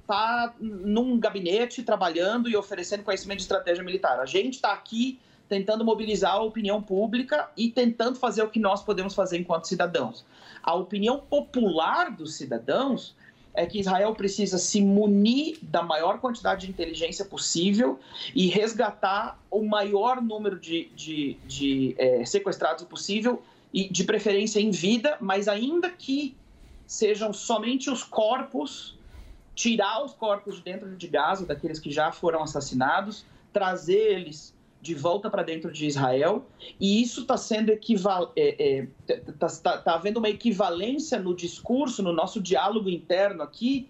[0.01, 4.21] está num gabinete trabalhando e oferecendo conhecimento de estratégia militar.
[4.21, 8.83] A gente está aqui tentando mobilizar a opinião pública e tentando fazer o que nós
[8.83, 10.25] podemos fazer enquanto cidadãos.
[10.65, 13.15] A opinião popular dos cidadãos
[13.53, 18.01] é que Israel precisa se munir da maior quantidade de inteligência possível
[18.35, 23.43] e resgatar o maior número de, de, de eh, sequestrados possível
[23.73, 26.35] e de preferência em vida, mas ainda que
[26.87, 28.97] sejam somente os corpos
[29.55, 34.54] tirar os corpos de dentro de Gaza, daqueles que já foram assassinados, trazer eles
[34.85, 36.47] de volta para dentro de Israel,
[36.79, 37.73] e isso está sendo.
[37.73, 43.89] Está tá, tá havendo uma equivalência no discurso, no nosso diálogo interno aqui,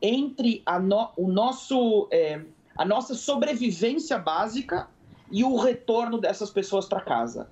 [0.00, 2.40] entre a, no, o nosso, é,
[2.76, 4.88] a nossa sobrevivência básica
[5.32, 7.48] e o retorno dessas pessoas para casa.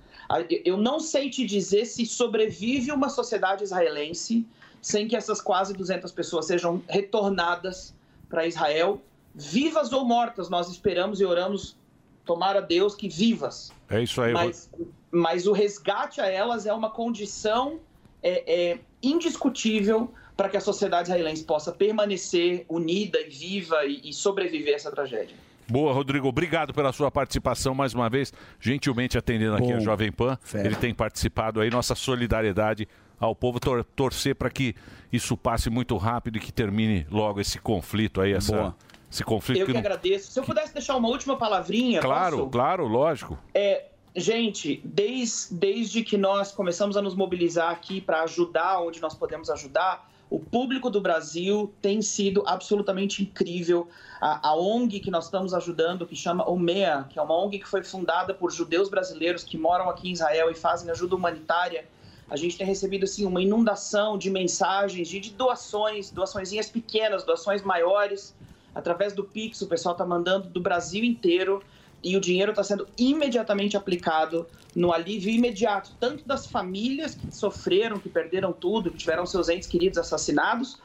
[0.63, 4.47] Eu não sei te dizer se sobrevive uma sociedade israelense
[4.81, 7.93] sem que essas quase 200 pessoas sejam retornadas
[8.29, 9.01] para Israel,
[9.33, 10.49] vivas ou mortas.
[10.49, 11.75] Nós esperamos e oramos,
[12.25, 13.71] tomara Deus que vivas.
[13.89, 14.33] É isso aí.
[14.33, 14.69] Mas,
[15.11, 17.79] mas o resgate a elas é uma condição
[18.21, 24.13] é, é, indiscutível para que a sociedade israelense possa permanecer unida e viva e, e
[24.13, 25.35] sobreviver a essa tragédia.
[25.67, 26.27] Boa, Rodrigo.
[26.27, 30.37] Obrigado pela sua participação mais uma vez, gentilmente atendendo aqui Bom, a Jovem Pan.
[30.53, 32.87] Ele tem participado aí, nossa solidariedade
[33.19, 34.75] ao povo tor- torcer para que
[35.11, 38.75] isso passe muito rápido e que termine logo esse conflito aí, essa, Boa.
[39.11, 40.31] Esse conflito Eu que que agradeço.
[40.31, 42.49] Se eu pudesse deixar uma última palavrinha, Claro, posso?
[42.49, 43.37] claro, lógico.
[43.53, 49.13] É, gente, desde, desde que nós começamos a nos mobilizar aqui para ajudar onde nós
[49.13, 53.87] podemos ajudar, o público do Brasil tem sido absolutamente incrível.
[54.19, 57.67] A, a ONG que nós estamos ajudando, que chama OMEA, que é uma ONG que
[57.67, 61.85] foi fundada por judeus brasileiros que moram aqui em Israel e fazem ajuda humanitária,
[62.27, 67.61] a gente tem recebido assim uma inundação de mensagens, de, de doações, doaçõezinhas pequenas, doações
[67.61, 68.35] maiores,
[68.75, 71.63] através do Pix, o pessoal está mandando do Brasil inteiro
[72.03, 74.45] e o dinheiro está sendo imediatamente aplicado
[74.75, 79.67] no alívio imediato, tanto das famílias que sofreram, que perderam tudo, que tiveram seus entes
[79.67, 80.77] queridos assassinados,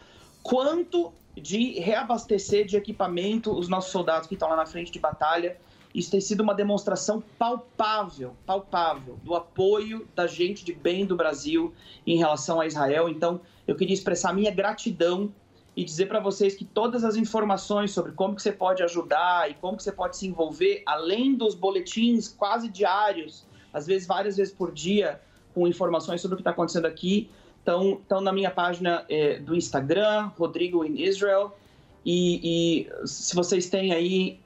[0.42, 5.58] quanto de reabastecer de equipamento os nossos soldados que estão lá na frente de batalha.
[5.92, 11.74] Isso tem sido uma demonstração palpável, palpável, do apoio da gente de bem do Brasil
[12.06, 13.08] em relação a Israel.
[13.08, 15.32] Então, eu queria expressar minha gratidão
[15.80, 19.54] e dizer para vocês que todas as informações sobre como que você pode ajudar e
[19.54, 24.52] como que você pode se envolver, além dos boletins quase diários, às vezes várias vezes
[24.52, 25.18] por dia,
[25.54, 27.30] com informações sobre o que está acontecendo aqui,
[27.60, 31.56] estão, na minha página eh, do Instagram, Rodrigo in Israel.
[32.04, 34.38] E, e se vocês têm aí,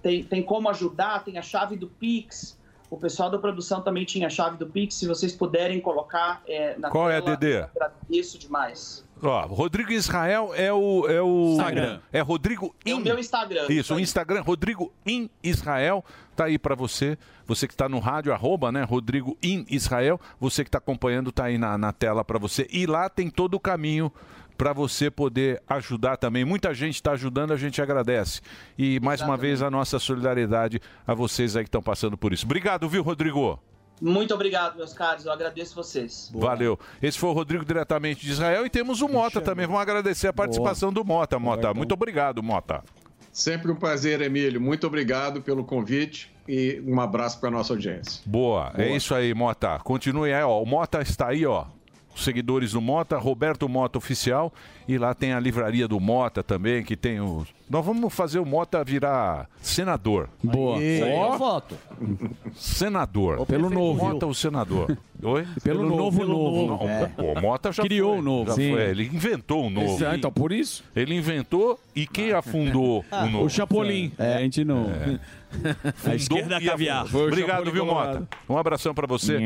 [0.00, 2.56] tem, tem como ajudar, tem a chave do Pix.
[2.90, 4.94] O pessoal da produção também tinha a chave do Pix.
[4.94, 7.52] Se vocês puderem colocar eh, na Qual é a tela, DD?
[7.58, 9.04] eu agradeço demais.
[9.22, 11.08] Ó, Rodrigo Israel é o.
[11.08, 12.00] É o Instagram.
[12.12, 13.66] É Rodrigo É o In- meu Instagram.
[13.70, 16.04] Isso, o Instagram, Rodrigo in Israel,
[16.36, 17.16] tá aí para você.
[17.46, 18.82] Você que está no rádio, arroba, né?
[18.82, 20.20] Rodrigo in Israel.
[20.38, 22.66] Você que está acompanhando, tá aí na, na tela para você.
[22.70, 24.12] E lá tem todo o caminho
[24.56, 26.44] para você poder ajudar também.
[26.44, 28.40] Muita gente está ajudando, a gente agradece.
[28.78, 32.44] E mais uma vez a nossa solidariedade a vocês aí que estão passando por isso.
[32.44, 33.60] Obrigado, viu, Rodrigo?
[34.00, 35.24] Muito obrigado, meus caros.
[35.24, 36.30] Eu agradeço vocês.
[36.34, 36.78] Valeu.
[37.00, 39.66] Esse foi o Rodrigo diretamente de Israel e temos o Mota também.
[39.66, 41.72] Vamos agradecer a participação do Mota, Mota.
[41.72, 42.82] Muito obrigado, Mota.
[43.32, 44.60] Sempre um prazer, Emílio.
[44.60, 48.22] Muito obrigado pelo convite e um abraço para nossa audiência.
[48.24, 48.96] Boa, é Boa.
[48.96, 49.78] isso aí, Mota.
[49.80, 50.62] Continue aí, ó.
[50.62, 51.66] O Mota está aí, ó.
[52.16, 54.52] Seguidores do Mota, Roberto Mota Oficial.
[54.88, 57.48] E lá tem a livraria do Mota também, que tem os.
[57.68, 60.28] Nós vamos fazer o Mota virar senador.
[60.42, 60.78] Boa.
[60.78, 61.32] Aí, Ó.
[61.32, 61.76] eu voto.
[62.54, 63.44] Senador.
[63.46, 64.04] Pelo novo.
[64.04, 64.96] Mota o senador.
[65.22, 65.46] Oi?
[65.62, 66.66] Pelo novo novo.
[66.84, 67.10] Não, É.
[67.18, 68.50] o Mota já Criou foi, o novo.
[68.50, 68.72] já Sim.
[68.72, 68.82] foi.
[68.82, 69.94] Ele inventou o novo.
[69.94, 70.84] Exato, então, por isso?
[70.94, 73.44] Ele inventou e quem afundou o novo?
[73.46, 74.12] O Chapolin.
[74.18, 74.84] É, a gente não.
[74.84, 75.18] Fundou
[76.04, 77.06] A esquerda caviar.
[77.14, 77.86] Obrigado, viu.
[77.86, 78.28] Mota?
[78.48, 79.38] Um abração pra você.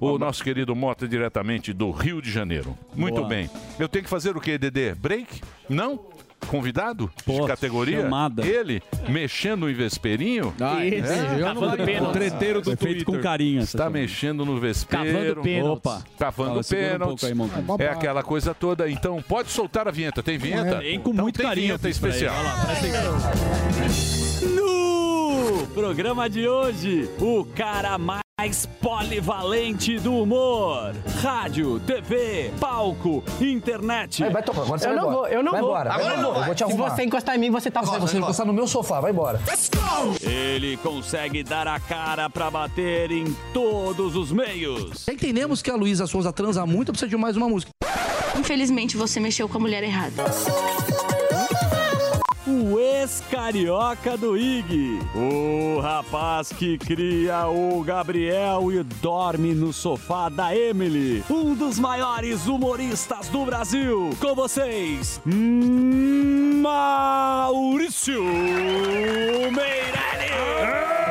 [0.00, 2.76] O nosso querido Mota, diretamente do Rio de Janeiro.
[2.94, 3.28] Muito Boa.
[3.28, 3.50] bem.
[3.78, 4.87] Eu tenho que fazer o quê, Dedê?
[4.94, 5.40] Break?
[5.68, 5.98] Não?
[6.46, 7.10] Convidado?
[7.26, 8.02] de categoria?
[8.02, 8.46] chamada.
[8.46, 10.54] Ele mexendo no vesperinho?
[10.60, 11.12] Ah, Isso.
[11.12, 11.40] é.
[11.42, 12.08] Cavando pênaltis.
[12.08, 13.98] O treteiro do Foi feito com carinho essa Está chamada.
[13.98, 15.04] mexendo no vespeiro.
[15.12, 15.92] Cavando pênaltis.
[15.92, 16.04] Opa.
[16.18, 17.20] Cavando Fala, segura um pênaltis.
[17.20, 17.34] pouco aí,
[17.66, 17.88] Montanha.
[17.88, 18.88] é aquela coisa toda.
[18.88, 20.22] Então, pode soltar a vinheta.
[20.22, 20.78] Tem vinheta?
[20.78, 21.66] Tem com Então muito tem carinho.
[21.66, 22.16] vinheta eu fiz pra ele.
[22.18, 22.38] especial.
[22.38, 22.66] Olha lá.
[24.54, 28.20] No programa de hoje, o cara mais
[28.80, 30.94] polivalente do humor.
[31.20, 34.22] Rádio, TV, palco, internet.
[34.22, 35.16] Vai, vai tomar, agora você Eu vai não embora.
[35.18, 35.70] vou, eu não vai vou.
[35.70, 35.92] Embora.
[35.92, 36.44] Agora eu não vou, vai.
[36.46, 36.90] vou te Se arrumar.
[36.90, 37.98] você encostar em mim, você tá Se fora.
[38.00, 39.40] você encostar no meu sofá, vai embora.
[40.22, 45.04] Ele consegue dar a cara pra bater em todos os meios.
[45.04, 47.72] Já entendemos que a Luísa Souza transa muito, precisa de mais uma música.
[48.38, 50.24] Infelizmente, você mexeu com a mulher errada.
[52.48, 54.98] O ex-carioca do IG.
[55.14, 61.22] O rapaz que cria o Gabriel e dorme no sofá da Emily.
[61.28, 64.16] Um dos maiores humoristas do Brasil.
[64.18, 65.20] Com vocês,
[66.62, 68.24] Maurício
[69.52, 71.07] Meirelles.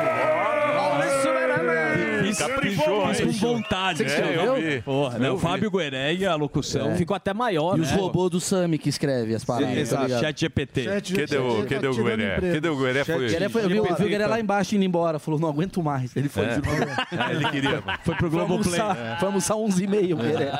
[2.28, 3.16] Fiz, Caprichou, hein?
[3.26, 3.98] com vontade.
[3.98, 4.42] Você que escreveu?
[4.42, 4.82] eu vi.
[4.82, 5.28] Porra, né?
[5.28, 5.42] Eu O vi.
[5.42, 6.90] Fábio Gueré a locução.
[6.92, 6.96] É.
[6.96, 7.96] Ficou até maior, E os né?
[7.96, 9.88] robôs do Sami que escreve as paradas.
[9.90, 10.08] tá?
[10.08, 10.84] Chat GPT.
[10.84, 12.40] Cadê o, cadê o Gueré?
[12.54, 13.04] Cadê o Gueré?
[13.04, 13.26] Foi...
[13.26, 16.14] O Gueré foi, viu, viu o Gueré lá embaixo indo embora, falou, não aguento mais.
[16.16, 16.58] Ele foi, É.
[17.18, 17.82] Ah, ele queria.
[18.04, 18.80] Foi pro Globoplay.
[19.18, 20.52] Foi almoçar 11 e meio, o Gueré.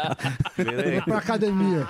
[0.57, 1.01] Gueré.
[1.03, 1.87] Pra academia.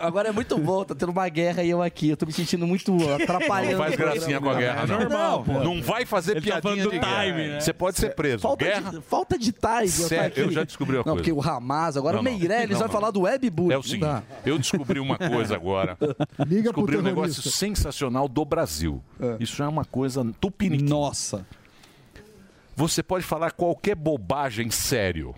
[0.00, 2.10] Agora é muito bom, tá tendo uma guerra e eu aqui.
[2.10, 3.72] Eu tô me sentindo muito atrapalhando.
[3.72, 5.08] Não faz gracinha com a guerra, não.
[5.08, 5.52] Não, pô.
[5.52, 7.24] Não vai fazer tá piadinha de do guerra.
[7.24, 7.60] time, né?
[7.60, 8.40] Você pode ser preso.
[8.40, 8.92] Falta guerra.
[9.12, 10.40] Falta de tô Sério, aqui.
[10.40, 11.16] eu já descobri uma Não, coisa.
[11.16, 12.30] porque o Hamas, agora Não, o não.
[12.30, 12.92] Meirelles Não, vai não.
[12.92, 13.74] falar do webbullying.
[13.74, 15.98] É o seguinte, eu descobri uma coisa agora.
[16.46, 19.02] Liga descobri um negócio sensacional do Brasil.
[19.38, 20.84] Isso é uma coisa tupiniquim.
[20.88, 21.46] Nossa.
[22.74, 25.34] Você pode falar qualquer bobagem sério.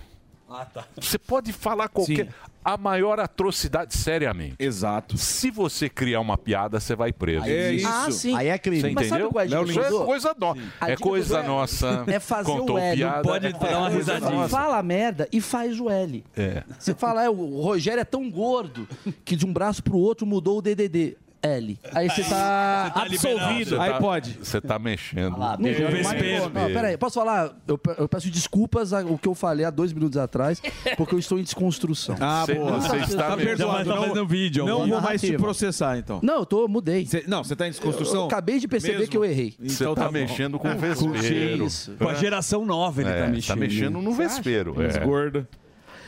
[1.00, 2.28] Você pode falar qualquer.
[2.64, 4.54] A maior atrocidade, seriamente.
[4.58, 5.18] Exato.
[5.18, 7.44] Se você criar uma piada, você vai preso.
[7.44, 7.86] É isso.
[7.86, 8.34] Ah, sim.
[8.34, 8.80] Aí é crime.
[8.80, 9.30] Você Mas sabe entendeu?
[9.30, 10.06] qual é a dica Isso é que eu dou?
[10.06, 10.60] coisa nossa.
[10.60, 12.04] A É dica que eu coisa dou é- nossa.
[12.08, 12.96] É fazer Contou o L.
[12.96, 13.36] piada.
[13.36, 14.48] é coisa nossa.
[14.48, 16.24] Fala a merda e faz o L.
[16.34, 16.62] É.
[16.78, 18.88] Você fala, é, o Rogério é tão gordo
[19.26, 21.18] que de um braço pro outro mudou o DDD.
[21.44, 21.78] L.
[21.92, 23.70] Aí você tá, absolvido.
[23.70, 25.36] Você tá- Você tá mexendo.
[25.36, 27.52] Não, não, peraí, posso falar?
[27.68, 30.60] Eu, pe- eu peço desculpas ao que eu falei há dois minutos atrás,
[30.96, 32.16] porque eu estou em desconstrução.
[32.20, 32.80] Ah, boa.
[32.80, 33.88] Você está perdoado.
[33.88, 35.38] Não, não vou mais te Narrativa.
[35.38, 36.20] processar, então.
[36.22, 37.06] Não, eu tô, mudei.
[37.26, 38.20] não, você tá em desconstrução?
[38.22, 39.10] Eu acabei de perceber Mesmo?
[39.10, 39.54] que eu errei.
[39.60, 41.66] Você Então tá, tá mexendo com o Com vespeiro.
[41.98, 43.58] Com a geração nova ele É, tá tá mexendo.
[43.58, 44.74] mexendo no vespeiro.
[44.82, 44.98] É.
[45.04, 45.46] gordo.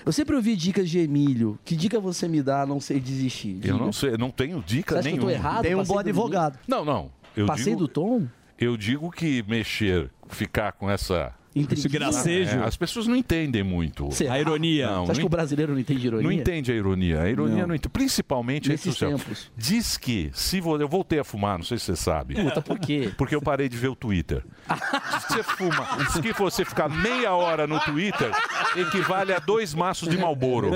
[0.06, 1.58] Eu sempre ouvi dicas de Emílio.
[1.64, 3.58] Que dica você me dá a não sei desistir?
[3.64, 5.32] Eu não sei, não tenho dica Você acha que eu nenhuma.
[5.32, 5.62] tô errado?
[5.64, 6.58] Tem um bom do advogado.
[6.68, 7.10] Não, não.
[7.36, 8.24] Eu Passei digo, do tom?
[8.56, 11.34] Eu digo que mexer, ficar com essa.
[11.88, 12.58] Gracejo.
[12.58, 14.10] É, as pessoas não entendem muito.
[14.12, 14.34] Será?
[14.34, 14.86] A ironia.
[14.86, 16.24] Não, Você acha não que o brasileiro não entende ironia?
[16.24, 17.22] Não entende a ironia.
[17.22, 17.68] A ironia Não.
[17.68, 17.88] não, entende.
[17.88, 19.50] Principalmente Nesses tempos.
[19.56, 22.34] Diz que, se vo- eu voltei a fumar, não sei se você sabe.
[22.34, 23.10] Puta, por quê?
[23.16, 24.44] Porque eu parei de ver o Twitter.
[25.28, 28.30] Se você fuma, diz que você ficar meia hora no Twitter
[28.76, 30.72] equivale a dois maços de Malboro.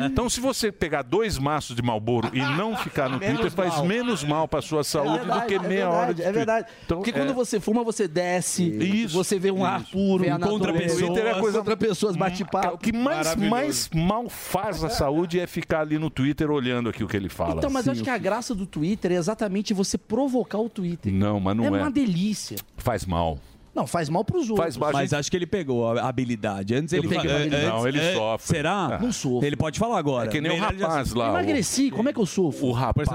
[0.00, 3.74] Então, se você pegar dois maços de Malboro e não ficar no Menos Twitter, faz
[3.76, 3.86] mal.
[3.86, 6.66] menos mal para sua saúde do que é meia verdade, hora de É verdade.
[6.84, 9.90] Então, Porque é- quando você fuma, você desce, Isso, você vê um ar isso.
[9.92, 10.72] puro, Vê a natureza.
[10.78, 12.74] pessoas, Twitter é a coisa- encontra pessoas, bate papo.
[12.74, 17.02] O que mais, mais mal faz a saúde é ficar ali no Twitter olhando aqui
[17.04, 17.54] o que ele fala.
[17.56, 21.12] Então, mas eu acho que a graça do Twitter é exatamente você provocar o Twitter.
[21.12, 21.66] Não, mas não é.
[21.66, 22.56] é uma delícia.
[22.76, 23.38] Faz mal.
[23.74, 24.58] Não, faz mal pros outros.
[24.58, 26.76] Faz mal, Mas acho que ele pegou a habilidade.
[26.76, 27.66] Antes ele peguei fa- uma habilidade.
[27.66, 28.46] Não, ele é, sofre.
[28.46, 28.98] Será?
[29.02, 29.44] Não sofro.
[29.44, 30.28] Ele pode falar agora.
[30.28, 31.26] É que nem o Ele já- rapaz lá.
[31.26, 32.66] o- Emagreci, como é que eu sofro?
[32.68, 33.08] O rapaz.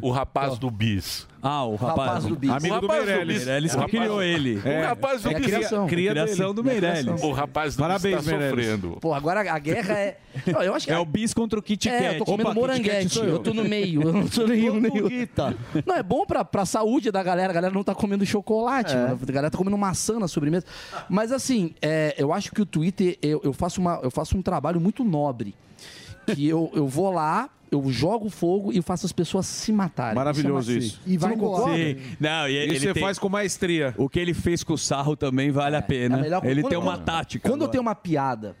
[0.00, 1.28] O rapaz do bis.
[1.44, 2.50] Ah, o rapaz, Rapaz do bis.
[2.50, 3.44] Amigo O do rapaz do Meirelles.
[3.44, 4.56] Meirelles O que rapaz- criou ele.
[4.58, 5.46] O rapaz do É a bis.
[5.46, 5.86] criação.
[5.88, 7.22] Criação do É Meirelles.
[7.22, 8.66] O rapaz do Parabéns, bis está Meirelles.
[8.66, 8.98] sofrendo.
[9.00, 10.18] Pô, agora a guerra é.
[10.46, 12.02] Não, eu acho que É o bis contra o Kit Kat.
[12.04, 13.08] É, eu tô comendo Opa, moranguete.
[13.14, 14.02] sou Eu tô no meio.
[14.02, 15.08] Eu não sou nenhum, nenhum.
[15.84, 17.50] Não, é bom pra, pra saúde da galera.
[17.50, 18.94] A galera não tá comendo chocolate.
[18.94, 18.96] É.
[18.96, 19.18] mano.
[19.20, 20.64] A galera tá comendo maçã na sobremesa.
[21.08, 24.42] Mas assim, é, eu acho que o Twitter, eu, eu faço uma, eu faço um
[24.42, 25.54] trabalho muito nobre.
[26.34, 30.14] Que eu, eu vou lá, eu jogo fogo e faço as pessoas se matarem.
[30.14, 31.00] Maravilhoso é isso.
[31.06, 31.74] E vai embora.
[31.74, 31.96] Sim.
[32.20, 33.94] Não, e ele Isso você tem- faz com maestria.
[33.96, 36.16] O que ele fez com o sarro também vale a pena.
[36.16, 37.48] É a melhor- Ele quando- tem uma tática.
[37.48, 37.70] Quando eu agora.
[37.72, 38.56] tenho uma piada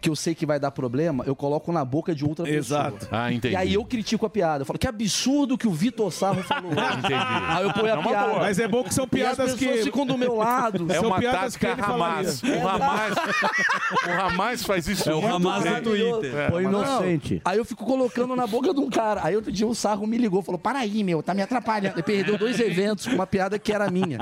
[0.00, 2.58] que eu sei que vai dar problema, eu coloco na boca de outra pessoa.
[2.88, 3.08] Exato.
[3.10, 3.54] Ah, entendi.
[3.54, 4.62] E aí eu critico a piada.
[4.62, 6.70] Eu falo, que absurdo que o Vitor Sarro falou.
[6.98, 7.14] Entendi.
[7.14, 8.26] Aí eu ponho a É uma piada.
[8.28, 8.38] boa.
[8.40, 10.86] Mas é bom que são piadas as pessoas que- ficam do meu lado.
[10.92, 12.40] É São uma piadas que tática Hamas.
[12.40, 12.62] falaria.
[12.62, 13.14] O Hamas,
[14.06, 16.34] o Hamas faz isso É o Hamas do Twitter.
[16.36, 17.40] É, Foi Hamas- inocente.
[17.44, 19.22] Aí eu fico colocando na boca de um cara.
[19.24, 21.94] Aí outro dia o Sarro me ligou, falou: Para aí, meu, tá me atrapalhando.
[21.96, 24.18] Ele perdeu dois eventos com uma piada que era minha.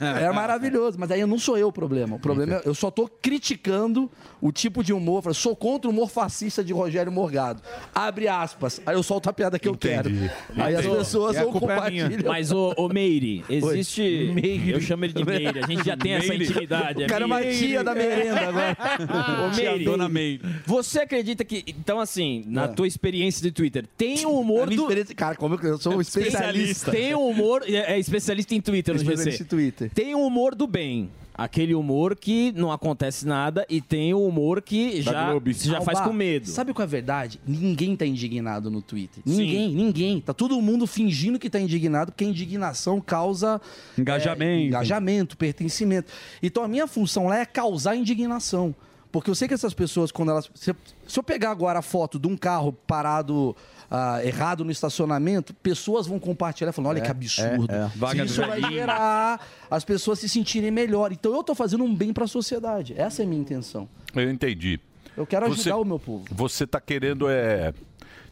[0.00, 2.16] Era maravilhoso, mas aí não sou eu o problema.
[2.16, 4.10] O problema é eu só tô criticando
[4.40, 5.05] o tipo de humor.
[5.34, 7.62] Sou contra o humor fascista de Rogério Morgado.
[7.94, 8.80] Abre aspas.
[8.84, 10.10] Aí eu solto a piada que eu quero.
[10.56, 10.98] Aí as Entendi.
[10.98, 12.08] pessoas culpa é compartilham.
[12.08, 12.22] minha.
[12.26, 14.30] Mas, ô, ô Meire, existe.
[14.34, 14.70] Meire.
[14.72, 15.58] Eu chamo ele de Meire.
[15.62, 16.44] A gente já tem essa Meire.
[16.44, 17.04] intimidade.
[17.04, 18.76] O cara é uma tia da merenda agora.
[19.52, 20.40] Ô, Meire, Dona Meire.
[20.66, 21.64] você acredita que.
[21.66, 22.68] Então, assim, na É.
[22.68, 24.82] tua experiência de Twitter, tem o humor do.
[24.82, 26.90] experiência- Cara, como eu, eu sou um especialista.
[26.90, 27.62] Tem o humor.
[27.66, 29.42] É é especialista em Twitter no Especialista GC.
[29.44, 29.90] em Twitter.
[29.94, 31.08] Tem o humor do bem.
[31.36, 36.10] Aquele humor que não acontece nada e tem o humor que já, já faz Alba,
[36.10, 36.46] com medo.
[36.46, 37.38] Sabe qual é a verdade?
[37.46, 39.22] Ninguém tá indignado no Twitter.
[39.26, 40.20] Ninguém, ninguém.
[40.20, 43.60] Tá todo mundo fingindo que tá indignado, porque a indignação causa
[43.98, 44.42] Engajamento.
[44.50, 46.10] é, engajamento, pertencimento.
[46.42, 48.74] Então a minha função lá é causar indignação.
[49.16, 50.50] Porque eu sei que essas pessoas, quando elas.
[50.54, 50.74] Se,
[51.08, 53.56] se eu pegar agora a foto de um carro parado
[53.90, 57.72] ah, errado no estacionamento, pessoas vão compartilhar falando: olha que absurdo.
[57.72, 57.90] é.
[57.96, 59.40] Vaga do Isso vai gerar
[59.70, 61.12] as pessoas se sentirem melhor.
[61.12, 62.94] Então eu tô fazendo um bem pra sociedade.
[62.94, 63.88] Essa é a minha intenção.
[64.14, 64.78] Eu entendi.
[65.16, 66.26] Eu quero Você- ajudar o meu povo.
[66.30, 67.72] Você está querendo é,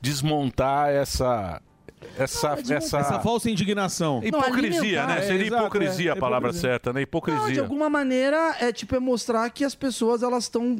[0.02, 1.62] desmontar essa.
[2.18, 4.20] Essa, essa, Essa falsa indignação.
[4.24, 5.06] hipocrisia, alimentar.
[5.06, 5.18] né?
[5.18, 6.70] É, Seria exato, hipocrisia é, a palavra hipocrisia.
[6.70, 6.94] certa, né?
[6.94, 7.62] Não, de Hipocrisia.
[7.62, 10.76] alguma maneira, é tipo é mostrar que as pessoas elas estão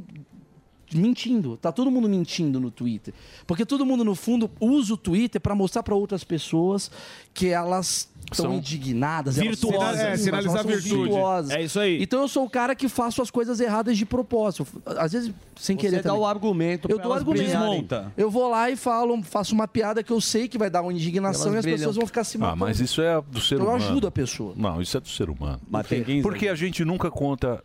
[0.92, 1.56] mentindo.
[1.56, 3.14] Tá todo mundo mentindo no Twitter.
[3.46, 6.90] Porque todo mundo, no fundo, usa o Twitter para mostrar para outras pessoas
[7.32, 9.36] que elas estão São indignadas.
[9.36, 10.00] virtuosas.
[10.00, 11.02] É, sinalizar elas virtude.
[11.02, 11.50] virtuosas.
[11.50, 12.02] É isso aí.
[12.02, 14.66] Então eu sou o cara que faço as coisas erradas de propósito.
[14.86, 16.20] Às vezes, sem Você querer dá também.
[16.20, 17.44] o argumento Eu dou argumento.
[17.44, 18.12] Desmonta.
[18.16, 20.92] Eu vou lá e falo, faço uma piada que eu sei que vai dar uma
[20.92, 21.78] indignação Elas e as brilham.
[21.78, 22.58] pessoas vão ficar se Ah, matando.
[22.60, 23.76] mas isso é do ser Eu humano.
[23.84, 24.54] ajudo a pessoa.
[24.56, 25.60] Não, isso é do ser humano.
[25.68, 27.62] Mas tem quem- Porque a gente nunca conta.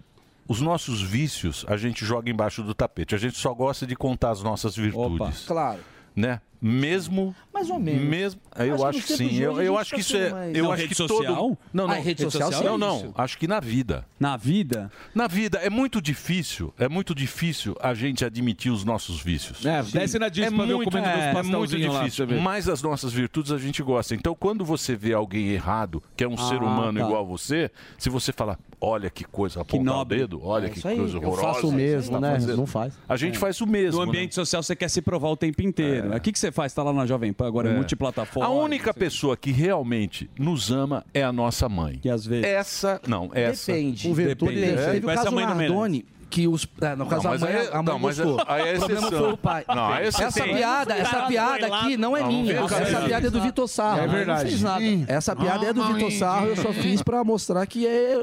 [0.50, 3.14] Os nossos vícios, a gente joga embaixo do tapete.
[3.14, 5.46] A gente só gosta de contar as nossas virtudes.
[5.46, 5.80] Claro.
[6.16, 6.42] Né?
[6.62, 7.34] Mesmo.
[7.54, 8.04] Mais ou menos.
[8.04, 8.42] Mesmo.
[8.58, 9.38] Eu Acho que acho que sim.
[9.38, 10.24] Eu, eu acho que isso tá é.
[10.26, 11.18] sendo mais- Eu Não, acho rede que social?
[11.36, 11.58] todo.
[11.74, 11.94] Não, não.
[11.94, 12.98] Ah, rede social Não, não.
[12.98, 13.14] Isso.
[13.16, 14.06] Acho que na vida.
[14.20, 14.92] Na vida?
[15.16, 16.74] Na vida é muito difícil.
[16.78, 19.66] É muito difícil a gente admitir os nossos vícios.
[19.66, 22.26] É, desce na Disney pra ver eu comendo meus é, muito lá, difícil.
[22.28, 22.42] você ver.
[22.42, 24.14] Mas as nossas virtudes a gente gosta.
[24.16, 27.06] Então, quando você vê alguém errado, que é um Ah, ser humano tá.
[27.06, 30.78] igual a você, se você falar, olha que coisa, apontar o dedo, olha É que
[30.80, 30.98] isso aí.
[30.98, 31.42] coisa Eu horrorosa.
[31.42, 32.38] faço o que você mesmo, tá né?
[32.56, 32.94] Não faz.
[33.08, 33.40] A gente É.
[33.40, 34.00] faz o mesmo.
[34.00, 34.10] No né?
[34.10, 36.16] ambiente social você quer se provar o tempo inteiro.
[36.16, 36.74] O que, que você faz?
[36.74, 37.76] Tá lá na Jovem Pan, agora é, É.
[37.76, 38.48] multiplataforma.
[38.48, 42.00] A única pessoa que realmente nos ama é a nossa mãe.
[42.02, 42.46] Que às vezes.
[42.46, 43.72] Essa, não, essa.
[43.72, 44.08] Depende.
[44.08, 44.80] Com virtude, Depende.
[44.82, 44.92] é.
[44.94, 46.68] Teve o caso Nardoni, que os...
[46.82, 48.46] É, no caso, Não, a mas mãe, aí- a mãe não, mas gostou.
[48.48, 49.66] aí é o problema foi o pai.
[49.68, 52.60] Não, aí é essa piada, essa piada aqui não é minha.
[52.60, 54.00] Essa piada é do Vitor Sarro.
[54.02, 54.44] É verdade.
[54.44, 54.80] Não fiz nada.
[54.80, 55.06] Sim.
[55.08, 58.16] Essa piada é do Ah, Vitor Sarro, eu só fiz pra mostrar que é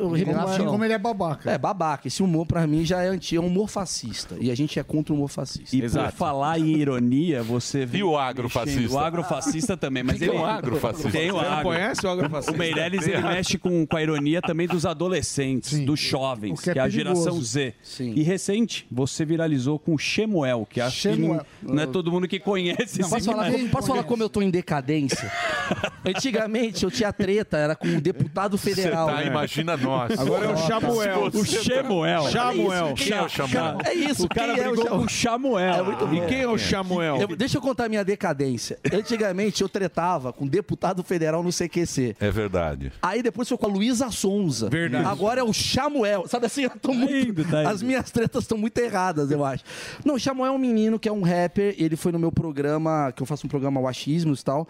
[0.67, 1.51] como ele é babaca.
[1.51, 2.07] É, babaca.
[2.09, 3.43] Esse humor, pra mim, já é antigo.
[3.43, 4.37] É um humor fascista.
[4.41, 5.75] E a gente é contra o humor fascista.
[5.77, 7.99] E por falar em ironia, você vê.
[7.99, 8.95] E o agrofascista?
[8.95, 10.39] O agrofascista também, mas Tem ele.
[10.39, 11.11] o agrofascista.
[11.11, 11.63] Tem o Você não agro.
[11.65, 12.53] conhece o agrofascista?
[12.53, 16.63] O Meirelles Tem ele mexe com, com a ironia também dos adolescentes, dos jovens, O
[16.63, 17.41] que que é, é a geração.
[17.41, 17.75] Z.
[17.97, 18.13] Sim.
[18.15, 21.41] E recente, você viralizou com o Shemuel, que acho Shemuel.
[21.61, 23.71] que não, não é todo mundo que conhece Não, esse posso falar, menino.
[23.71, 25.31] posso falar como eu tô em decadência?
[26.05, 29.09] Antigamente eu tinha treta, era com o deputado federal.
[29.09, 30.19] Você tá, imagina nós.
[30.19, 31.27] Agora é o Samuel.
[31.33, 32.23] O Shemuel.
[32.31, 32.95] Samuel.
[32.95, 33.79] Quem Quem é o?
[33.87, 35.87] É isso, O cara quem é o brigou o Samuel.
[35.93, 36.17] É.
[36.17, 37.17] E quem é o Samuel?
[37.21, 38.79] Eu- deixa eu contar a minha decadência.
[38.93, 42.17] Antigamente eu tretava com deputado federal no CQC.
[42.21, 42.93] É verdade.
[43.03, 44.69] Aí depois foi com a Luísa Sonza.
[44.69, 45.07] Verdade.
[45.07, 46.27] Agora é o Samuel.
[46.29, 47.45] Sabe assim, eu tô muito.
[47.67, 49.65] As minhas tretas estão muito erradas, eu acho.
[50.05, 51.75] Não, o Samuel é um menino que é um rapper.
[51.79, 54.69] Ele foi no meu programa, que eu faço um programa Achismos e tal.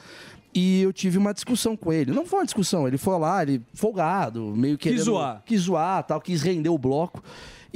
[0.54, 2.12] E eu tive uma discussão com ele.
[2.12, 4.90] Não foi uma discussão, ele foi lá, ele folgado, meio que.
[4.90, 5.42] Quis zoar.
[5.44, 7.22] Quis zoar, tal, quis render o bloco.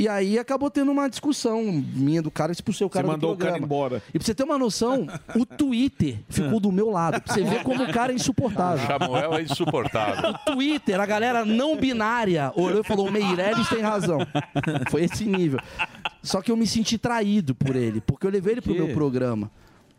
[0.00, 3.32] E aí acabou tendo uma discussão minha do cara, expulsei o cara Você do mandou
[3.34, 3.66] o cara programa.
[3.66, 4.02] embora.
[4.14, 5.06] E pra você ter uma noção,
[5.36, 7.20] o Twitter ficou do meu lado.
[7.20, 8.86] Pra você ver como o cara é insuportável.
[8.88, 10.30] Samuel é insuportável.
[10.30, 14.20] O Twitter, a galera não binária olhou e falou: o Meirelles tem razão.
[14.90, 15.60] Foi esse nível.
[16.22, 19.50] Só que eu me senti traído por ele, porque eu levei ele pro meu programa.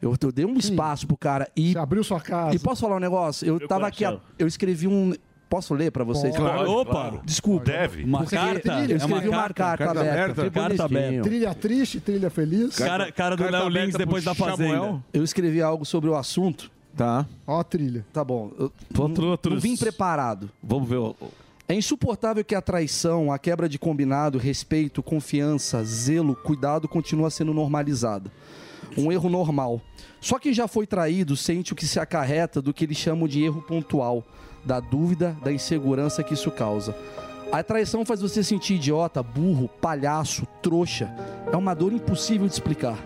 [0.02, 1.48] Eu, eu dei um espaço pro cara.
[1.56, 2.56] E, Você abriu sua casa.
[2.56, 3.48] e posso falar um negócio?
[3.48, 4.22] Eu Meu tava aqui, coração.
[4.40, 5.14] eu escrevi um.
[5.52, 6.34] Posso ler pra vocês?
[6.34, 7.20] Claro, Opa!
[7.26, 7.66] Desculpa.
[7.66, 8.06] Deve.
[8.06, 8.70] Uma Porque carta?
[8.90, 9.54] Eu escrevi É uma uma carta?
[9.54, 10.50] carta, Carta aberta.
[10.50, 11.22] Carta aberta.
[11.24, 12.78] Trilha triste, trilha feliz.
[12.78, 15.04] Cara, cara do Léo Lins depois da Fazenda.
[15.12, 16.72] Eu escrevi algo sobre o assunto.
[16.96, 17.26] Tá.
[17.46, 18.06] Ó a trilha.
[18.14, 18.50] Tá bom.
[18.58, 20.50] Eu Outro- não, outros- não vim preparado.
[20.64, 21.16] Vamos ver o.
[21.68, 27.54] É insuportável que a traição, a quebra de combinado, respeito, confiança, zelo, cuidado continua sendo
[27.54, 28.32] normalizada.
[28.98, 29.82] Um erro normal.
[30.22, 33.42] Só quem já foi traído sente o que se acarreta do que eles chamam de
[33.44, 34.24] erro pontual,
[34.64, 36.96] da dúvida, da insegurança que isso causa.
[37.52, 41.14] A traição faz você sentir idiota, burro, palhaço, trouxa.
[41.52, 42.98] É uma dor impossível de explicar.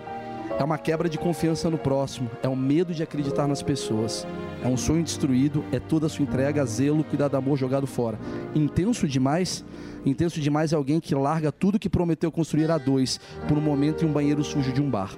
[0.60, 2.30] É uma quebra de confiança no próximo.
[2.44, 4.26] É um medo de acreditar nas pessoas.
[4.64, 5.66] É um sonho destruído.
[5.72, 8.20] É toda a sua entrega, zelo, cuidado, amor jogado fora.
[8.54, 9.66] Intenso demais?
[10.06, 14.06] Intenso demais é alguém que larga tudo que prometeu construir a dois por um momento
[14.06, 15.16] em um banheiro sujo de um bar.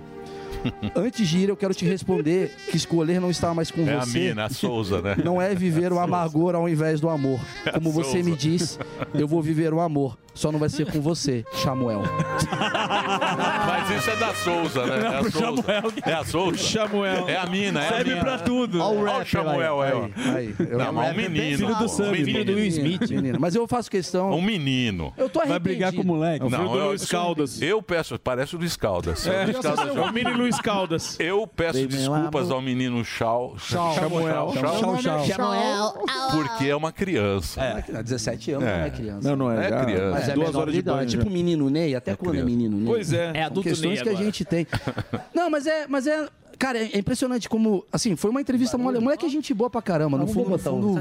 [0.95, 3.99] Antes de ir, eu quero te responder que escolher não estar mais com É a
[4.05, 4.19] você.
[4.29, 5.15] mina, a Souza, né?
[5.23, 7.39] Não é viver o amargor ao invés do amor.
[7.73, 8.23] Como você Souza.
[8.29, 8.79] me diz,
[9.13, 10.17] eu vou viver o amor.
[10.37, 12.03] Só não vai ser com você, Samuel.
[13.67, 14.97] Mas isso é da Souza, né?
[15.05, 15.39] É a Souza.
[15.63, 15.91] Samuel.
[16.05, 16.57] É a Souza.
[16.57, 17.27] Samuel.
[17.27, 18.21] É a mina, é a Serve mina.
[18.21, 18.81] pra tudo.
[18.81, 20.03] Olha o, rapper Samuel aí, ó.
[20.05, 20.55] aí, aí.
[20.69, 21.57] Eu- Não, mas um menino.
[21.57, 22.25] Filho do Sam, menino.
[22.25, 23.09] filho do Will Smith.
[23.09, 23.37] Menino.
[23.39, 24.31] Mas eu faço questão.
[24.31, 25.13] Um menino.
[25.17, 26.47] Eu tô Vai brigar com o moleque.
[26.49, 27.61] Não, eu, Luiz Caldas.
[27.61, 29.25] eu peço, parece o Luiz Caldas.
[29.27, 31.19] É, Luiz Caldas é o mini Luiz Caldas.
[31.19, 33.55] Eu peço desculpas ao menino Chau.
[33.57, 33.95] Chau.
[33.95, 34.53] Samuel.
[34.59, 35.25] Chau, chau.
[35.25, 35.93] Samuel.
[36.31, 37.61] Porque é uma criança.
[37.61, 38.77] É, 17 anos, É.
[38.77, 39.29] não é criança.
[39.29, 39.67] Não, não é.
[39.67, 40.26] É criança.
[40.27, 40.97] Mas é Duas menor horas de de banho.
[40.97, 41.15] idade.
[41.15, 41.95] É tipo menino Ney.
[41.95, 42.47] Até quando criança.
[42.47, 42.85] é menino Ney?
[42.87, 43.25] Pois é.
[43.29, 44.67] É São adulto questões Ney que a gente tem.
[45.33, 46.27] Não, mas é, mas é,
[46.59, 48.99] cara, é impressionante como, assim, foi uma entrevista mole.
[48.99, 50.17] Moleque é gente boa pra caramba.
[50.17, 50.99] No fundo, no fundo,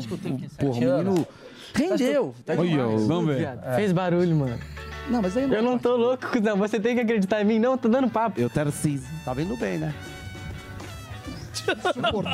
[0.58, 1.26] porra, o menino
[1.74, 2.34] rendeu.
[2.44, 3.06] Tá demais.
[3.06, 3.48] Vamos ver.
[3.76, 4.58] Fez barulho, mano.
[5.08, 6.56] Não, mas aí Eu não tô louco, cuzão.
[6.56, 7.58] Você tem que acreditar em mim.
[7.60, 8.40] Não, tô dando papo.
[8.40, 9.00] Eu quero sim.
[9.24, 9.94] Tá vindo bem, né?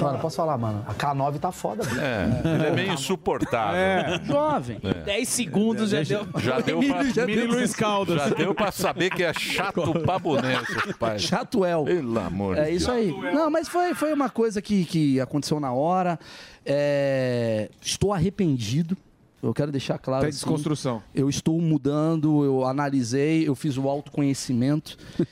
[0.03, 0.85] Mano, posso falar, mano?
[0.87, 2.01] A K9 tá foda, bicho.
[2.01, 4.25] É, ele é meio insuportável.
[4.27, 4.81] Jovem.
[5.05, 6.27] 10 segundos já deu.
[6.39, 8.17] Já deu pra, Já Mini deu- Luiz Caldas.
[8.17, 11.19] já deu pra saber que é chato pra boneco, pai.
[11.19, 11.85] Chatuel.
[11.85, 13.11] Pelo amor É isso aí.
[13.33, 16.19] Não, mas foi, foi uma coisa que, que aconteceu na hora.
[16.65, 18.97] É, Estou arrependido.
[19.43, 20.21] Eu quero deixar claro.
[20.23, 21.03] Tem assim, desconstrução.
[21.13, 24.97] eu estou mudando, eu analisei, eu fiz o autoconhecimento.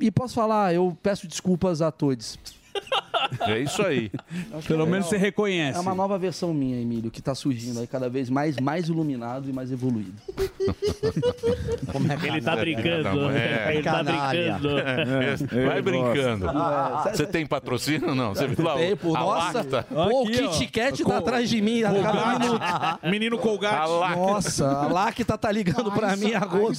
[0.00, 2.38] e posso falar, eu peço desculpas a todos.
[3.40, 4.10] É isso aí.
[4.66, 5.78] Pelo menos você reconhece.
[5.78, 9.48] É uma nova versão minha, Emílio, que tá surgindo aí cada vez mais, mais iluminado
[9.48, 10.14] e mais evoluído.
[11.92, 13.30] Como é Ele tá brincando.
[13.30, 13.74] É.
[13.74, 14.78] Ele tá brincando.
[14.78, 16.46] É, Vai brincando.
[16.48, 17.12] É.
[17.14, 18.14] Você tem patrocínio?
[18.14, 18.34] Não.
[18.34, 19.58] Você viu lá o- Tem, pô, a nossa.
[19.58, 19.82] lacta?
[19.84, 21.82] Pô, o Kit Kat tá atrás de mim.
[21.82, 22.60] a cada minuto.
[23.10, 23.88] Menino Colgate.
[24.16, 26.76] Nossa, a Lacta tá ligando pra mim a rodo.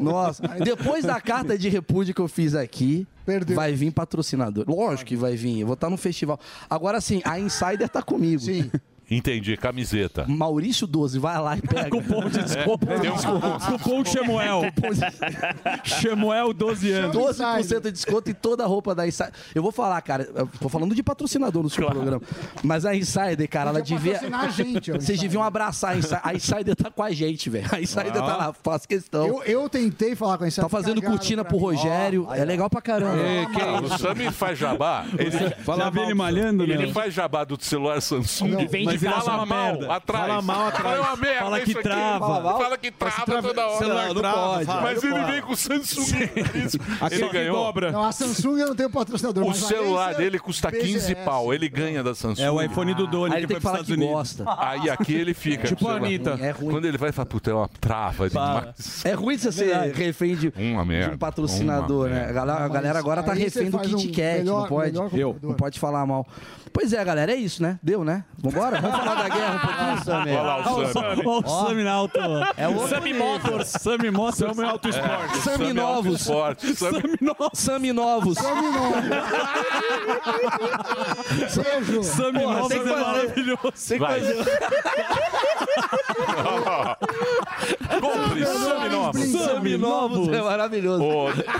[0.00, 3.06] Nossa, depois da carta de repúdio que eu fiz aqui,
[3.54, 4.64] vai vir patrocinador.
[4.68, 6.38] Lógico que vai vir, eu vou estar no festival.
[6.68, 8.40] Agora sim, a Insider tá comigo.
[8.40, 8.70] Sim.
[9.10, 10.24] Entendi, camiseta.
[10.28, 11.90] Maurício 12, vai lá e pega.
[11.90, 12.86] Cupom de desconto.
[12.86, 14.62] Tem um Cupom Chemuel.
[15.84, 17.16] Chemuel, 12 anos.
[17.16, 19.32] 12% de desconto em toda a roupa da Insider.
[19.54, 22.20] Eu vou falar, cara, eu tô falando de patrocinador no seu programa.
[22.62, 24.14] Mas a Insider, cara, ela devia.
[24.14, 26.20] patrocinar a gente, ó, Vocês deviam abraçar a Insider.
[26.22, 27.68] A Insider tá com a gente, velho.
[27.72, 29.26] A Insider tá lá, faz questão.
[29.26, 30.64] Eu, eu tentei falar com a Insider.
[30.64, 31.58] Tá fazendo cortina pro.
[31.58, 32.26] Rogério.
[32.28, 33.22] Ó, é legal pra caramba.
[33.60, 35.06] Ah, o Sami faz jabá.
[35.18, 36.92] Ele, Já vi ele malhando, ele né?
[36.92, 38.48] faz jabá do celular Samsung.
[38.48, 39.94] Não, vende fala fala uma mal merda.
[39.94, 40.26] atrás.
[40.26, 40.98] Fala mal atrás.
[41.00, 41.38] Fala merda.
[41.44, 42.26] Fala que trava.
[42.26, 43.78] Fala, Fala que trava trava- toda hora.
[43.78, 44.64] celular Não, não trava, pode.
[44.66, 44.80] fala.
[44.82, 45.32] Mas Não ele pode.
[45.32, 46.02] vem com o Samsung.
[46.64, 46.78] Isso.
[47.00, 47.56] Aquele Ele ganhou.
[47.64, 47.92] dobra.
[47.92, 49.44] Não, a Samsung eu não tenho patrocinador.
[49.46, 51.14] O celular dele custa 15 BGS.
[51.24, 51.52] pau.
[51.54, 52.42] Ele ganha da Samsung.
[52.42, 54.14] É o iPhone do Doni Aí ele que que pros falar Estados que Unidos.
[54.14, 54.44] gosta.
[54.58, 55.66] Aí aqui ele fica.
[55.68, 55.96] Tipo a.
[55.96, 56.38] Anitta.
[56.40, 56.70] É ruim.
[56.70, 59.04] Quando ele vai, fala, puta, é uma trava demais.
[59.04, 62.26] É ruim você ser refém de, um patrocinador, né?
[62.28, 64.92] A galera, agora tá refém do faz Kit Kat, melhor- não pode.
[65.42, 66.26] não pode falar mal.
[66.72, 67.78] Pois é, galera, é isso, né?
[67.82, 68.24] Deu, né?
[68.38, 68.80] Vambora?
[68.90, 70.34] Vamos falar da guerra um pouquinho, Samir?
[70.38, 71.22] Olha lá o Sami.
[71.26, 72.18] Olha o Sami na alto.
[72.56, 73.68] É o Sami Motors.
[73.68, 74.54] Sami Motors.
[74.54, 75.38] Sami Auto Esporte.
[75.38, 76.20] Sami Novos.
[76.20, 76.74] Esporte.
[76.76, 77.02] Sami
[77.54, 78.38] Sami Novos.
[81.56, 82.02] Beijo.
[82.04, 83.72] Sami Novos é maravilhoso.
[83.98, 84.44] Fazer-
[88.00, 89.28] Compre Sami Novos.
[89.32, 91.04] Sami Novos é maravilhoso.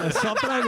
[0.07, 0.61] É só pra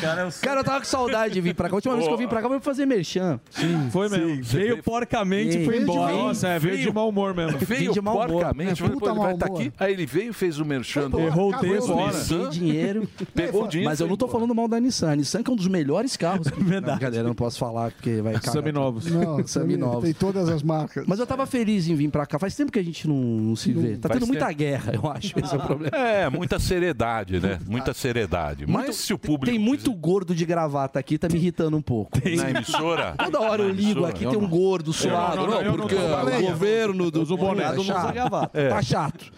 [0.00, 0.40] gosto.
[0.40, 1.74] Cara, eu tava com saudade de vir pra cá.
[1.74, 3.40] A última vez que eu vim pra cá, eu vim fazer merchan.
[3.50, 4.42] Sim, foi mesmo.
[4.42, 6.12] Veio porcamente e foi Veio de embora.
[6.12, 6.26] mal.
[6.28, 7.58] Nossa, é, veio de mau humor mesmo.
[7.58, 8.28] Veio de mau humor.
[8.28, 8.82] porcamente.
[8.82, 9.60] É, ele vai mau estar humor.
[9.60, 9.72] aqui.
[9.78, 11.94] Aí ele veio, fez o merchan do Errou o texto.
[11.96, 13.08] Peguei dinheiro.
[13.34, 13.90] Pegou o dinheiro.
[13.90, 15.12] Mas eu não tô falando mal da Nissan.
[15.12, 16.48] A Nissan que é um dos melhores carros.
[16.56, 16.98] Verdade.
[16.98, 18.52] Brincadeira, eu não posso falar porque vai cagar.
[18.52, 19.06] Sami Novos.
[19.06, 20.04] Não, Sami Novos.
[20.04, 21.04] Tem todas as marcas.
[21.06, 22.38] Mas eu tava feliz em vir pra cá.
[22.38, 23.96] Faz tempo que a gente não, não se vê.
[23.96, 25.38] Tá tendo muita guerra, eu acho.
[25.38, 25.96] Esse é o problema.
[25.96, 27.58] É, muita seriedade, né?
[27.66, 28.66] Muita seriedade.
[28.66, 29.46] Mas se o público.
[29.46, 32.10] Tem muito gordo de gravata aqui, tá me irritando um pouco.
[32.36, 33.14] Na emissora?
[33.16, 35.36] Toda hora eu ligo aqui, tem um gordo suado.
[35.36, 37.26] não, não, não porque o governo do.
[37.26, 38.12] Tá Não usa chato.
[38.12, 38.68] gravata.
[38.68, 39.32] Tá chato.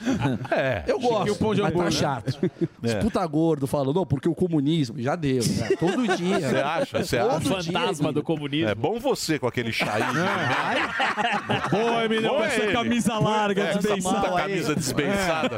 [0.51, 0.83] É.
[0.87, 1.93] Eu gosto, pão de mas tá hambúrguer.
[1.99, 2.51] chato.
[2.83, 2.97] Os É.
[3.01, 5.43] puta gordo falando, não, porque o comunismo já deu.
[5.45, 5.69] né?
[5.79, 6.41] Todo dia.
[6.41, 7.05] Você acha?
[7.05, 7.41] Você acha?
[7.41, 8.69] dia, Fantasma do comunismo.
[8.71, 9.99] É bom você com aquele chá
[11.71, 14.21] Boa, Emílio, Boa com essa camisa larga, É, essa desbeiçada.
[14.29, 15.57] puta camisa dispensada.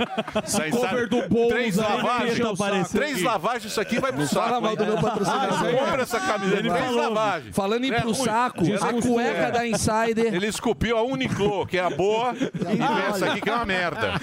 [0.71, 2.41] Cover do Boulos Três aí, lavagens.
[2.51, 4.51] aparecer Três lavagens, isso aqui vai pro saco.
[4.71, 4.77] Hein?
[4.77, 5.59] do meu patrocinador.
[5.79, 6.57] Compra essa camisa.
[6.57, 7.01] Ele Três falou.
[7.03, 7.55] lavagens.
[7.57, 10.35] Falando em É pro saco, a cueca da Insider.
[10.35, 13.67] Ele esculpiu a Uniqlo, que é a boa, e vem essa aqui que é uma
[13.67, 14.15] merda.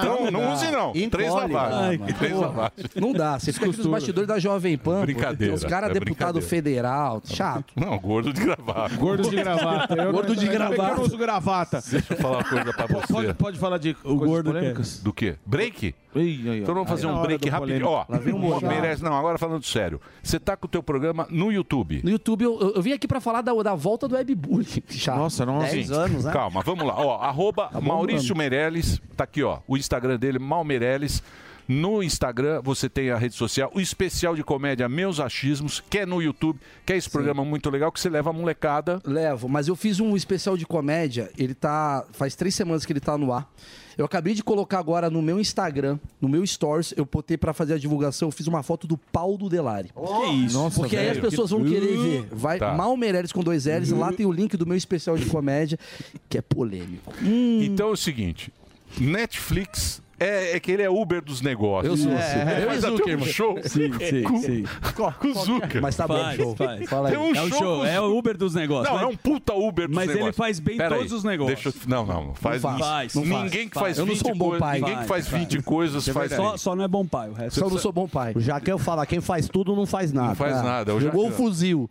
[0.00, 0.92] Então não use não.
[1.10, 2.00] Três lavagens.
[2.18, 2.86] Três lavagens.
[2.94, 5.00] Não dá, você fica aqui nos bastidores da Jovem Pan.
[5.02, 7.72] Brincadeira, Os caras é deputado federal, chato.
[7.76, 8.94] Não, gordo de gravata.
[8.96, 9.94] Gordo de gravata.
[9.94, 10.94] Eu Gordo não- de Eu gravata.
[10.96, 11.82] não uso gravata.
[11.90, 13.12] Deixa eu falar uma coisa pra você.
[13.12, 15.00] Pode, pode falar de O gordo polêmicas?
[15.02, 15.36] Do quê?
[15.44, 15.94] Break?
[16.14, 16.52] Aí, ó.
[16.54, 17.86] Então vamos fazer Aí, um break rapidinho.
[17.88, 18.04] Ó,
[18.62, 19.02] merece.
[19.04, 19.85] Não, agora falando sério.
[20.22, 22.00] Você tá com o teu programa no YouTube.
[22.02, 24.82] No YouTube, eu, eu- eu vim aqui pra falar da, da volta do webbullying.
[24.90, 25.16] Chato.
[25.26, 25.72] Nossa, nossa.
[25.72, 25.92] 10 Sim.
[25.94, 26.32] anos, né?
[26.32, 26.94] Calma, vamos lá.
[26.98, 29.58] Ó, arroba Maurício Meirelles, tá aqui, ó.
[29.68, 31.22] O Instagram dele, Mal Meirelles.
[31.68, 36.06] No Instagram você tem a rede social, o especial de comédia Meus Achismos, que é
[36.06, 39.00] no YouTube, que é esse programa muito legal que você leva a molecada.
[39.04, 42.04] Levo, mas eu fiz um especial de comédia, ele tá.
[42.12, 43.50] Faz três semanas que ele tá no ar.
[43.98, 47.74] Eu acabei de colocar agora no meu Instagram, no meu Stories, eu botei pra fazer
[47.74, 49.90] a divulgação, eu fiz uma foto do pau do Delari.
[49.94, 50.58] Que isso?
[50.58, 51.30] Nossa, Porque aí as velho.
[51.30, 52.28] pessoas vão querer ver.
[52.30, 52.74] Vai Tá.
[52.74, 55.78] Mal Meirelles com dois L's, lá tem o link do meu especial de comédia,
[56.28, 57.12] que é polêmico.
[57.22, 58.52] Hum, Então é o seguinte:
[58.98, 62.00] Netflix é, é que ele é Uber dos negócios.
[62.00, 62.38] Eu sou, É, sim.
[62.38, 64.64] é, Eu e Zucker, um show Sim, sim, com, sim.
[64.94, 65.82] com o Zucker.
[65.82, 66.56] mas tá Faz, bom, show.
[66.56, 66.88] faz.
[66.88, 67.14] Fala aí.
[67.16, 68.88] Tem um É o show show, com- é o Uber dos negócios.
[68.88, 70.36] Não, Mas- é um puta Uber dos Mas ele negócios.
[70.36, 71.62] faz bem Pera todos aí, os negócios.
[71.62, 71.88] Deixa eu...
[71.88, 73.98] Não, não, faz Não faz, não Ninguém faz, que faz faz.
[73.98, 74.80] Eu não 20 sou um bom coisas, pai.
[74.80, 77.58] ninguém que faz Faz, 20 coisas faz Só, só não é bom pai, o resto.
[77.60, 78.32] Só não sou bom pai.
[78.36, 80.28] Já que eu falar, quem faz tudo não faz nada.
[80.28, 80.62] Não faz É.
[80.62, 80.92] nada.
[80.92, 81.90] Eu já- Jogou o fuzil.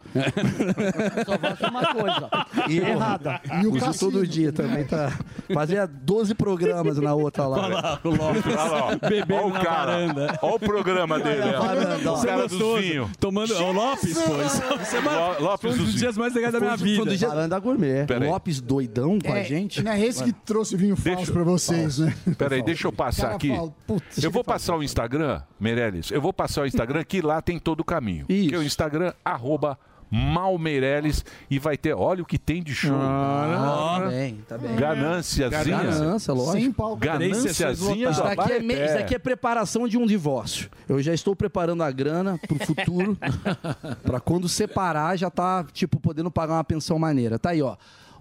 [1.25, 2.29] Só faço uma coisa.
[2.69, 3.41] E errada.
[3.61, 4.11] E o cassino.
[4.11, 5.11] todo dia também tá.
[5.53, 7.99] Fazia 12 programas na outra lá.
[8.19, 9.09] Olha lá, o Lopes Olha lá, ó.
[9.09, 9.85] bebendo Olha o na cara.
[9.91, 10.39] varanda.
[10.41, 11.41] Olha o programa dele.
[11.55, 11.61] ó.
[11.61, 12.13] varanda, ó.
[12.13, 12.81] O Você é cara gostoso.
[12.81, 13.09] vinhos.
[13.19, 13.53] Tomando.
[13.55, 14.41] O Lopes, pô.
[14.41, 17.05] Isso, isso é Lo- Lopes foi um dos dias mais legais da minha Foi vida.
[17.05, 18.05] dos dias- Varanda gourmet.
[18.05, 18.25] Pera.
[18.29, 19.83] Lopes doidão com a É, gente.
[19.83, 22.13] Não é esse que trouxe vinho falso pra vocês, né?
[22.37, 23.51] Peraí, deixa eu passar aqui.
[24.21, 26.11] Eu vou passar o Instagram, Meirelles.
[26.11, 28.25] Eu vou passar o Instagram que lá tem todo o caminho.
[28.25, 29.77] Que é o Instagram, arroba
[30.09, 32.95] Mal Meirelles e vai ter, olha o que tem de show.
[32.95, 34.75] Ah, tá bem, tá bem.
[34.75, 35.77] Ganânciazinha.
[35.77, 36.57] Ganância, lógico.
[36.57, 36.97] Sem palco.
[36.97, 40.69] Ganânciazinha Isso daqui, é, isso daqui é preparação de um divórcio.
[40.87, 43.17] Eu já estou preparando a grana pro futuro,
[44.03, 47.37] pra quando separar já tá, tipo, podendo pagar uma pensão maneira.
[47.39, 47.75] Tá aí, ó.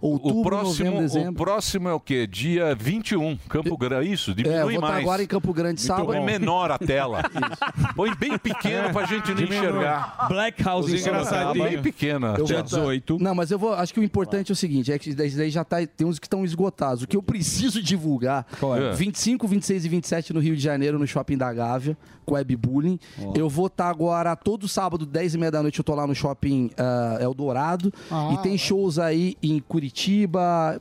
[0.07, 1.45] Outubro, O próximo, novembro, o dezembro.
[1.45, 2.27] próximo é o quê?
[2.27, 4.13] Dia 21, Campo Grande.
[4.13, 5.03] Isso, É, diminui vou estar mais.
[5.03, 6.07] agora em Campo Grande sábado.
[6.07, 7.23] Põe menor a tela.
[7.97, 9.57] Põe bem pequeno pra gente não Diminui.
[9.57, 10.27] enxergar.
[10.29, 11.01] Black House Os.
[11.03, 11.53] Sorocaba.
[11.55, 12.27] Bem pequena.
[12.29, 13.01] Eu a vou tela.
[13.01, 13.73] tá- Não, mas eu vou.
[13.73, 16.19] Acho que o importante é o seguinte: é que daí daí já tá, tem uns
[16.19, 17.03] que estão esgotados.
[17.03, 18.47] O que eu preciso divulgar:
[18.91, 18.93] é?
[18.95, 22.99] 25, 26 e 27 no Rio de Janeiro, no Shopping da Gávea, com Web Bullying.
[23.35, 26.15] Eu vou estar agora todo sábado, 10 e meia da noite, eu tô lá no
[26.15, 27.91] Shopping ah, Eldorado.
[28.11, 29.94] Ah, e tem shows aí em Curitiba.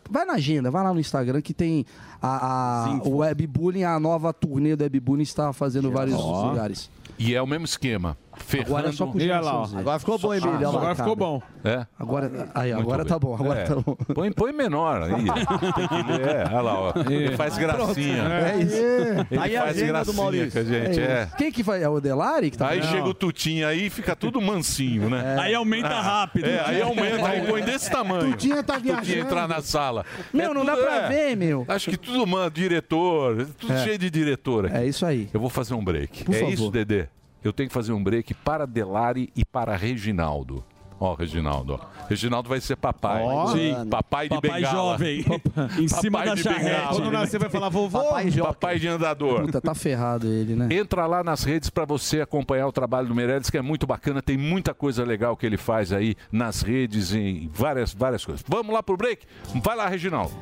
[0.10, 1.85] Vai na agenda, vai lá no Instagram que tem
[2.22, 6.49] a, a- o Web Bullying, a nova turnê do Web Bullying está fazendo vários Ó.
[6.49, 6.90] lugares.
[7.19, 8.18] E é o mesmo esquema.
[8.35, 8.68] Ferrando.
[8.69, 9.80] Agora é só com geraçãozinha.
[9.81, 10.60] Agora ficou bom, Emílio.
[10.61, 10.68] lá.
[10.77, 11.41] Agora ficou bom.
[11.64, 11.85] É?
[11.99, 13.64] Agora, aí, agora tá bom, agora É.
[13.65, 13.95] tá bom.
[14.14, 15.11] Põe, põe menor aí.
[16.23, 16.93] É, olha lá, ó.
[17.10, 18.23] Ele faz gracinha.
[18.23, 18.76] É isso.
[19.31, 20.51] Ele Aí a faz agenda gracinha do Maurício.
[20.51, 21.27] com a gente, é.
[21.38, 21.81] Quem que faz?
[21.81, 22.51] É o Delari?
[22.51, 25.38] Que tá Aí chega o Tutinho aí e fica tudo mansinho, né?
[25.39, 26.45] Aí aumenta Ah, rápido.
[26.45, 28.31] É, aí aumenta, aí põe desse tamanho.
[28.31, 29.19] Tutinha tá viajando.
[29.19, 30.05] entrar na sala.
[30.34, 31.07] Meu, É não dá pra é.
[31.10, 31.65] ver, meu.
[31.68, 33.84] Acho que tudo, mano, diretor, tudo É.
[33.84, 34.76] cheio de diretor aqui.
[34.77, 35.30] É isso aí.
[35.34, 36.23] Eu vou fazer um break.
[36.23, 36.53] Por é favor.
[36.53, 37.07] isso, Dedê?
[37.44, 40.64] Eu tenho que fazer um break para Delari e para Reginaldo.
[40.99, 41.74] Ó, Reginaldo.
[41.74, 42.07] ó.
[42.07, 43.22] Reginaldo vai ser papai.
[43.24, 43.48] Ó.
[43.48, 43.74] Sim.
[43.90, 44.74] Papai de Papai bengala.
[44.74, 45.26] jovem.
[45.78, 46.64] Em cima Papai da de charrete.
[46.64, 46.88] bengala.
[46.95, 47.99] Quando nascer vai falar, vovô.
[48.02, 49.41] Papai, papai de andador.
[49.41, 50.70] Puta, tá ferrado ele, né?
[50.72, 54.22] Entra lá nas redes para você acompanhar o trabalho do Meirelles, que é muito bacana.
[54.22, 58.45] Tem muita coisa legal que ele faz aí nas redes, em várias, várias coisas.
[58.48, 59.26] Vamos lá pro break?
[59.61, 60.34] Vai lá, Reginaldo.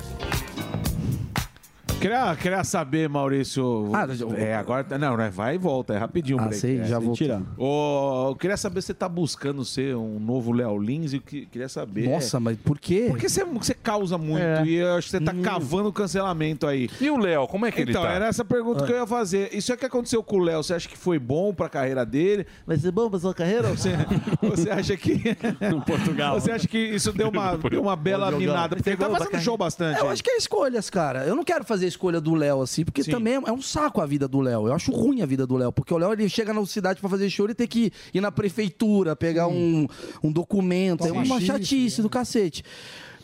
[2.02, 3.90] Queria, queria saber, Maurício.
[4.36, 4.84] é, agora.
[4.84, 5.30] tá- Não, né?
[5.30, 6.58] Vai e volta, é rapidinho Ah, break.
[6.58, 7.16] sei, é, já voltou.
[7.16, 7.42] tirar.
[7.58, 11.46] Ô, eu queria saber se você tá buscando ser um novo Léo Lins e que-
[11.46, 12.10] queria saber.
[12.10, 13.06] Nossa, mas por quê?
[13.10, 14.66] Porque você, você causa muito É.
[14.66, 16.90] e eu acho que você tá cavando o cancelamento aí.
[17.00, 18.12] E o Léo, como é que ele então, tá?
[18.12, 19.50] era essa pergunta que eu ia fazer.
[19.54, 20.64] Isso é que aconteceu com o Léo.
[20.64, 22.48] Você acha que foi bom pra carreira dele?
[22.66, 23.68] Vai ser bom pra sua carreira?
[23.70, 23.92] Ou você,
[24.42, 25.22] você acha que.
[25.70, 26.40] No Portugal.
[26.40, 28.76] Você acha que isso deu uma, deu uma bela minada?
[28.76, 30.00] Porque ele tá fazendo show bastante.
[30.00, 31.26] Eu acho que é escolhas, cara.
[31.26, 34.28] Eu não quero fazer escolha do Léo assim, porque também é um saco a vida
[34.28, 34.68] do Léo.
[34.68, 37.10] Eu acho ruim a vida do Léo, porque o Léo ele chega na cidade pra
[37.10, 39.88] fazer show e tem que ir na prefeitura, pegar um,
[40.24, 41.06] um documento.
[41.06, 41.46] É uma Sim.
[41.46, 42.64] chatice do cacete.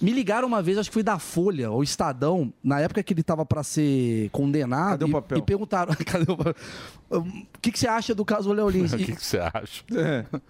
[0.02, 3.24] Me ligaram uma vez, acho que foi da Folha, ou Estadão, na época que ele
[3.24, 4.92] tava pra ser condenado.
[5.00, 5.38] Cadê o e- papel?
[5.38, 6.56] E, perguntaram: cadê o papel?
[7.10, 7.24] O
[7.62, 8.92] que, que você acha do caso Léo Lins?
[8.94, 9.84] O que que você acha?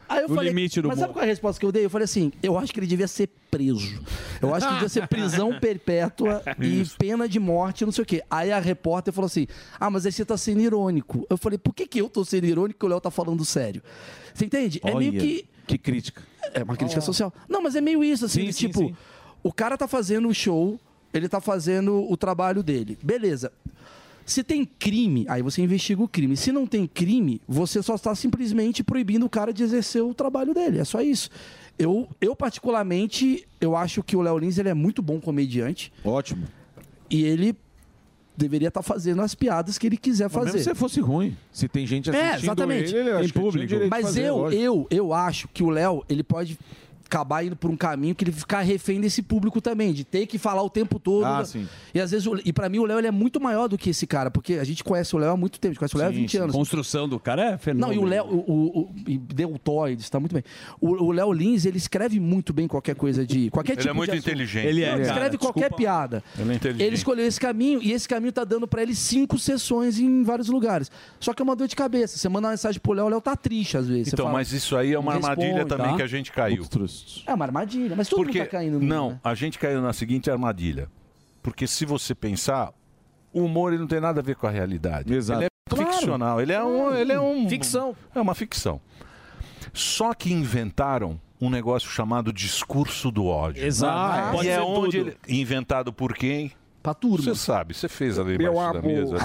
[0.10, 1.86] Aí eu O falei, limite do mas sabe qual é a resposta que eu dei?
[1.86, 4.02] Eu falei assim, eu acho que ele devia ser preso.
[4.42, 8.24] Eu acho que devia ser prisão perpétua e pena de morte, não sei o quê.
[8.30, 9.48] Aí a repórter falou assim,
[9.80, 11.26] ah, mas aí você tá sendo irônico.
[11.30, 13.82] Eu falei, por que, que eu tô sendo irônico e o Léo tá falando sério?
[14.34, 14.80] Você entende?
[14.84, 15.48] É meio Olha, que...
[15.68, 16.22] Que crítica.
[16.54, 17.34] É uma crítica social.
[17.50, 18.96] Não, mas é meio isso, assim, Sim, de sim, tipo, sim.
[19.48, 20.78] O cara tá fazendo o show,
[21.14, 22.98] ele tá fazendo o trabalho dele.
[23.02, 23.50] Beleza.
[24.26, 26.36] Se tem crime, aí você investiga o crime.
[26.36, 30.54] Se não tem crime, você só está simplesmente proibindo o cara de exercer o trabalho
[30.54, 30.80] dele.
[30.80, 31.30] É só isso.
[31.80, 35.94] Eu, eu particularmente, eu acho que o Léo Lins ele é muito bom comediante.
[36.04, 36.46] Ótimo.
[37.10, 37.56] E ele
[38.36, 40.58] deveria estar fazendo as piadas que ele quiser Mas fazer.
[40.58, 42.94] mesmo se fosse ruim, se tem gente assistindo É, exatamente.
[42.94, 44.62] ele, ele eu acho que ele tinha o direito de Mas fazer, eu, lógico.
[44.62, 46.60] eu, eu acho que o Léo, ele pode
[47.08, 50.38] acabar indo por um caminho que ele ficar refém desse público também, de ter que
[50.38, 51.26] falar o tempo todo.
[51.26, 51.68] Ah, sim.
[51.94, 54.06] E às vezes, e pra mim o Léo ele é muito maior do que esse
[54.06, 56.08] cara, porque a gente conhece o Léo há muito tempo, a gente conhece o Léo
[56.10, 56.38] há Sim, 20 sim.
[56.38, 56.56] anos.
[56.56, 57.94] Construção do cara é Não, fenômeno.
[58.02, 60.44] e o Léo, o, o, o e deltoides, está muito bem.
[60.82, 63.50] O o Léo Lins, ele escreve muito bem qualquer coisa de.
[63.50, 64.66] Qualquer Ele tipo é muito de inteligente.
[64.68, 65.78] Ele é, Ele cara, escreve qualquer desculpa.
[65.78, 66.24] piada.
[66.38, 66.84] Ele é inteligente.
[66.86, 70.48] Ele escolheu esse caminho e esse caminho tá dando pra ele cinco sessões em vários
[70.50, 70.92] lugares.
[71.20, 72.18] Só que é uma dor de cabeça.
[72.18, 74.12] Você manda uma mensagem pro Léo, o Léo tá triste às vezes.
[74.12, 75.96] Então, fala, mas isso aí é uma "Me armadilha responde", também tá?
[75.98, 76.66] que a gente caiu.
[77.26, 78.80] É uma armadilha, mas todo Porque, mundo tá caindo.
[78.80, 79.20] não, né?
[79.24, 80.90] a gente caiu na seguinte armadilha.
[81.42, 82.72] Porque se você pensar,
[83.34, 85.14] o humor ele não tem nada a ver com a realidade.
[85.14, 85.40] Exato.
[85.42, 85.92] Ele é Claro.
[85.92, 87.96] ficcional, ele é um, ele é um Ficção.
[88.16, 88.80] É uma ficção.
[89.74, 93.64] Só que inventaram um negócio chamado discurso do ódio.
[93.66, 93.94] Exato.
[93.98, 95.10] Ah, Pode e é ser onde tudo.
[95.28, 96.52] ele inventado por quem?
[96.88, 97.18] Pra turma.
[97.18, 98.92] Você sabe, você fez ali Meu embaixo da amor.
[98.92, 99.18] mesa.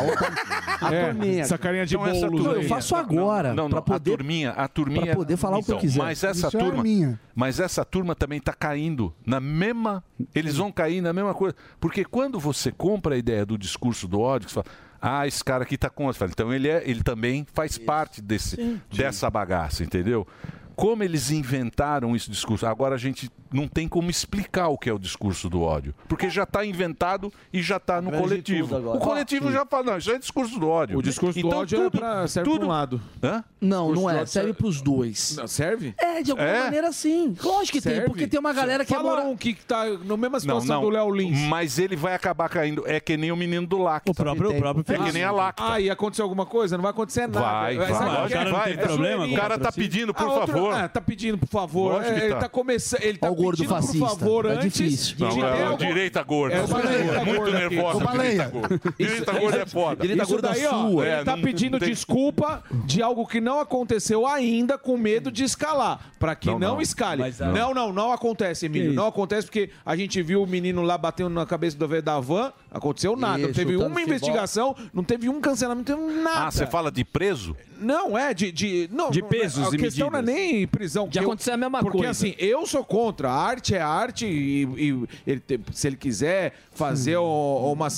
[0.81, 1.43] A É, turminha.
[1.43, 5.07] essa carinha de Então, turminha- Eu faço agora, Não, não, a poder- turminha, a turminha.
[5.07, 5.99] pra poder falar o que eu Então, quiser.
[6.03, 7.21] Mas essa Isso é turma, minha.
[7.37, 10.03] mas essa turma também está caindo na mesma,
[10.35, 14.19] eles vão cair na mesma coisa, porque quando você compra a ideia do discurso do
[14.21, 14.77] ódio, que você fala,
[15.21, 18.21] ah, esse cara aqui está contra, Você fala, então ele é, ele também faz parte
[18.21, 18.57] desse,
[18.93, 20.27] dessa bagaça, entendeu?
[20.75, 24.93] Como eles inventaram esse discurso, agora a gente não tem como explicar o que é
[24.93, 25.95] o discurso do ódio.
[26.09, 28.69] Porque já está inventado e já está no coletivo.
[28.77, 28.93] tudo.
[28.95, 29.53] O coletivo Sim.
[29.53, 30.99] já fala, não, isso é discurso do ódio.
[30.99, 33.01] O discurso do Então, ódio é pra- serve pra um lado.
[33.23, 33.45] Hã?
[33.61, 34.27] Não, não do é.
[34.27, 35.37] Serve pros dois.
[35.37, 35.95] Não, serve?
[35.99, 36.65] É, de alguma É?
[36.65, 37.35] maneira sim.
[37.43, 38.09] Lógico que tem, Serve?
[38.09, 39.29] porque tem uma galera que Fala agora.
[39.29, 40.83] um que tá na mesma Não, situação não.
[40.83, 41.39] do Léo Lins.
[41.49, 42.83] Mas ele vai acabar caindo.
[42.87, 44.11] É que nem o menino do Lacta.
[44.11, 45.63] O próprio- o próprio É que nem a Lacta.
[45.73, 46.77] Ah, e aconteceu alguma coisa?
[46.77, 47.41] Não vai acontecer nada.
[47.41, 47.93] Vai, vai.
[47.95, 48.45] sabe o é?
[48.45, 48.73] que vai.
[48.73, 49.27] É problema.
[49.27, 50.75] O cara tá pedindo, por Ah, outro- favor.
[50.75, 51.93] Ah, tá pedindo, por favor.
[51.95, 52.41] Lógico que É, ele tá.
[52.41, 53.03] tá começando.
[53.03, 53.99] Ele tá gordo fascista.
[53.99, 54.73] por favor, antes.
[54.73, 55.17] difícil.
[55.17, 56.57] de Não, ter é direita gorda.
[56.57, 57.77] É o direita Muito gorda aqui.
[57.77, 58.05] nervosa.
[58.05, 58.53] Baleia.
[58.53, 58.93] Direita gorda.
[58.99, 60.49] Direita gorda é foda.
[60.53, 64.97] Daí, ó, É, ele tá não pedindo desculpa de algo que não aconteceu ainda, com
[64.97, 66.13] medo de escalar.
[66.19, 66.83] Pra que Não, não, não.
[66.83, 67.23] escale.
[67.39, 67.53] Não.
[67.53, 67.75] não.
[67.75, 68.93] não, não, acontece, Emílio.
[68.93, 72.19] Não acontece porque a gente viu o menino lá batendo na cabeça do velho da
[72.21, 72.53] van.
[72.73, 73.39] Aconteceu nada.
[73.39, 74.17] não Isso, teve chutando uma futebol.
[74.17, 76.47] investigação, não teve um cancelamento, não teve nada.
[76.47, 77.55] Ah, você fala de preso?
[77.79, 78.51] Não, é de.
[78.51, 80.11] de não, De não, pesos A e questão medidas.
[80.11, 81.05] não é nem prisão.
[81.07, 82.11] De que eu- acontecer a mesma porque, coisa.
[82.11, 83.29] assim, eu sou contra.
[83.31, 87.89] A arte é arte e, e ele te- se ele quiser fazer o- uma,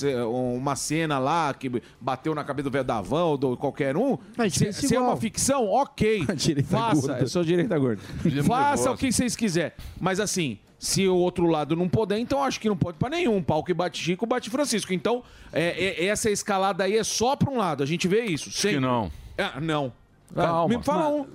[0.57, 1.71] uma cena lá que
[2.01, 5.01] bateu na cabeça do velho da van ou do qualquer um, Mas se, se é
[5.01, 6.25] uma ficção, ok.
[6.35, 7.01] Direita Faça.
[7.01, 7.19] gorda.
[7.21, 8.03] Eu sou direita gorda.
[8.23, 9.73] Fizemos Faça o que vocês quiserem.
[10.01, 10.59] Mas assim.
[10.85, 13.43] Se o outro lado não puder, então acho que não pode pra nenhum.
[13.43, 14.93] Pau que bate Chico, bate Francisco.
[14.93, 17.83] Então, é, é- essa escalada aí é só pra um lado.
[17.83, 18.51] A gente vê isso.
[18.51, 18.77] Sempre.
[18.77, 19.11] Que não.
[19.39, 19.91] Ah, não.
[20.35, 20.77] Calma.
[20.77, 21.27] Me fala um.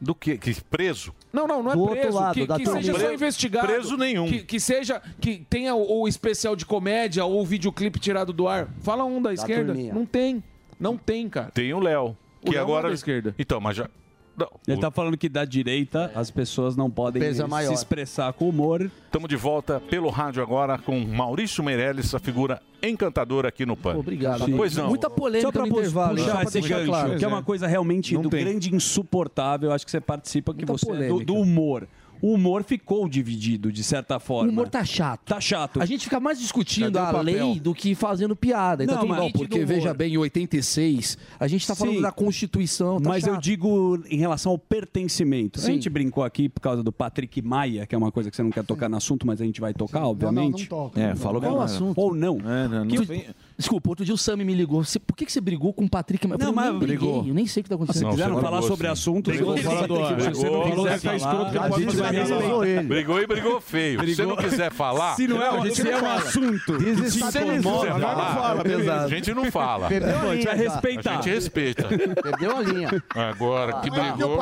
[0.00, 0.38] Do que?
[0.38, 1.14] Que preso?
[1.32, 2.16] Não, não, não é Do outro preso.
[2.16, 3.66] lado, que da que seja só investigado.
[3.66, 4.28] preso nenhum.
[4.28, 5.02] Que, que seja.
[5.20, 8.66] Que tenha o, o especial de comédia ou o videoclipe tirado do ar.
[8.80, 9.72] Fala um da, esquerda.
[9.74, 9.92] turminha.
[9.92, 10.42] Não tem.
[10.80, 11.50] Não tem, cara.
[11.50, 12.16] Tem o Léo.
[12.42, 12.82] O Que Léo agora.
[12.82, 13.34] não é da esquerda.
[13.38, 13.88] Então, mas já.
[14.36, 18.32] Não, Ele o- tá falando que da direita as pessoas não podem é se expressar
[18.34, 18.90] com humor.
[19.06, 23.96] Estamos de volta pelo rádio agora com Maurício Meirelles, essa figura encantadora aqui no PAN.
[23.96, 24.44] Obrigado.
[24.56, 24.88] Pois não.
[24.88, 26.16] Muita polêmica Só pra no intervalo.
[26.16, 27.16] puxar esse deixar gancho, claro.
[27.18, 28.44] que é uma coisa realmente Não do tem.
[28.44, 29.72] grande insuportável.
[29.72, 31.88] Acho que você participa, que Muita você é do, do humor.
[32.22, 34.50] O humor ficou dividido, de certa O forma.
[34.50, 35.20] humor tá chato.
[35.26, 35.80] Tá chato.
[35.80, 38.84] A gente fica mais discutindo o a lei do que fazendo piada.
[38.84, 42.02] Então, Não, mas- bom, porque veja bem, em 86, a gente tá falando Sim.
[42.02, 43.00] da Constituição.
[43.00, 43.42] Tá Mas eu chato.
[43.42, 45.58] digo em relação ao pertencimento.
[45.58, 45.74] A Sim.
[45.74, 48.50] gente brincou aqui por causa do Patrick Maia, que é uma coisa que você não
[48.50, 50.60] quer tocar no assunto, mas a gente vai tocar, Não, não, obviamente.
[50.62, 51.00] não toca.
[51.00, 51.40] É, Não, falou não.
[51.40, 51.64] que Qual o não.
[51.64, 52.00] assunto?
[52.00, 52.38] Ou não.
[52.38, 53.26] É, não, não Que-
[53.58, 54.84] Desculpa, outro dia o Sammy me ligou.
[54.84, 56.24] Você- por que, que você brigou com o Patrick?
[56.24, 57.26] Eu Não, falei, mas eu nem briguei, brigou.
[57.26, 58.10] eu nem sei o que tá Se acontecendo.
[58.10, 58.92] quiser não você falar brigou, sobre sim.
[58.92, 60.20] assuntos, Brigou fora do ar.
[60.20, 60.84] se você não Brigou.
[60.84, 62.82] quiser Tá escroto que pode respeitar.
[62.84, 64.00] Brigou e brigou feio.
[64.04, 65.14] Se você não quiser falar.
[65.16, 66.80] Se não é, Não, a gente se é um assunto.
[67.10, 69.86] Se você não quiser falar, a gente não fala.
[69.86, 70.50] A gente vai já.
[70.52, 71.14] A respeitar.
[71.22, 71.88] gente respeita.
[72.22, 73.02] Perdeu a linha.
[73.14, 74.36] Agora, que brigou.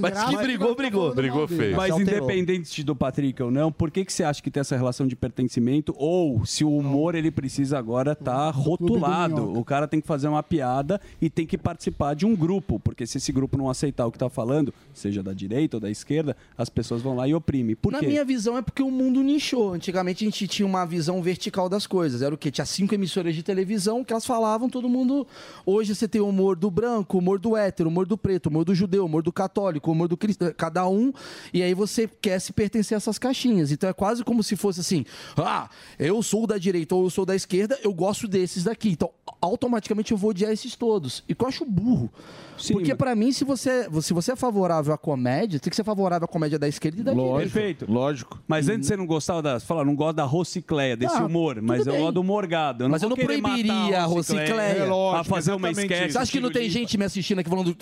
[0.00, 1.14] Mas que brigou, brigou.
[1.14, 1.76] Brigou feio.
[1.76, 2.18] Mas alterou.
[2.30, 5.16] independente do Patrick ou não, por que, que você acha que tem essa relação de
[5.16, 5.94] pertencimento?
[5.96, 9.34] Ou se o humor ele precisa agora estar rotulado?
[9.42, 9.58] minhoca.
[9.58, 12.78] O cara tem que fazer uma piada e tem que participar de um grupo.
[12.80, 15.90] Porque se esse grupo não aceitar o que tá falando, seja da direita ou da
[15.90, 17.76] esquerda, as pessoas vão lá e oprimem.
[17.76, 18.06] Por Na quê?
[18.06, 19.72] minha visão é porque o mundo nichou.
[19.72, 22.22] Antigamente a gente tinha uma visão vertical das coisas.
[22.22, 22.50] Era o quê?
[22.50, 25.26] Tinha cinco emissoras de televisão que elas falavam, todo mundo.
[25.64, 28.46] Hoje você tem o humor do branco, o humor do hétero, o humor do preto,
[28.46, 31.12] o humor do judeu, o humor do católico, o humor do cristão, cada um.
[31.52, 33.70] E aí você quer se pertencer a essas caixinhas.
[33.72, 35.04] Então é quase como se fosse assim:
[35.36, 35.68] ah,
[35.98, 38.90] eu sou da direita ou eu sou da esquerda, eu gosto desses daqui.
[38.90, 41.22] Então automaticamente eu vou odiar esses todos.
[41.28, 42.10] E que eu acho burro.
[42.58, 45.76] Sim, Porque mas- pra mim, se você, se você é favorável à comédia, tem que
[45.76, 47.38] ser favorável à comédia da esquerda e da direita.
[47.38, 47.86] Perfeito.
[47.88, 48.40] Lógico.
[48.48, 49.60] Mas antes você não gostava da.
[49.60, 52.02] Você fala, não gosta da Rocicleia, desse Ah, humor, mas tudo eu bem.
[52.02, 52.84] gosto do Morgado.
[52.84, 54.78] Eu Mas eu não proibiria a Rocicleia.
[54.78, 55.80] É lógico, a fazer uma isso.
[55.82, 57.76] Você acha que não tem gente me assistindo aqui falando.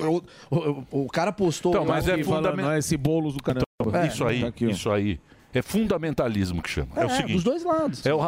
[0.51, 0.57] O,
[0.91, 1.71] o- o cara postou.
[1.73, 2.77] Então, mas é fundamental.
[2.77, 3.65] Esse bolos do caramba.
[3.93, 5.21] É, Isso aí, tá aqui, isso aí.
[5.53, 6.89] É fundamentalismo que chama.
[6.97, 7.33] É, É, o seguinte.
[7.35, 8.05] dos dois lados.
[8.05, 8.19] É o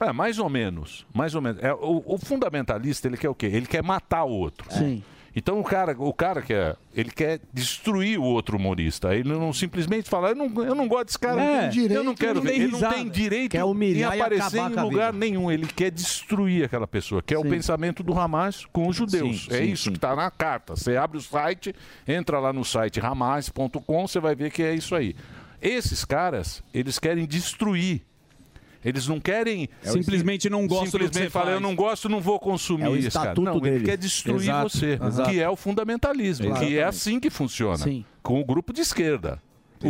[0.00, 1.06] é, mais ou menos.
[1.12, 1.62] Mais ou menos.
[1.62, 3.46] É, o, o fundamentalista, ele quer o quê?
[3.46, 4.72] Ele quer matar o outro.
[4.72, 5.02] Sim.
[5.36, 9.14] Então o cara, o cara quer, ele quer destruir o outro humorista.
[9.14, 12.40] Ele não simplesmente fala, eu não, eu não gosto desse cara, É, eu não quero
[12.40, 12.54] ver.
[12.54, 15.50] Ele não tem direito Quer humilhar em e aparecer em lugar nenhum.
[15.50, 19.46] Ele quer destruir aquela pessoa, que é o pensamento do Hamas com os judeus.
[19.46, 19.90] Sim, é sim, isso sim.
[19.90, 20.76] que está na carta.
[20.76, 21.74] Você abre o site,
[22.06, 25.16] entra lá no site hamas.com, você vai ver que é isso aí.
[25.60, 28.02] Esses caras, eles querem destruir.
[28.84, 32.88] Eles não querem Simplesmente não gostam simplesmente falar, eu não gosto, não vou consumir É
[32.88, 33.30] o esse cara.
[33.30, 33.84] estatuto Não, ele deles.
[33.86, 35.30] quer destruir Exato, você, exato.
[35.30, 38.04] que é o fundamentalismo, que é assim que funciona, Sim.
[38.22, 39.40] com o grupo de esquerda.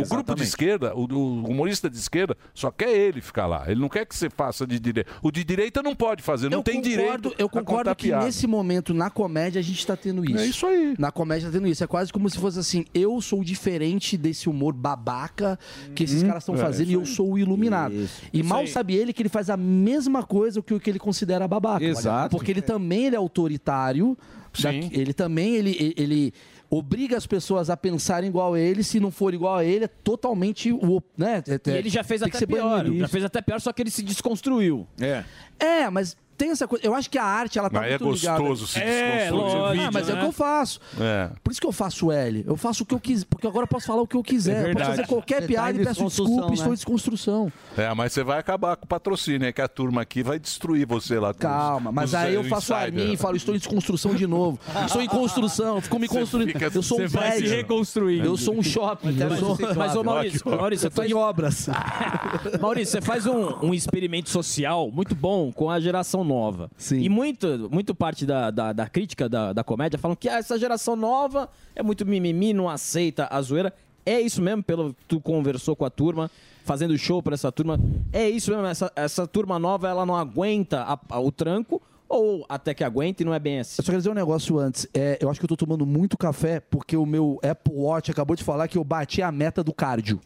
[0.01, 3.63] O grupo de esquerda, o, o humorista de esquerda, só quer ele ficar lá.
[3.67, 5.09] Ele não quer que você faça de direita.
[5.21, 7.35] O de direita não pode fazer, não eu tem concordo, direito.
[7.37, 8.25] Eu concordo que piada.
[8.25, 10.37] nesse momento, na comédia, a gente está tendo isso.
[10.37, 10.95] É isso aí.
[10.97, 11.83] Na comédia tá tendo isso.
[11.83, 15.57] É quase como se fosse assim: eu sou diferente desse humor babaca
[15.93, 17.95] que esses caras estão é, fazendo e eu sou o iluminado.
[18.33, 18.67] E mal aí.
[18.67, 21.83] sabe ele que ele faz a mesma coisa que o que ele considera babaca.
[21.85, 22.35] Exato.
[22.35, 24.17] Porque ele também ele é autoritário.
[24.53, 24.89] Sim.
[24.93, 26.33] ele também ele, ele-
[26.69, 29.87] obriga as pessoas a pensarem igual a ele, se não for igual a ele, é
[29.87, 31.01] totalmente o.
[31.17, 31.43] Né?
[31.47, 32.83] É- ele já fez até pior.
[32.83, 32.99] banido.
[32.99, 34.87] Já fez até pior, só que ele se desconstruiu.
[34.99, 35.23] É.
[35.59, 36.85] É, mas tem essa coisa.
[36.85, 38.39] Eu acho que a arte, ela tá Mas é muito ligada.
[38.39, 39.53] gostoso se É, desconstruir.
[39.61, 39.85] lógico.
[39.87, 40.79] Ah, mas é o que eu faço.
[40.99, 41.29] É.
[41.43, 42.43] Por isso que eu faço L.
[42.47, 44.67] Eu faço o que eu quiser, porque agora eu posso falar o que eu quiser.
[44.67, 46.53] É eu posso fazer qualquer Você tá piada em e peço desculpa, né?
[46.53, 47.51] estou em desconstrução.
[47.77, 50.85] É, mas você vai acabar com o patrocínio, é que a turma aqui vai destruir
[50.85, 51.33] você lá.
[51.33, 54.59] Calma, mas aí eu faço a mim e falo, estou em desconstrução de novo.
[54.85, 56.47] Estou em construção, fico me Você construindo.
[56.47, 57.55] fica- Eu sou um você vai se prédio.
[57.55, 58.25] reconstruindo.
[58.25, 59.17] Eu sou um shopping.
[59.19, 59.57] Eu Mas, sou...
[59.75, 61.69] mas, ô Maurício, Maurício, eu tô em obras.
[62.59, 66.69] Maurício, você faz um, um experimento social muito bom com a geração nova.
[66.77, 66.99] Sim.
[66.99, 70.59] E muito, muito parte da, da, da crítica da, da comédia falam que ah, essa
[70.59, 73.71] geração nova é muito mimimi, não aceita a zoeira.
[74.05, 76.29] É isso mesmo, pelo que tu conversou com a turma,
[76.63, 77.79] fazendo show pra essa turma.
[78.11, 82.45] É isso mesmo, essa, essa turma nova, ela não aguenta a- a- o tranco ou
[82.47, 83.75] até que aguenta e não é bem assim.
[83.79, 84.87] Eu só quero dizer um negócio antes.
[84.93, 88.35] É, eu acho que eu tô tomando muito café porque o meu Apple Watch acabou
[88.35, 90.19] de falar que eu bati a meta do cardio.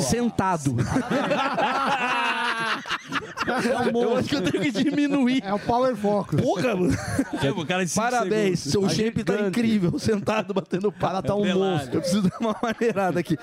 [0.00, 0.76] Sentado.
[3.94, 5.42] eu acho que eu tenho que diminuir.
[5.44, 6.40] É o Power Focus.
[6.40, 6.96] Porra, mano.
[7.94, 9.98] Parabéns, seu Tá shape tá incrível.
[9.98, 10.90] Sentado, batendo.
[10.92, 11.96] Cara, tá um monstro.
[11.96, 13.36] Eu preciso dar uma maneirada aqui.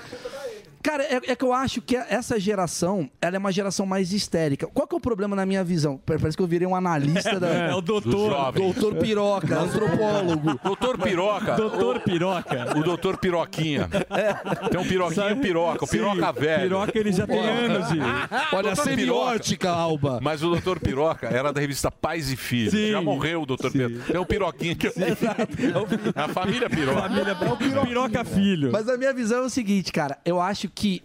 [0.82, 4.66] Cara, é, é que eu acho que essa geração, ela é uma geração mais histérica.
[4.66, 6.00] Qual que é o problema na minha visão?
[6.06, 7.50] Parece que eu virei um analista da...
[7.70, 8.52] É o doutor.
[8.52, 8.60] Do.
[8.72, 10.58] Doutor Piroca, antropólogo.
[10.64, 11.56] Doutor Piroca.
[11.56, 12.78] Doutor Piroca.
[12.78, 13.88] O doutor Piroquinha.
[14.70, 16.62] Tem um piroquinha piroca, o piroca velho.
[16.62, 20.18] Piroca, ele já tem anos de- Olha, Doutor semiótica, Alba.
[20.22, 22.72] Mas o doutor Piroca era da revista Pais e Filhos.
[22.72, 22.92] Sim.
[22.92, 24.04] Já morreu o doutor Piroca.
[24.12, 24.92] Tem um piroquinha que eu...
[26.14, 27.02] A família Piroca.
[27.02, 27.36] Família
[27.84, 28.70] Piroca Filho.
[28.72, 30.16] Mas a minha visão é o seguinte, cara.
[30.24, 31.02] Eu acho que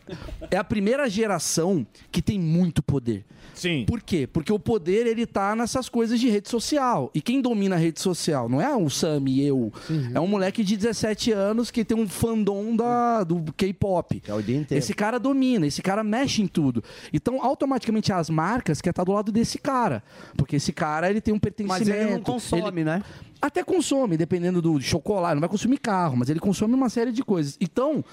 [0.50, 3.26] é a primeira geração que tem muito poder.
[3.56, 3.86] Sim.
[3.88, 4.28] Por quê?
[4.28, 7.10] Porque o poder, ele tá nessas coisas de rede social.
[7.14, 8.50] E quem domina a rede social?
[8.50, 9.72] Não é o Sam e eu.
[10.14, 14.22] É um moleque de 17 anos que tem um fandom da, do K-pop.
[14.28, 14.84] É o dia inteiro.
[14.84, 16.84] Esse cara domina, esse cara mexe em tudo.
[17.14, 20.04] Então, automaticamente, as marcas querem estar do lado desse cara.
[20.36, 21.90] Porque esse cara, ele tem um pertencimento.
[21.90, 23.02] Mas ele não consome, né?
[23.42, 25.36] Até consome, dependendo do chocolate.
[25.36, 27.58] Não vai consumir carro, mas ele consome uma série de coisas.
[27.62, 28.04] Então,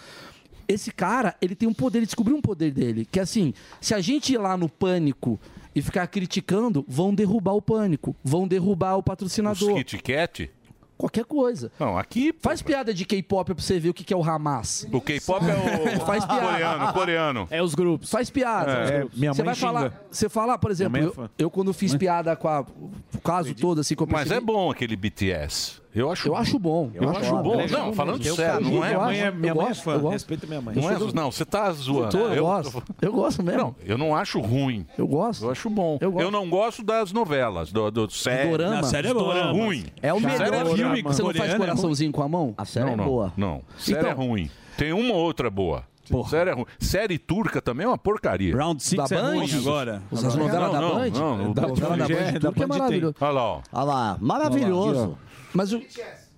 [0.69, 3.07] esse cara, ele tem um poder, ele descobriu um poder dele.
[3.11, 5.39] Que é assim, se a gente ir lá no pânico
[5.75, 8.15] e ficar criticando, vão derrubar o pânico.
[8.23, 9.75] Vão derrubar o Os patrocinador.
[9.77, 10.51] Kit Kat?
[10.99, 11.73] Qualquer coisa.
[11.81, 12.33] Não, aqui...
[12.41, 14.87] Faz piada de K-pop pra você ver o que que é o Hamas.
[14.93, 16.47] O K-pop é o Faz piada.
[16.47, 17.49] coreano, coreano.
[17.51, 18.09] É os grupos.
[18.09, 18.71] Faz piada.
[18.73, 18.85] É.
[18.95, 19.19] É, grupos.
[19.19, 19.67] minha você mãe vai xinga.
[19.67, 23.21] falar, você fala, por exemplo, mãe é eu, eu quando fiz piada com a- o
[23.21, 25.82] caso todo assim que eu Mas é bom aquele BTS.
[25.94, 26.90] Eu acho Eu acho bom.
[26.94, 27.56] Eu, acho bom.
[27.56, 28.35] Legal Não, falando mesmo.
[28.36, 28.94] sério, não é?
[28.94, 30.74] Eu acho, minha eu mãe é fã, eu respeita minha mãe.
[30.74, 32.16] Não, é, Eu não, você tá zoando.
[32.16, 32.82] Eu, eu gosto.
[33.01, 33.60] Eu gosto mesmo.
[33.60, 34.86] Não, eu não acho ruim.
[34.97, 35.44] Eu gosto.
[35.44, 35.98] Eu acho bom.
[36.01, 38.51] Eu Eu, não gosto das novelas, do, do série.
[38.51, 38.78] Dorama?
[38.78, 39.52] A série é boa.
[39.52, 39.85] Ruim.
[40.01, 40.77] É o Série melhor ruim.
[40.77, 42.55] filme Você não faz é coraçãozinho com a mão?
[42.56, 43.32] A série não, é boa.
[43.36, 44.51] Não, série Então- é ruim.
[44.78, 45.85] Tem uma ou outra boa.
[46.28, 46.66] Série é ruim.
[46.78, 48.55] Série turca também é uma porcaria.
[48.56, 49.59] Round 6 Da é ruim Band?
[49.59, 50.02] agora.
[50.12, 51.10] As novelas da não, Band?
[51.10, 51.52] não, não.
[51.52, 52.66] Da da Band é, Band, da que é Band tem.
[52.66, 53.14] maravilhoso.
[53.20, 53.60] Olha lá, ó.
[53.73, 55.19] Olha lá, maravilhoso.
[55.55, 55.81] Mas o,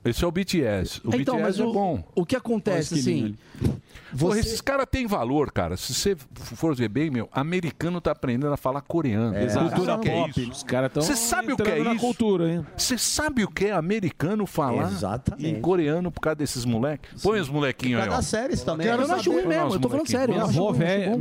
[0.04, 1.00] Esse é o BTS.
[1.04, 2.04] O então, BTS mas é o, bom.
[2.14, 3.34] o que acontece, assim...
[4.18, 4.40] Porra, Você...
[4.40, 5.76] esses caras têm valor, cara.
[5.76, 9.36] Se você for ver bem, meu, americano tá aprendendo a falar coreano.
[9.36, 9.84] Exato.
[9.84, 10.40] Sabe o que é Pop.
[10.40, 10.50] isso?
[10.52, 12.00] Os caras estão Você sabe o que é na isso?
[12.00, 12.66] cultura, hein?
[12.76, 15.48] Você sabe o que é americano falar Exatamente.
[15.48, 17.22] em coreano por causa desses moleques?
[17.22, 18.22] Põe os molequinhos aí, Cada ó.
[18.22, 18.86] séries também.
[18.86, 20.34] Eu não acho ruim mesmo, eu tô falando sério.
[20.34, 21.16] Minha avó velha,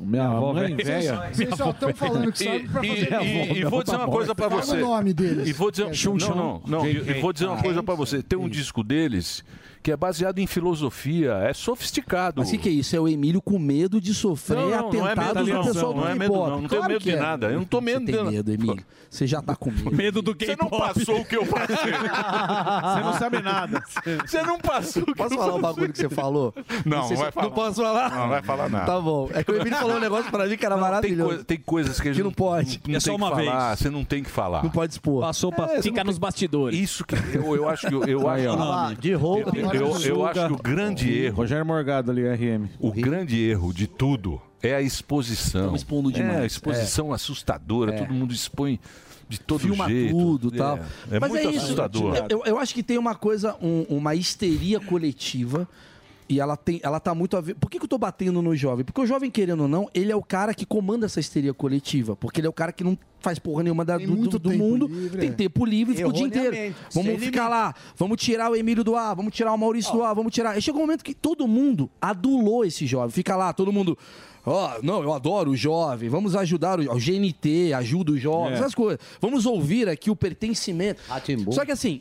[0.00, 1.30] minha, avó mãe velha.
[1.32, 3.22] Vocês só estão falando que sabe pra E, fazer.
[3.24, 4.76] e- e vou dizer uma coisa pra você.
[4.76, 5.48] o nome deles.
[5.48, 8.05] E vou dizer, não, não, não, e e vou dizer uma coisa pra você.
[8.28, 9.44] Tem um disco deles
[9.86, 12.40] que é baseado em filosofia, é sofisticado.
[12.40, 12.96] Mas o que, que é isso?
[12.96, 15.72] É o Emílio com medo de sofrer Não, não, não é atentados medo, do não,
[15.72, 17.20] pessoal do não é medo, não, não tenho Claro medo que de é.
[17.20, 18.84] nada, eu não tô medo Você tem de- medo, Emílio.
[19.08, 19.92] Você já tá com medo.
[19.94, 21.76] Medo do Você não passou o que eu passei.
[21.86, 23.80] Você não sabe nada.
[24.26, 25.74] Você não passou o que Posso eu falar um passei.
[25.74, 26.54] bagulho que você falou?
[26.84, 27.46] Não, não vai falar.
[27.46, 28.10] Não posso falar?
[28.10, 28.86] Não vai falar nada.
[28.86, 29.30] Tá bom.
[29.32, 31.34] É que o Emílio falou um negócio pra mim que era Não, tem, maravilhoso.
[31.36, 32.80] coi- tem coisas que a gente Que não pode.
[32.88, 33.48] Não, É só tem uma que vez.
[33.48, 34.62] falar, você não tem que falar.
[34.64, 35.20] Não pode expor.
[35.22, 35.66] Passou pra...
[35.66, 36.76] É, você Fica não nos bastidores.
[36.76, 39.52] Isso que eu, eu acho que eu, acho, de roupa.
[39.76, 42.66] Eu, eu, acho que o grande erro, Rogério Morgado ali, RM.
[42.80, 45.60] o grande erro de tudo é a exposição.
[45.62, 46.36] Estamos expondo demais.
[46.38, 47.98] É, a exposição assustadora, É.
[47.98, 48.80] todo mundo expõe
[49.28, 50.12] de todo Filma jeito.
[50.14, 50.78] tudo e tal.
[51.10, 51.64] É, é Mas muito é isso.
[51.64, 52.26] assustador.
[52.28, 55.68] Eu, eu acho que tem uma coisa, um- uma histeria coletiva.
[56.28, 57.54] E ela tem, ela tá muito a ver.
[57.54, 58.84] Por que, que eu tô batendo no jovem?
[58.84, 62.16] Porque o jovem, querendo ou não, ele é o cara que comanda essa histeria coletiva.
[62.16, 64.58] Porque ele é o cara que não faz porra nenhuma da- do, muito do- do
[64.58, 64.86] mundo.
[64.88, 65.32] livre, tem é.
[65.32, 66.74] tempo livre e fica o dia inteiro.
[66.92, 70.02] Vamos sem ficar lá, vamos tirar o Emílio do ar, vamos tirar o Maurício do
[70.02, 70.50] ar, vamos tirar.
[70.52, 73.10] Aí chegou um momento que todo mundo adulou esse jovem.
[73.10, 73.96] Fica lá, todo mundo.
[74.44, 76.08] Ó, não, eu adoro o jovem.
[76.08, 78.54] Vamos ajudar o, o GNT, ajuda o jovem, É.
[78.56, 78.98] essas coisas.
[79.20, 81.00] Vamos ouvir aqui o pertencimento.
[81.08, 81.52] Ratimbu.
[81.52, 82.00] Só que assim,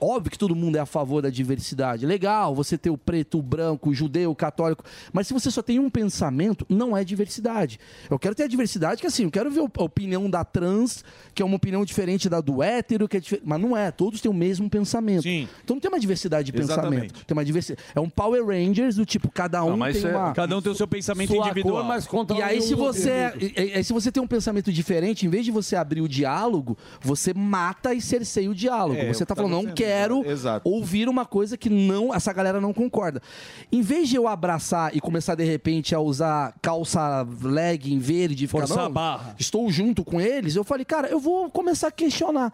[0.00, 2.06] óbvio que todo mundo é a favor da diversidade.
[2.06, 4.84] Legal, você ter o preto, o branco, o judeu, o católico.
[5.12, 7.78] Mas se você só tem um pensamento, não é diversidade.
[8.10, 11.42] Eu quero ter a diversidade que, assim, eu quero ver a opinião da trans, que
[11.42, 13.46] é uma opinião diferente da do hétero, que é diferente.
[13.46, 15.26] Mas não é, todos têm o mesmo pensamento.
[15.26, 17.00] Então não tem uma diversidade de Exatamente.
[17.00, 17.24] pensamento.
[17.26, 17.82] Tem uma diversidade.
[17.94, 20.32] É um Power Rangers do tipo, cada um Não, mas tem é- uma.
[20.32, 21.84] cada um tem o seu pensamento sua individual.
[22.08, 25.44] cor, E aí, se você, é- e- se você tem um pensamento diferente, em vez
[25.44, 28.98] de você abrir o diálogo, você mata e cerceia o diálogo.
[29.00, 30.68] É, você tá tava falando, não quero Exato.
[30.68, 33.22] ouvir uma coisa que não essa galera não concorda.
[33.70, 38.60] Em vez de eu abraçar e começar de repente a usar calça legging verde, ficar,
[38.60, 39.36] Forçar não, a barra.
[39.38, 42.52] estou junto com eles, eu falei, cara, eu vou começar a questionar.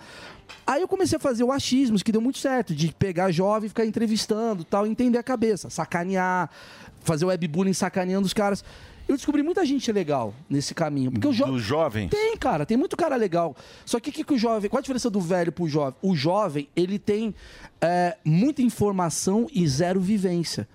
[0.67, 3.69] Aí eu comecei a fazer o achismos, que deu muito certo, de pegar jovem e
[3.69, 6.51] ficar entrevistando, tal, entender a cabeça, sacanear,
[7.01, 8.65] fazer webbullying sacaneando os caras.
[9.09, 11.13] Eu descobri muita gente legal nesse caminho.
[11.13, 11.45] Porque o jo...
[11.47, 12.11] Dos jovens?
[12.11, 13.55] Tem, cara, tem muito cara legal.
[13.85, 14.69] Só que o que, que o jovem.
[14.69, 15.95] Qual a diferença do velho pro jovem?
[16.03, 17.35] O jovem, ele tem
[17.81, 20.69] é, muita informação e zero vivência.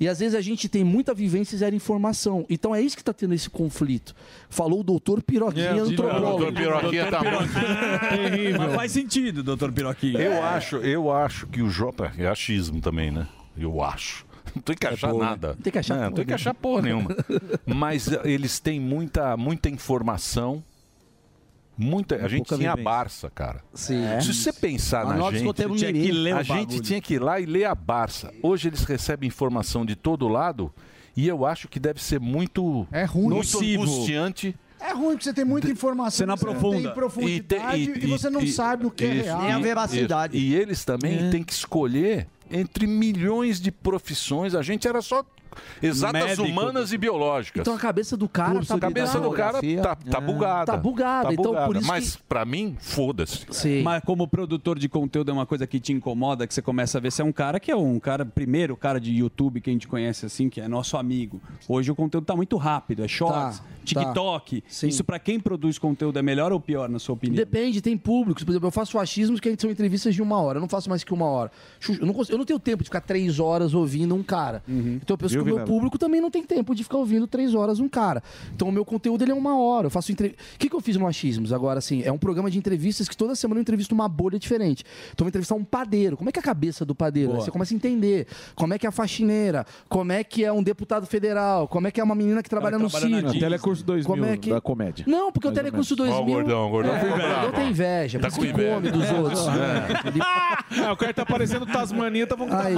[0.00, 2.44] E às vezes a gente tem muita vivência e zero informação.
[2.50, 4.14] Então é isso que está tendo esse conflito.
[4.50, 6.38] Falou o doutor Piroquinha, É, antropólogo.
[6.38, 10.18] doutor Piroquinha tá muito- Mas faz sentido, doutor Piroquinha.
[10.18, 13.28] Eu acho, eu acho que o Jota é achismo também, né?
[13.56, 14.23] Eu acho.
[14.54, 15.24] Não tem que achar porra.
[15.26, 15.48] nada.
[15.48, 17.16] Não tem que achar Não, porra tem que achar porra nenhuma.
[17.66, 20.62] Mas eh, eles têm muita, muita informação.
[21.76, 22.76] Muita, a gente tinha a.
[22.76, 23.60] Barça, cara.
[23.74, 24.00] Sim.
[24.20, 26.80] Se você pensar na Anote gente, Tinha que ler a gente bagulho.
[26.82, 28.32] tinha que ir lá e ler a Barça.
[28.42, 30.72] Hoje eles recebem informação de todo lado
[31.16, 33.24] e eu acho que deve ser muito, É ruim.
[33.34, 33.82] muito Nocivo.
[33.82, 34.54] angustiante.
[34.78, 36.10] É ruim porque você tem muita informação.
[36.18, 36.92] Você não Tem aprofunda.
[36.92, 39.40] profundidade e, E te- e- você não e- sabe o que é isso, real.
[39.42, 40.36] e- isso.
[40.36, 44.54] E eles também têm que escolher entre milhões de profissões.
[44.54, 45.24] A gente era só
[45.82, 46.48] exatas Médico.
[46.48, 47.60] humanas e biológicas.
[47.60, 50.72] Então a cabeça do cara Curso tá a cabeça do cara tá, tá bugada.
[50.72, 51.66] Tá bugada, então bugada.
[51.66, 53.82] por isso Mas que- pra mim, foda-se.
[53.82, 57.00] Mas como produtor de conteúdo é uma coisa que te incomoda, que você começa a
[57.00, 59.72] ver, você é um cara que é um cara, primeiro cara de YouTube que a
[59.72, 61.40] gente conhece assim, que é nosso amigo.
[61.68, 64.62] Hoje o conteúdo tá muito rápido, é shorts, Tá, TikTok.
[64.84, 67.36] Isso pra quem produz conteúdo é melhor ou pior, na sua opinião?
[67.36, 68.42] Depende, tem públicos.
[68.44, 70.56] Por exemplo, eu faço achismos que são entrevistas de uma hora.
[70.58, 71.50] Eu não faço mais que uma hora.
[71.88, 74.62] Eu não, consigo- eu não tenho tempo de ficar três horas ouvindo um cara.
[74.68, 77.54] Então eu penso Viu, o meu público também não tem tempo de ficar ouvindo três
[77.54, 78.22] horas um cara.
[78.54, 79.86] Então o meu conteúdo ele é uma hora.
[79.86, 80.28] Eu faço entre...
[80.28, 82.02] O que, que eu fiz no Achismos agora, assim?
[82.02, 84.84] É um programa de entrevistas que toda semana eu entrevisto uma bolha diferente.
[85.12, 86.16] Então eu vou entrevistar um padeiro.
[86.16, 87.30] Como é que é a cabeça do padeiro?
[87.30, 87.40] Boa.
[87.40, 90.52] Aí você começa a entender como é que é a faxineira, como é que é
[90.52, 93.40] um deputado federal, como é que é uma menina que trabalha no trabalha na circo.
[93.40, 94.50] Telecurso 2000 Como é que...
[94.50, 95.04] da comédia.
[95.08, 96.14] Não, porque o Mais ou Telecurso menos.
[96.14, 96.14] 2000...
[96.14, 98.74] Ó, o gordão, o gordão É, o bravo, gordão tem inveja, Tá com inveja.
[98.74, 99.44] come dos outros.
[99.54, 100.08] É.
[100.08, 102.74] Ele- Ah, o cara tá parecendo Tasmania, tá falando que tá Aí,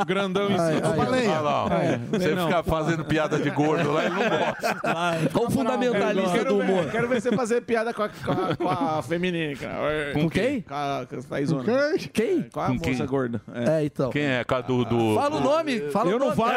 [0.00, 0.04] ó.
[0.04, 0.90] Grandão em Aí, cima.
[0.92, 1.30] aí, Baleia.
[1.30, 1.42] Olha
[1.76, 1.80] ó.
[1.80, 2.46] É, Você não.
[2.46, 5.28] fica fazendo piada de gordo lá, ele não gosta.
[5.32, 6.90] Qual o fundamentalista Quero do ver- humor?
[6.90, 10.12] Quero ver você fazer piada com a, com a, com a feminina, cara.
[10.12, 10.60] Com quem?
[10.62, 11.64] Com a, com a Thaisona.
[12.12, 12.38] Quem?
[12.40, 13.06] É a Com moça quem?
[13.06, 13.40] gorda?
[13.54, 14.10] É, então.
[14.10, 14.44] Quem é?
[14.44, 16.36] Com a do, do- Fala o nome, fala eu o não nome.
[16.36, 16.52] falo.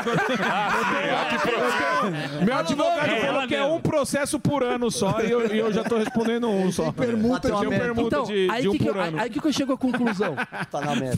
[2.45, 5.71] Meu advogado É, falou que é um processo por ano só e eu, e eu
[5.71, 6.91] já tô respondendo um só.
[6.91, 9.19] permuta Tem de- permuta Então, de, aí de um que, que, por eu- ano.
[9.19, 10.35] aí que que eu chego à conclusão.
[10.71, 11.17] Tá na meta.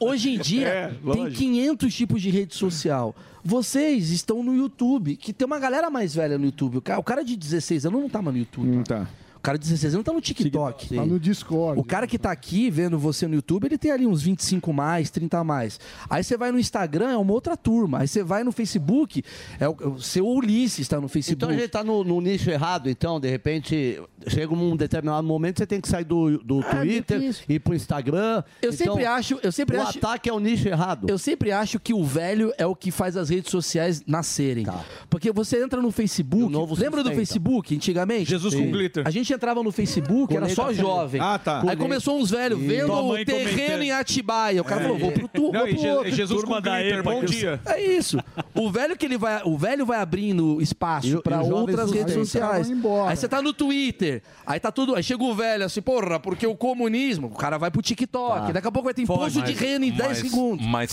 [0.00, 1.30] Hoje em dia, É, tem lógico.
[1.38, 3.14] 500 tipos de rede social.
[3.44, 6.78] Vocês estão no YouTube, que tem uma galera mais velha no YouTube.
[6.78, 8.68] O cara, de 16 anos não tá mais no YouTube.
[8.84, 9.02] tá.
[9.02, 10.94] O cara de 16 anos tá no TikTok.
[10.94, 11.78] Tá no Discord.
[11.78, 15.10] O cara que tá aqui vendo você no YouTube, ele tem ali uns 25 mais,
[15.10, 15.78] 30 a mais.
[16.08, 17.98] Aí você vai no Instagram, é uma outra turma.
[17.98, 19.22] Aí você vai no Facebook,
[19.60, 21.44] é o, o seu Ulisses tá no Facebook.
[21.44, 25.58] Então a gente tá no, no nicho errado, então, de repente, chega um determinado momento,
[25.58, 27.44] você tem que sair do, do Twitter, difícil.
[27.46, 28.42] ir pro Instagram.
[28.62, 29.98] Eu Então, sempre acho, eu sempre o acho.
[29.98, 31.06] ataque é o nicho errado.
[31.08, 34.64] Eu sempre acho que o velho é o que faz as redes sociais nascerem.
[35.10, 36.44] Porque você entra no Facebook.
[36.46, 37.14] Lembra do sustenta.
[37.14, 38.30] Facebook antigamente?
[38.30, 39.06] Jesus com glitter.
[39.06, 41.20] A gente entrava no Facebook, era só jovem.
[41.20, 41.62] Ah, tá.
[41.68, 43.82] Aí começou uns velhos E- vendo o terreno comentando.
[43.82, 44.60] em Atibaia.
[44.60, 46.10] O cara falou, vou pro tu, vou pro outro.
[46.10, 47.60] Jesus Turma com da Epa, bom dia.
[47.66, 48.18] É isso.
[48.54, 52.70] O velho que ele vai, o velho vai abrindo espaço jovens outras redes sociais.
[53.08, 56.46] Aí você tá no Twitter, aí tá tudo, aí chega o velho assim, porra, porque
[56.46, 59.86] o comunismo, o cara vai pro TikTok, daqui a pouco vai ter imposto de renda
[59.86, 60.66] em 10 mas- segundos.
[60.66, 60.90] Mas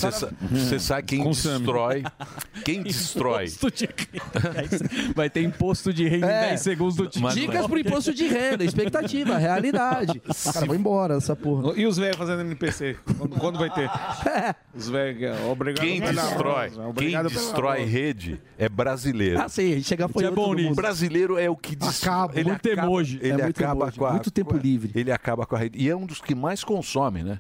[0.51, 2.03] você sabe quem destrói.
[2.63, 3.45] Quem destrói.
[5.15, 6.45] Vai ter imposto de renda É.
[6.45, 7.33] em 10 segundos do TikTok.
[7.35, 10.21] Dicas pro imposto de renda, expectativa, realidade.
[10.53, 11.73] Cara, vou embora essa porra.
[11.77, 12.97] E os velhos fazendo NPC?
[13.17, 13.89] Quando, quando vai ter?
[14.31, 14.55] É.
[14.73, 17.89] Os velhos, é, obrigado Quem pela destrói, rosa, quem obrigado pela destrói rosa.
[17.91, 19.41] rede é brasileiro.
[19.41, 20.71] Ah, sim, a gente chega foi é bom mundo.
[20.71, 22.13] O brasileiro é o que destrói.
[22.13, 23.19] Acaba, ele muito acaba, emoji.
[23.21, 24.91] Ele É muito acaba emoji, com a, muito tempo livre.
[24.95, 25.77] Ele acaba com a rede.
[25.79, 27.39] E é um dos que mais consome, né?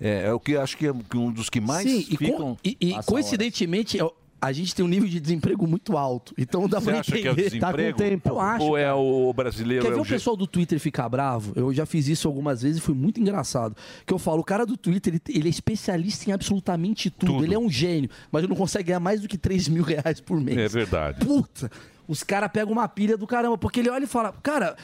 [0.00, 2.36] É, é o que acho que é um dos que mais Sim, e, ficam.
[2.38, 6.32] com- e- e coincidentemente, é o- a gente tem um nível de desemprego muito alto.
[6.38, 7.58] Então dá Você pra acha que é o entender.
[7.58, 8.22] Tá desemprego?
[8.24, 8.64] Eu acho.
[8.64, 9.84] Ou é o brasileiro?
[9.84, 11.52] Quer é ver o pessoal do Twitter ficar bravo?
[11.56, 13.76] Eu já fiz isso algumas vezes e foi muito engraçado.
[14.06, 17.32] Que eu falo, o cara do Twitter, ele, ele é especialista em absolutamente tudo.
[17.32, 17.44] Tudo.
[17.44, 20.20] Ele é um gênio, mas ele não consegue ganhar mais do que 3 mil reais
[20.20, 20.56] por mês.
[20.56, 21.24] É verdade.
[21.24, 21.70] Puta!
[22.06, 24.76] Os caras pegam uma pilha do caramba, porque ele olha e fala, cara,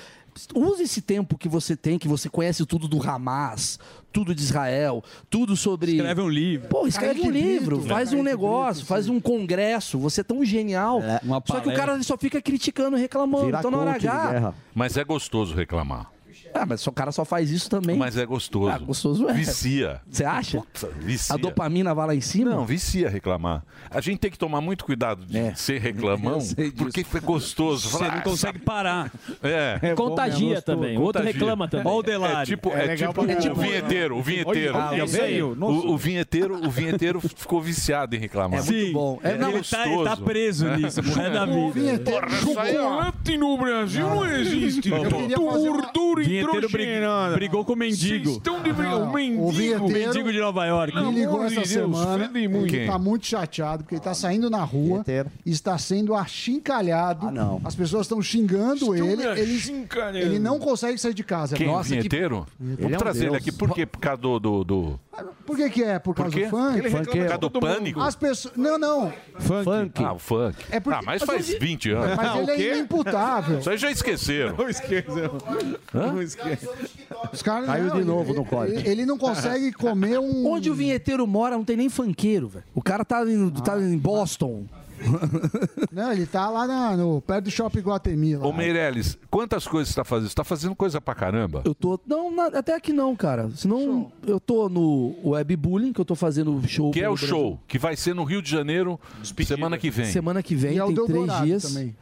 [0.55, 3.78] use esse tempo que você tem, que você conhece tudo do Hamas,
[4.12, 5.93] tudo de Israel, tudo sobre.
[5.93, 6.69] Escreve um livro.
[6.69, 8.19] Pô, escreve um Kaique livro, Brito, faz né?
[8.19, 9.98] um negócio, faz um congresso.
[9.98, 11.01] Você é tão genial.
[11.23, 13.56] uma só que o cara só fica criticando, reclamando.
[13.56, 14.55] então na hora H.
[14.74, 16.14] Mas é gostoso reclamar.
[16.55, 17.97] Ah, mas o cara só faz isso também.
[17.97, 18.68] Mas é gostoso.
[18.70, 19.32] Ah, gostoso é.
[19.32, 20.01] Vicia.
[20.09, 20.59] Você acha?
[20.59, 21.35] Puta, vicia.
[21.35, 22.51] A dopamina vai lá em cima?
[22.52, 23.64] Não, vicia reclamar.
[23.90, 26.39] A gente tem que tomar muito cuidado de ser reclamão,
[26.78, 27.89] porque foi gostoso.
[27.89, 29.10] Você não consegue parar.
[29.43, 29.78] É.
[29.82, 30.78] É bom, Contagia é gostoso.
[30.78, 30.97] também.
[30.97, 31.40] O outro Contagia.
[31.40, 31.93] reclama também.
[31.93, 32.35] Ó o Delari.
[32.43, 33.55] É tipo, É é tipo o caramba.
[33.62, 34.74] vinheteiro, o vinheteiro.
[34.76, 38.60] Olha, Ah, o, o vinheteiro, o vinheteiro ficou viciado em reclamar.
[38.60, 39.18] É muito bom.
[39.22, 42.12] É, não, ele, tá, ele tá preso nisso, resto da vida.
[42.40, 44.89] Chocolate no Brasil não existe.
[44.90, 45.40] Eu queria
[46.53, 48.25] Vinheteiro brig- brigou com o mendigo.
[48.25, 49.43] Vocês estão de Não, o mendigo.
[49.45, 50.95] o vinheteiro- mendigo de Nova York.
[50.95, 52.31] Me ligou essa Deus, semana.
[52.49, 52.75] muito.
[52.75, 55.05] Ele tá muito chateado porque ele tá saindo na rua
[55.45, 57.29] e está sendo achincalhado.
[57.65, 59.23] As pessoas estão xingando Estão ele.
[59.25, 61.57] Ele, ele não consegue sair de casa.
[61.57, 61.66] Quem?
[61.66, 62.47] Nossa, que- vinheteiro?
[62.61, 63.53] Ele Vamos é um trazer ele aqui.
[63.53, 63.87] Por quê?
[63.87, 64.39] Por causa do...
[64.39, 65.01] do, do-
[65.47, 65.99] Por que, que é?
[65.99, 66.79] Por causa do funk?
[66.79, 68.01] Ele reclama Por causa do pânico?
[68.01, 68.55] As pessoas.
[68.57, 69.12] Não, não.
[69.39, 70.05] Funk.
[70.05, 70.57] Ah, o funk.
[70.71, 72.16] É porque- ah, mas faz ele- 20 anos.
[72.16, 73.59] Mas ele é inimputável.
[73.59, 74.55] Isso aí já esqueceram.
[74.57, 74.65] Não.
[76.15, 76.34] Não esqueçam.
[77.32, 78.73] Os caras, Caiu não, de novo ele, no corte.
[78.74, 80.47] Ele, ele não consegue comer um.
[80.47, 82.65] Onde o vinheteiro mora não tem nem funkeiro, velho.
[82.74, 84.65] O cara tá em, tá em Boston.
[85.93, 88.36] Não, ele tá lá na- no, perto do Shopping Guatemi.
[88.36, 88.47] Lá.
[88.47, 90.28] Ô Meirelles, quantas coisas você tá fazendo?
[90.28, 91.62] Você tá fazendo coisa pra caramba?
[91.65, 91.98] Eu tô.
[92.06, 93.51] Não, na- até aqui não, cara.
[93.56, 96.90] Senão eu tô no Webbullying, que eu tô fazendo show.
[96.90, 98.98] Que é o show, que vai ser no Rio de Janeiro
[99.44, 100.06] semana que vem.
[100.06, 101.62] Semana que vem, E é o tem três Eldorado dias.
[101.65, 101.94] também.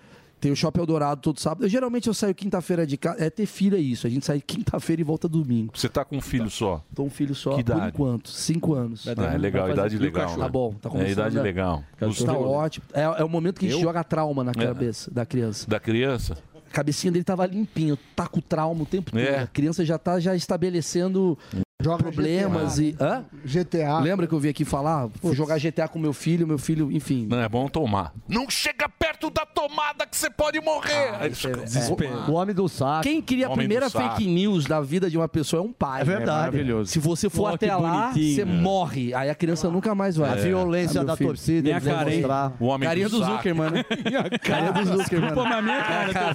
[0.43, 1.65] Tem o Shopping Eldorado todo sábado.
[1.65, 3.25] Eu, geralmente eu saio quinta-feira de casa.
[3.25, 4.09] É ter filho, é isso.
[4.09, 5.73] A gente sai quinta-feira e volta domingo.
[5.73, 6.85] Você tá com um filho só?
[6.93, 7.89] Tô um filho só, Que por idade?
[7.95, 8.29] enquanto.
[8.29, 9.07] Cinco anos.
[9.07, 10.35] Ah, é legal, idade legal.
[10.37, 10.49] Tá né?
[10.49, 11.13] bom, tá É começando.
[11.13, 11.85] idade a- legal.
[11.97, 12.49] Tá Gostou?
[12.49, 12.85] ótimo.
[12.93, 13.85] É, é o momento que a gente Eu?
[13.87, 14.55] joga trauma na É.
[14.67, 15.71] cabeça da criança.
[15.71, 16.37] Da criança?
[16.69, 19.21] A cabecinha dele tava limpinho, tá com trauma o tempo todo.
[19.21, 19.43] É.
[19.43, 21.39] A criança já tá já estabelecendo
[21.83, 22.83] problemas GTA.
[22.83, 22.97] e.
[23.01, 23.25] Hã?
[23.45, 23.99] GTA.
[24.01, 25.09] Lembra que eu vim aqui falar?
[25.21, 27.27] Fui jogar GTA com meu filho, meu filho, enfim.
[27.29, 28.13] Não é bom tomar.
[28.29, 31.15] Não chega perto da tomada que você pode morrer.
[31.19, 32.31] Aí ele fica desesperado.
[32.31, 33.03] O homem do saco.
[33.03, 34.17] Quem cria a Homem do primeira saco.
[34.17, 36.03] fake news da vida de uma pessoa é um pai.
[36.03, 36.31] É verdade.
[36.31, 36.91] É maravilhoso.
[36.91, 38.35] Se você for Pô, até lá, bonitinho.
[38.35, 38.45] você É.
[38.45, 39.15] morre.
[39.15, 40.31] Aí a criança nunca mais vai.
[40.31, 41.29] A violência Ah, meu da filho.
[41.31, 42.17] torcida, Minha eles vão hein?
[42.19, 42.53] mostrar.
[42.61, 43.37] O homem Carinha do do saco.
[43.37, 43.85] Zuckerman, né?
[44.43, 45.35] Carinha do Zuckerman.
[45.35, 46.35] Pô, mas minha cara, tá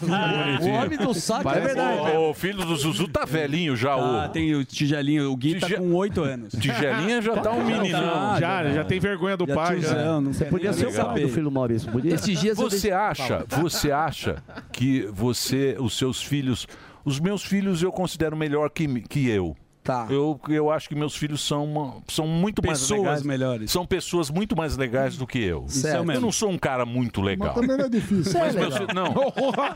[0.62, 2.18] O homem do saco é verdade.
[2.18, 3.96] O, o filho do Zuzu tá velhinho já.
[3.96, 5.32] Ah, tem o tigelinho.
[5.32, 6.54] O Gui tá Tige- com 8 anos.
[6.54, 8.38] Tigelinha já tá um meninão.
[8.40, 9.80] Já, já tem vergonha do Já pai.
[9.82, 9.90] Já.
[9.94, 11.08] tiozão, não Você quer podia nem ser o saber.
[11.14, 12.14] pai do filho Maurício, podia?
[12.14, 16.68] Esses dias eu Você acha, você acha que você, os seus filhos,
[17.06, 19.56] os meus filhos eu considero melhor que, que eu.
[19.88, 20.06] Tá.
[20.10, 23.24] Eu, eu acho que meus filhos são, uma- são muito Pessoas mais legais.
[23.24, 23.72] melhores.
[23.72, 25.64] São pessoas muito mais legais do que eu.
[25.70, 25.96] Certo.
[25.96, 26.22] Eu mesmo.
[26.24, 27.54] não sou um cara muito legal.
[27.56, 28.38] Mas também não é difícil.
[28.38, 29.14] Mas meus, fi- não,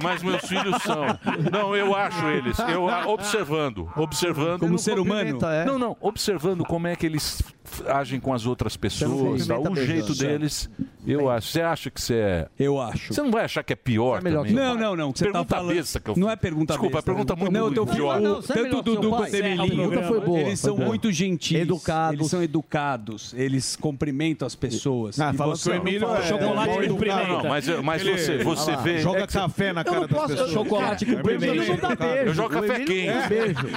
[0.04, 1.06] mas meus filhos são.
[1.50, 2.58] Não, eu acho eles.
[2.60, 4.60] Eu observando, observando.
[4.60, 5.40] Como ser humano?
[5.46, 5.64] é.
[5.64, 7.42] Não, não, observando como é que eles
[7.88, 9.56] agem com as outras pessoas, tá?
[9.56, 10.70] cumprimenta o jeito deles.
[11.06, 11.48] Eu acho.
[11.48, 12.48] Você acha que você é?
[12.60, 13.12] Eu acho.
[13.14, 14.54] Você não vai achar que é pior É melhor também?
[14.56, 15.12] Não, não, não.
[15.12, 15.76] Você tá Pergunta falando...
[15.76, 17.10] besta que eu Não é pergunta Desculpa, besta.
[17.12, 18.20] é pergunta muito Não, teu filho, idiota.
[18.20, 21.60] Não, é tanto o Dudu quanto o pergunta foi boa, eles são muito gentis.
[21.62, 22.20] Educados.
[22.20, 23.34] Eles são educados.
[23.36, 25.20] Eles cumprimentam as pessoas.
[25.20, 27.28] Ah, você que o Emílio não fala é- chocolate é- cumprimenta.
[27.28, 29.00] Não, não, mas, mas Ele- você, você vê.
[29.00, 30.28] Joga é café na Eu cara não das posso.
[30.30, 30.52] pessoas.
[30.52, 31.56] Chocolate cumprimenta.
[31.56, 32.06] não dá.
[32.18, 33.28] Eu jogo café não dá quente.
[33.30, 33.68] beijo.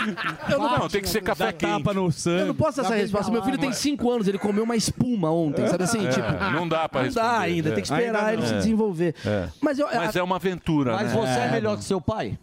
[0.50, 1.70] Eu não, Não, tem que ser café Dá quente.
[1.70, 2.40] tapa no sangue.
[2.40, 3.32] eu não posso dar essa resposta.
[3.32, 6.04] Meu filho tem 5 anos, ele comeu uma espuma ontem, sabe assim?
[6.06, 7.72] É, tipo, não dá pra não dá ainda, É.
[7.72, 8.48] tem que esperar Ainda ele não.
[8.48, 8.58] se É.
[8.58, 9.14] desenvolver.
[9.24, 9.48] É.
[9.60, 11.20] Mas, eu, Mas é uma aventura, Mas né?
[11.20, 12.38] você é melhor que seu pai?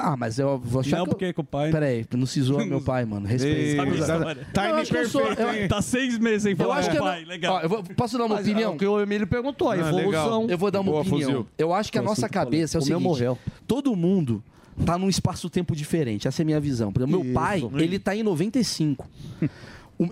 [0.00, 1.72] Ah, mas eu vou achar Não, que eu- porque com o pai...
[1.72, 3.26] Peraí, não se zoa meu pai, mano.
[3.28, 3.82] Respeita.
[3.84, 4.68] Sabe essa Tá-?
[4.68, 5.68] Eu acho que eu sou- perfeito, eu-?
[5.68, 7.20] Tá seis meses sem Eu falar acho com que o eu pai.
[7.22, 7.54] não- Legal.
[7.56, 8.72] Ó, eu vou- posso dar uma Mas, opinião?
[8.72, 9.98] é o que o Emílio perguntou, a Ah, legal.
[9.98, 10.46] evolução.
[10.48, 11.20] Eu vou dar uma Boa, opinião.
[11.30, 11.46] fuzil.
[11.58, 12.46] Eu acho que a Foi assim nossa que falou.
[12.52, 13.38] cabeça é o O meu seguinte: morreu.
[13.66, 14.40] todo mundo
[14.86, 16.28] tá num espaço-tempo diferente.
[16.28, 16.92] Essa é a minha visão.
[16.92, 19.08] Por exemplo, meu pai, ele tá em 95.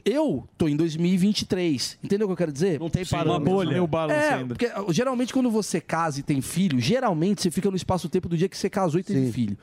[0.04, 1.98] Eu tô em 2023.
[2.02, 2.80] Entendeu o que eu quero dizer?
[2.80, 3.44] Não tem Uma parâmetro.
[3.54, 3.72] bolha.
[3.72, 4.54] Meu balanço É, ainda.
[4.54, 8.48] porque geralmente quando você casa e tem filho, geralmente você fica no espaço-tempo do dia
[8.48, 9.32] que você casou e teve Sim.
[9.32, 9.56] filho.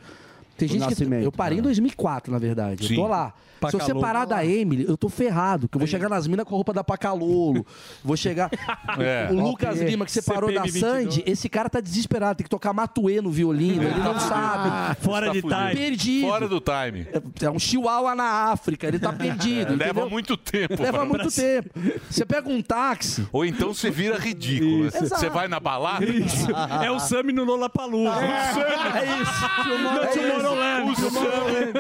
[0.57, 0.89] Tem do gente que.
[0.91, 1.23] Nascimento.
[1.23, 2.87] Eu parei em 2004, na verdade.
[2.87, 2.93] Sim.
[2.93, 3.33] Eu tô lá.
[3.69, 5.67] Se eu separar da Emily, eu tô ferrado.
[5.67, 7.65] Que eu vou chegar nas minas com a roupa da Pacalolo.
[8.03, 8.49] Vou chegar.
[8.99, 9.27] É.
[9.31, 9.79] O Lucas.
[9.81, 12.37] Lima, que separou da CPM Sandy, esse cara tá desesperado.
[12.37, 13.83] Tem que tocar Matuê no violino.
[13.83, 14.69] Ele não sabe.
[14.69, 15.47] Tá fudido.
[15.73, 16.27] Perdido.
[16.27, 17.07] Fora do time.
[17.41, 18.87] É um chihuahua na África.
[18.87, 19.75] Ele tá perdido.
[19.75, 20.81] Leva muito tempo.
[20.81, 21.69] Leva muito tempo.
[22.09, 23.27] Você pega um táxi.
[23.31, 24.87] Ou então você vira ridículo.
[24.87, 25.07] Isso.
[25.09, 26.05] Você vai na balada.
[26.05, 26.47] Isso.
[26.83, 28.21] É o Sami no Lollapalooza.
[28.21, 29.39] É isso.
[29.79, 31.09] Não, É isso.
[31.09, 31.73] Tomorrowland.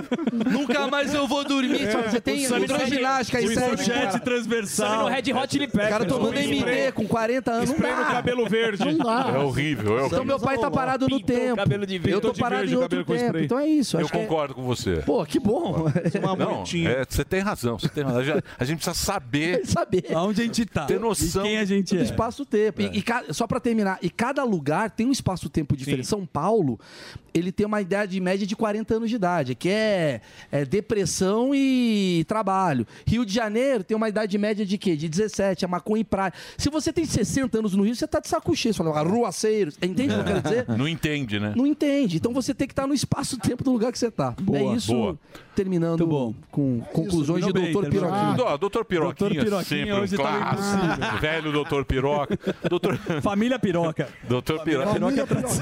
[0.51, 1.72] Nunca mais eu vou dormir.
[1.91, 3.77] Só que Você tem hidroginástica aí, o sério.
[3.77, 5.07] Pochete transversal.
[5.07, 5.87] Red Hot Chili Peppers.
[5.87, 7.69] O cara tomando MD com 40 anos.
[7.69, 7.99] Não Spray dá.
[7.99, 8.85] no cabelo verde.
[8.85, 9.31] Não dá.
[9.33, 10.05] É horrível, é horrível.
[10.07, 11.55] Então meu pai tá parado no tempo.
[11.55, 12.11] cabelo de verde.
[12.13, 13.37] Eu tô parado em o outro cabelo com tempo.
[13.39, 13.97] Então é isso.
[13.97, 14.97] Eu acho que é- concordo com você.
[15.05, 15.85] Pô, que bom.
[16.37, 18.41] Não, é, você tem razão, você tem razão.
[18.59, 19.65] A gente- precisa saber.
[19.67, 20.05] saber.
[20.13, 20.85] Aonde a gente tá.
[20.85, 21.45] Ter noção.
[21.45, 22.03] E quem a gente do é.
[22.03, 22.81] espaço-tempo.
[22.81, 26.07] E- E, só pra terminar, e cada lugar tem um espaço-tempo diferente.
[26.07, 26.79] São Paulo,
[27.33, 32.23] ele tem uma idade média de 40 anos de idade, que é, é depressão e
[32.27, 32.85] trabalho.
[33.05, 34.95] Rio de Janeiro tem uma idade média de quê?
[34.95, 36.33] De 17, é maconha e praia.
[36.57, 38.73] Se você tem 60 anos no Rio, você tá de saco cheio.
[38.73, 39.77] Você fala, arruaceiros.
[39.81, 40.65] Entende o que eu quero dizer?
[40.77, 41.53] Não entende, né?
[41.55, 42.17] Não entende.
[42.17, 44.35] Então você tem que estar no espaço-tempo do lugar que você tá.
[44.39, 44.93] Boa, é isso.
[44.93, 45.17] boa.
[45.55, 48.45] Terminando com conclusões de Terminou bem, Doutor Piroquinha.
[48.45, 50.85] Ó, Doutor Piroquinha, Doutor Piroquinha sempre um hoje tá clássico.
[50.85, 51.19] impossível.
[51.19, 52.39] Velho Doutor Piroca.
[52.69, 52.97] Doutor...
[53.21, 54.09] Família Piroca.
[54.27, 54.99] Doutor Piroca.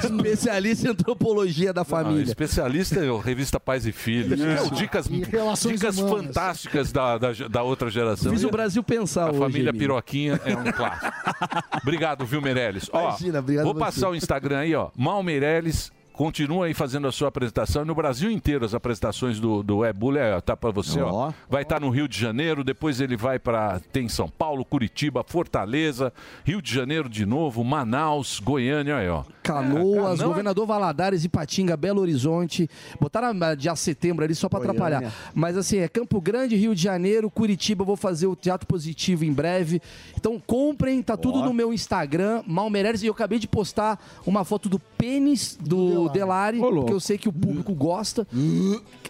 [0.01, 2.23] Especialista em antropologia da Não, família.
[2.23, 4.39] especialista é o revista Pais e Filhos.
[4.71, 6.25] Dicas relações dicas humanas.
[6.27, 8.31] fantásticas da, da, da outra geração.
[8.31, 9.73] Fiz o Brasil pensar A hoje, família.
[9.73, 11.11] Piroquinha é um clássico.
[11.83, 12.89] obrigado, viu, Meirelles?
[12.91, 14.89] Ó, Imagina, obrigado vou passar o Instagram aí, ó.
[14.97, 15.91] Mal Meirelles.
[16.21, 17.83] Continua aí fazendo a sua apresentação.
[17.83, 21.33] No Brasil inteiro, as apresentações do, do Ebule, é, tá para você, ó.
[21.49, 26.13] Vai estar no Rio de Janeiro, depois ele vai para tem São Paulo, Curitiba, Fortaleza,
[26.45, 29.23] Rio de Janeiro de novo, Manaus, Goiânia, aí, ó.
[29.41, 32.69] Canoas, é- Governador Valadares, Ipatinga, Belo Horizonte.
[32.99, 34.77] Botaram a dia setembro ali só pra Goiânia.
[34.85, 35.13] atrapalhar.
[35.33, 37.83] Mas assim, é Campo Grande, Rio de Janeiro, Curitiba.
[37.83, 39.81] Vou fazer o Teatro Positivo em breve.
[40.15, 43.01] Então comprem, tá tudo no meu Instagram, Malmereres.
[43.01, 47.27] E eu acabei de postar uma foto do pênis do Delari, porque eu sei que
[47.29, 48.27] o público gosta.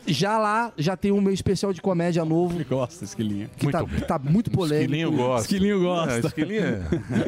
[0.08, 2.56] Já lá, já tem o meu especial de comédia novo.
[2.56, 3.50] Ele gosta, Esquilinho.
[3.56, 4.92] Que tá, tá muito polêmico.
[4.92, 5.42] Esquilinho gosta.
[5.42, 6.14] Esquilinho gosta.
[6.14, 6.80] É, esquilinho é-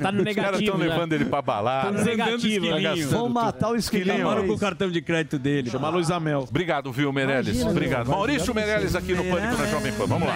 [0.01, 0.85] Tá no Os caras negativo, estão já.
[0.85, 1.91] levando ele pra balada.
[1.91, 3.29] Tá no negativo, Tá Vamos tudo.
[3.29, 4.15] matar o Esquilinho.
[4.15, 5.69] Acabaram com o cartão de crédito dele.
[5.69, 6.45] Chama Luiz Amel.
[6.49, 7.47] Obrigado, viu, Meirelles?
[7.49, 8.07] Imagina, Obrigado.
[8.07, 8.15] meu.
[8.17, 10.05] Maurício Meirelles aqui no Pânico na Jovem Pan.
[10.07, 10.35] Vamos lá.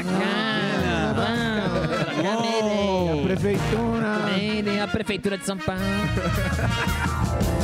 [3.19, 4.83] A prefeitura.
[4.83, 5.81] A prefeitura de São Paulo.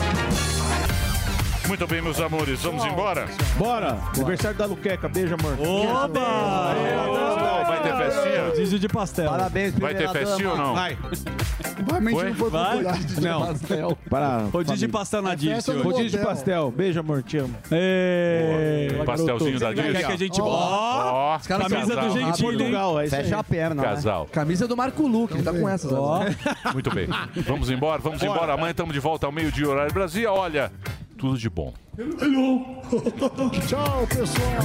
[1.67, 2.61] Muito bem, meus amores.
[2.61, 3.25] Vamos embora?
[3.57, 3.97] Bora!
[4.15, 5.07] Aniversário da Luqueca.
[5.09, 5.57] Beijo, amor.
[5.59, 6.73] Oba!
[7.65, 8.45] Vai ter festinha?
[8.49, 9.29] Rodízio de pastel.
[9.31, 10.73] Parabéns, Vai ter festinha ou não?
[10.75, 10.97] Vai.
[11.75, 12.29] Provavelmente Foi?
[12.29, 12.71] não foi Vai?
[12.77, 13.45] popular de Não.
[13.47, 13.97] pastel.
[14.09, 14.37] Para.
[14.51, 15.83] Rodízio de pastel na Dirce do hoje.
[15.87, 16.71] Rodízio de pastel.
[16.71, 17.23] Beijo, amor.
[17.23, 17.55] Te amo.
[19.05, 20.05] Pastelzinho da Você quer Dirce?
[20.05, 20.41] que a gente...
[20.41, 23.39] Ó, camisa do Gentil, Portugal, é isso Fecha aí.
[23.39, 23.89] a perna, né?
[23.89, 24.27] Casal.
[24.31, 25.91] Camisa do Marco Luque, ele tá com essas.
[25.91, 26.21] Ó.
[26.73, 27.07] Muito bem.
[27.47, 28.53] Vamos embora, vamos embora.
[28.53, 30.31] Amanhã estamos de volta ao meio-dia, horário Brasil.
[30.31, 30.71] Olha,
[31.23, 31.73] tudo de bom.
[33.65, 34.59] Tchau, pessoal.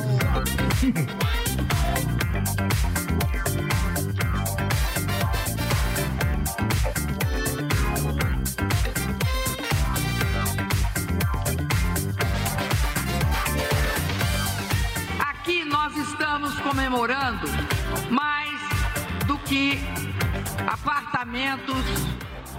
[15.20, 17.46] Aqui nós estamos comemorando
[18.10, 18.58] mais
[19.28, 19.78] do que
[20.66, 21.76] apartamentos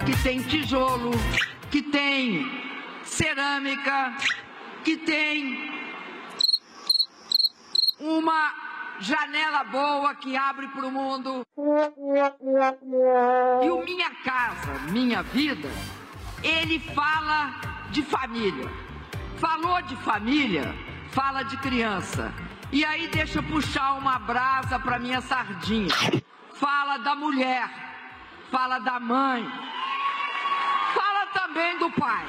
[0.06, 1.10] que tem tijolo,
[1.70, 2.69] que tem
[3.10, 4.16] cerâmica,
[4.84, 5.70] que tem
[7.98, 8.54] uma
[9.00, 11.42] janela boa que abre para o mundo.
[13.62, 15.68] E o Minha Casa, Minha Vida,
[16.42, 17.54] ele fala
[17.90, 18.70] de família.
[19.38, 20.74] Falou de família,
[21.10, 22.32] fala de criança.
[22.70, 25.88] E aí deixa eu puxar uma brasa para minha sardinha.
[26.54, 27.68] Fala da mulher,
[28.50, 29.42] fala da mãe,
[30.94, 32.26] fala também do pai,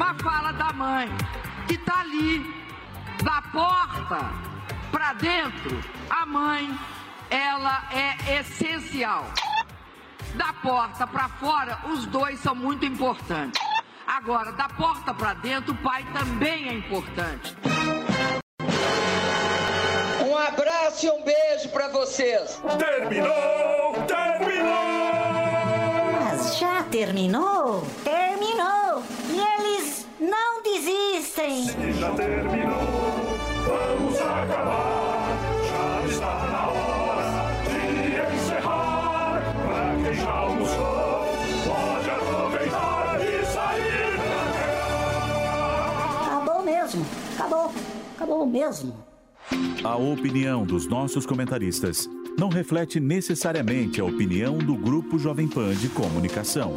[0.00, 1.10] mas fala da mãe,
[1.68, 2.42] que tá ali,
[3.22, 4.32] da porta
[4.90, 5.78] para dentro.
[6.08, 6.74] A mãe,
[7.28, 9.26] ela é essencial.
[10.36, 13.60] Da porta para fora, os dois são muito importantes.
[14.06, 17.54] Agora, da porta para dentro, o pai também é importante.
[20.26, 22.58] Um abraço e um beijo para vocês.
[22.78, 23.92] Terminou!
[24.06, 24.70] Terminou!
[26.22, 27.86] Mas já terminou?
[28.02, 29.19] Terminou!
[30.20, 31.64] Não desistem!
[31.64, 35.38] Se já terminou, vamos acabar.
[35.66, 37.30] Já está na hora
[37.64, 39.42] de encerrar.
[39.64, 41.24] Pra quem já almoçou,
[41.64, 44.44] pode aproveitar e sair pra
[45.32, 46.26] cá.
[46.26, 47.06] Acabou mesmo!
[47.38, 47.72] Acabou!
[48.16, 48.46] Acabou!
[48.46, 48.94] Mesmo.
[49.82, 52.06] A opinião dos nossos comentaristas
[52.38, 56.72] não reflete necessariamente a opinião do Grupo Jovem Pan de Comunicação.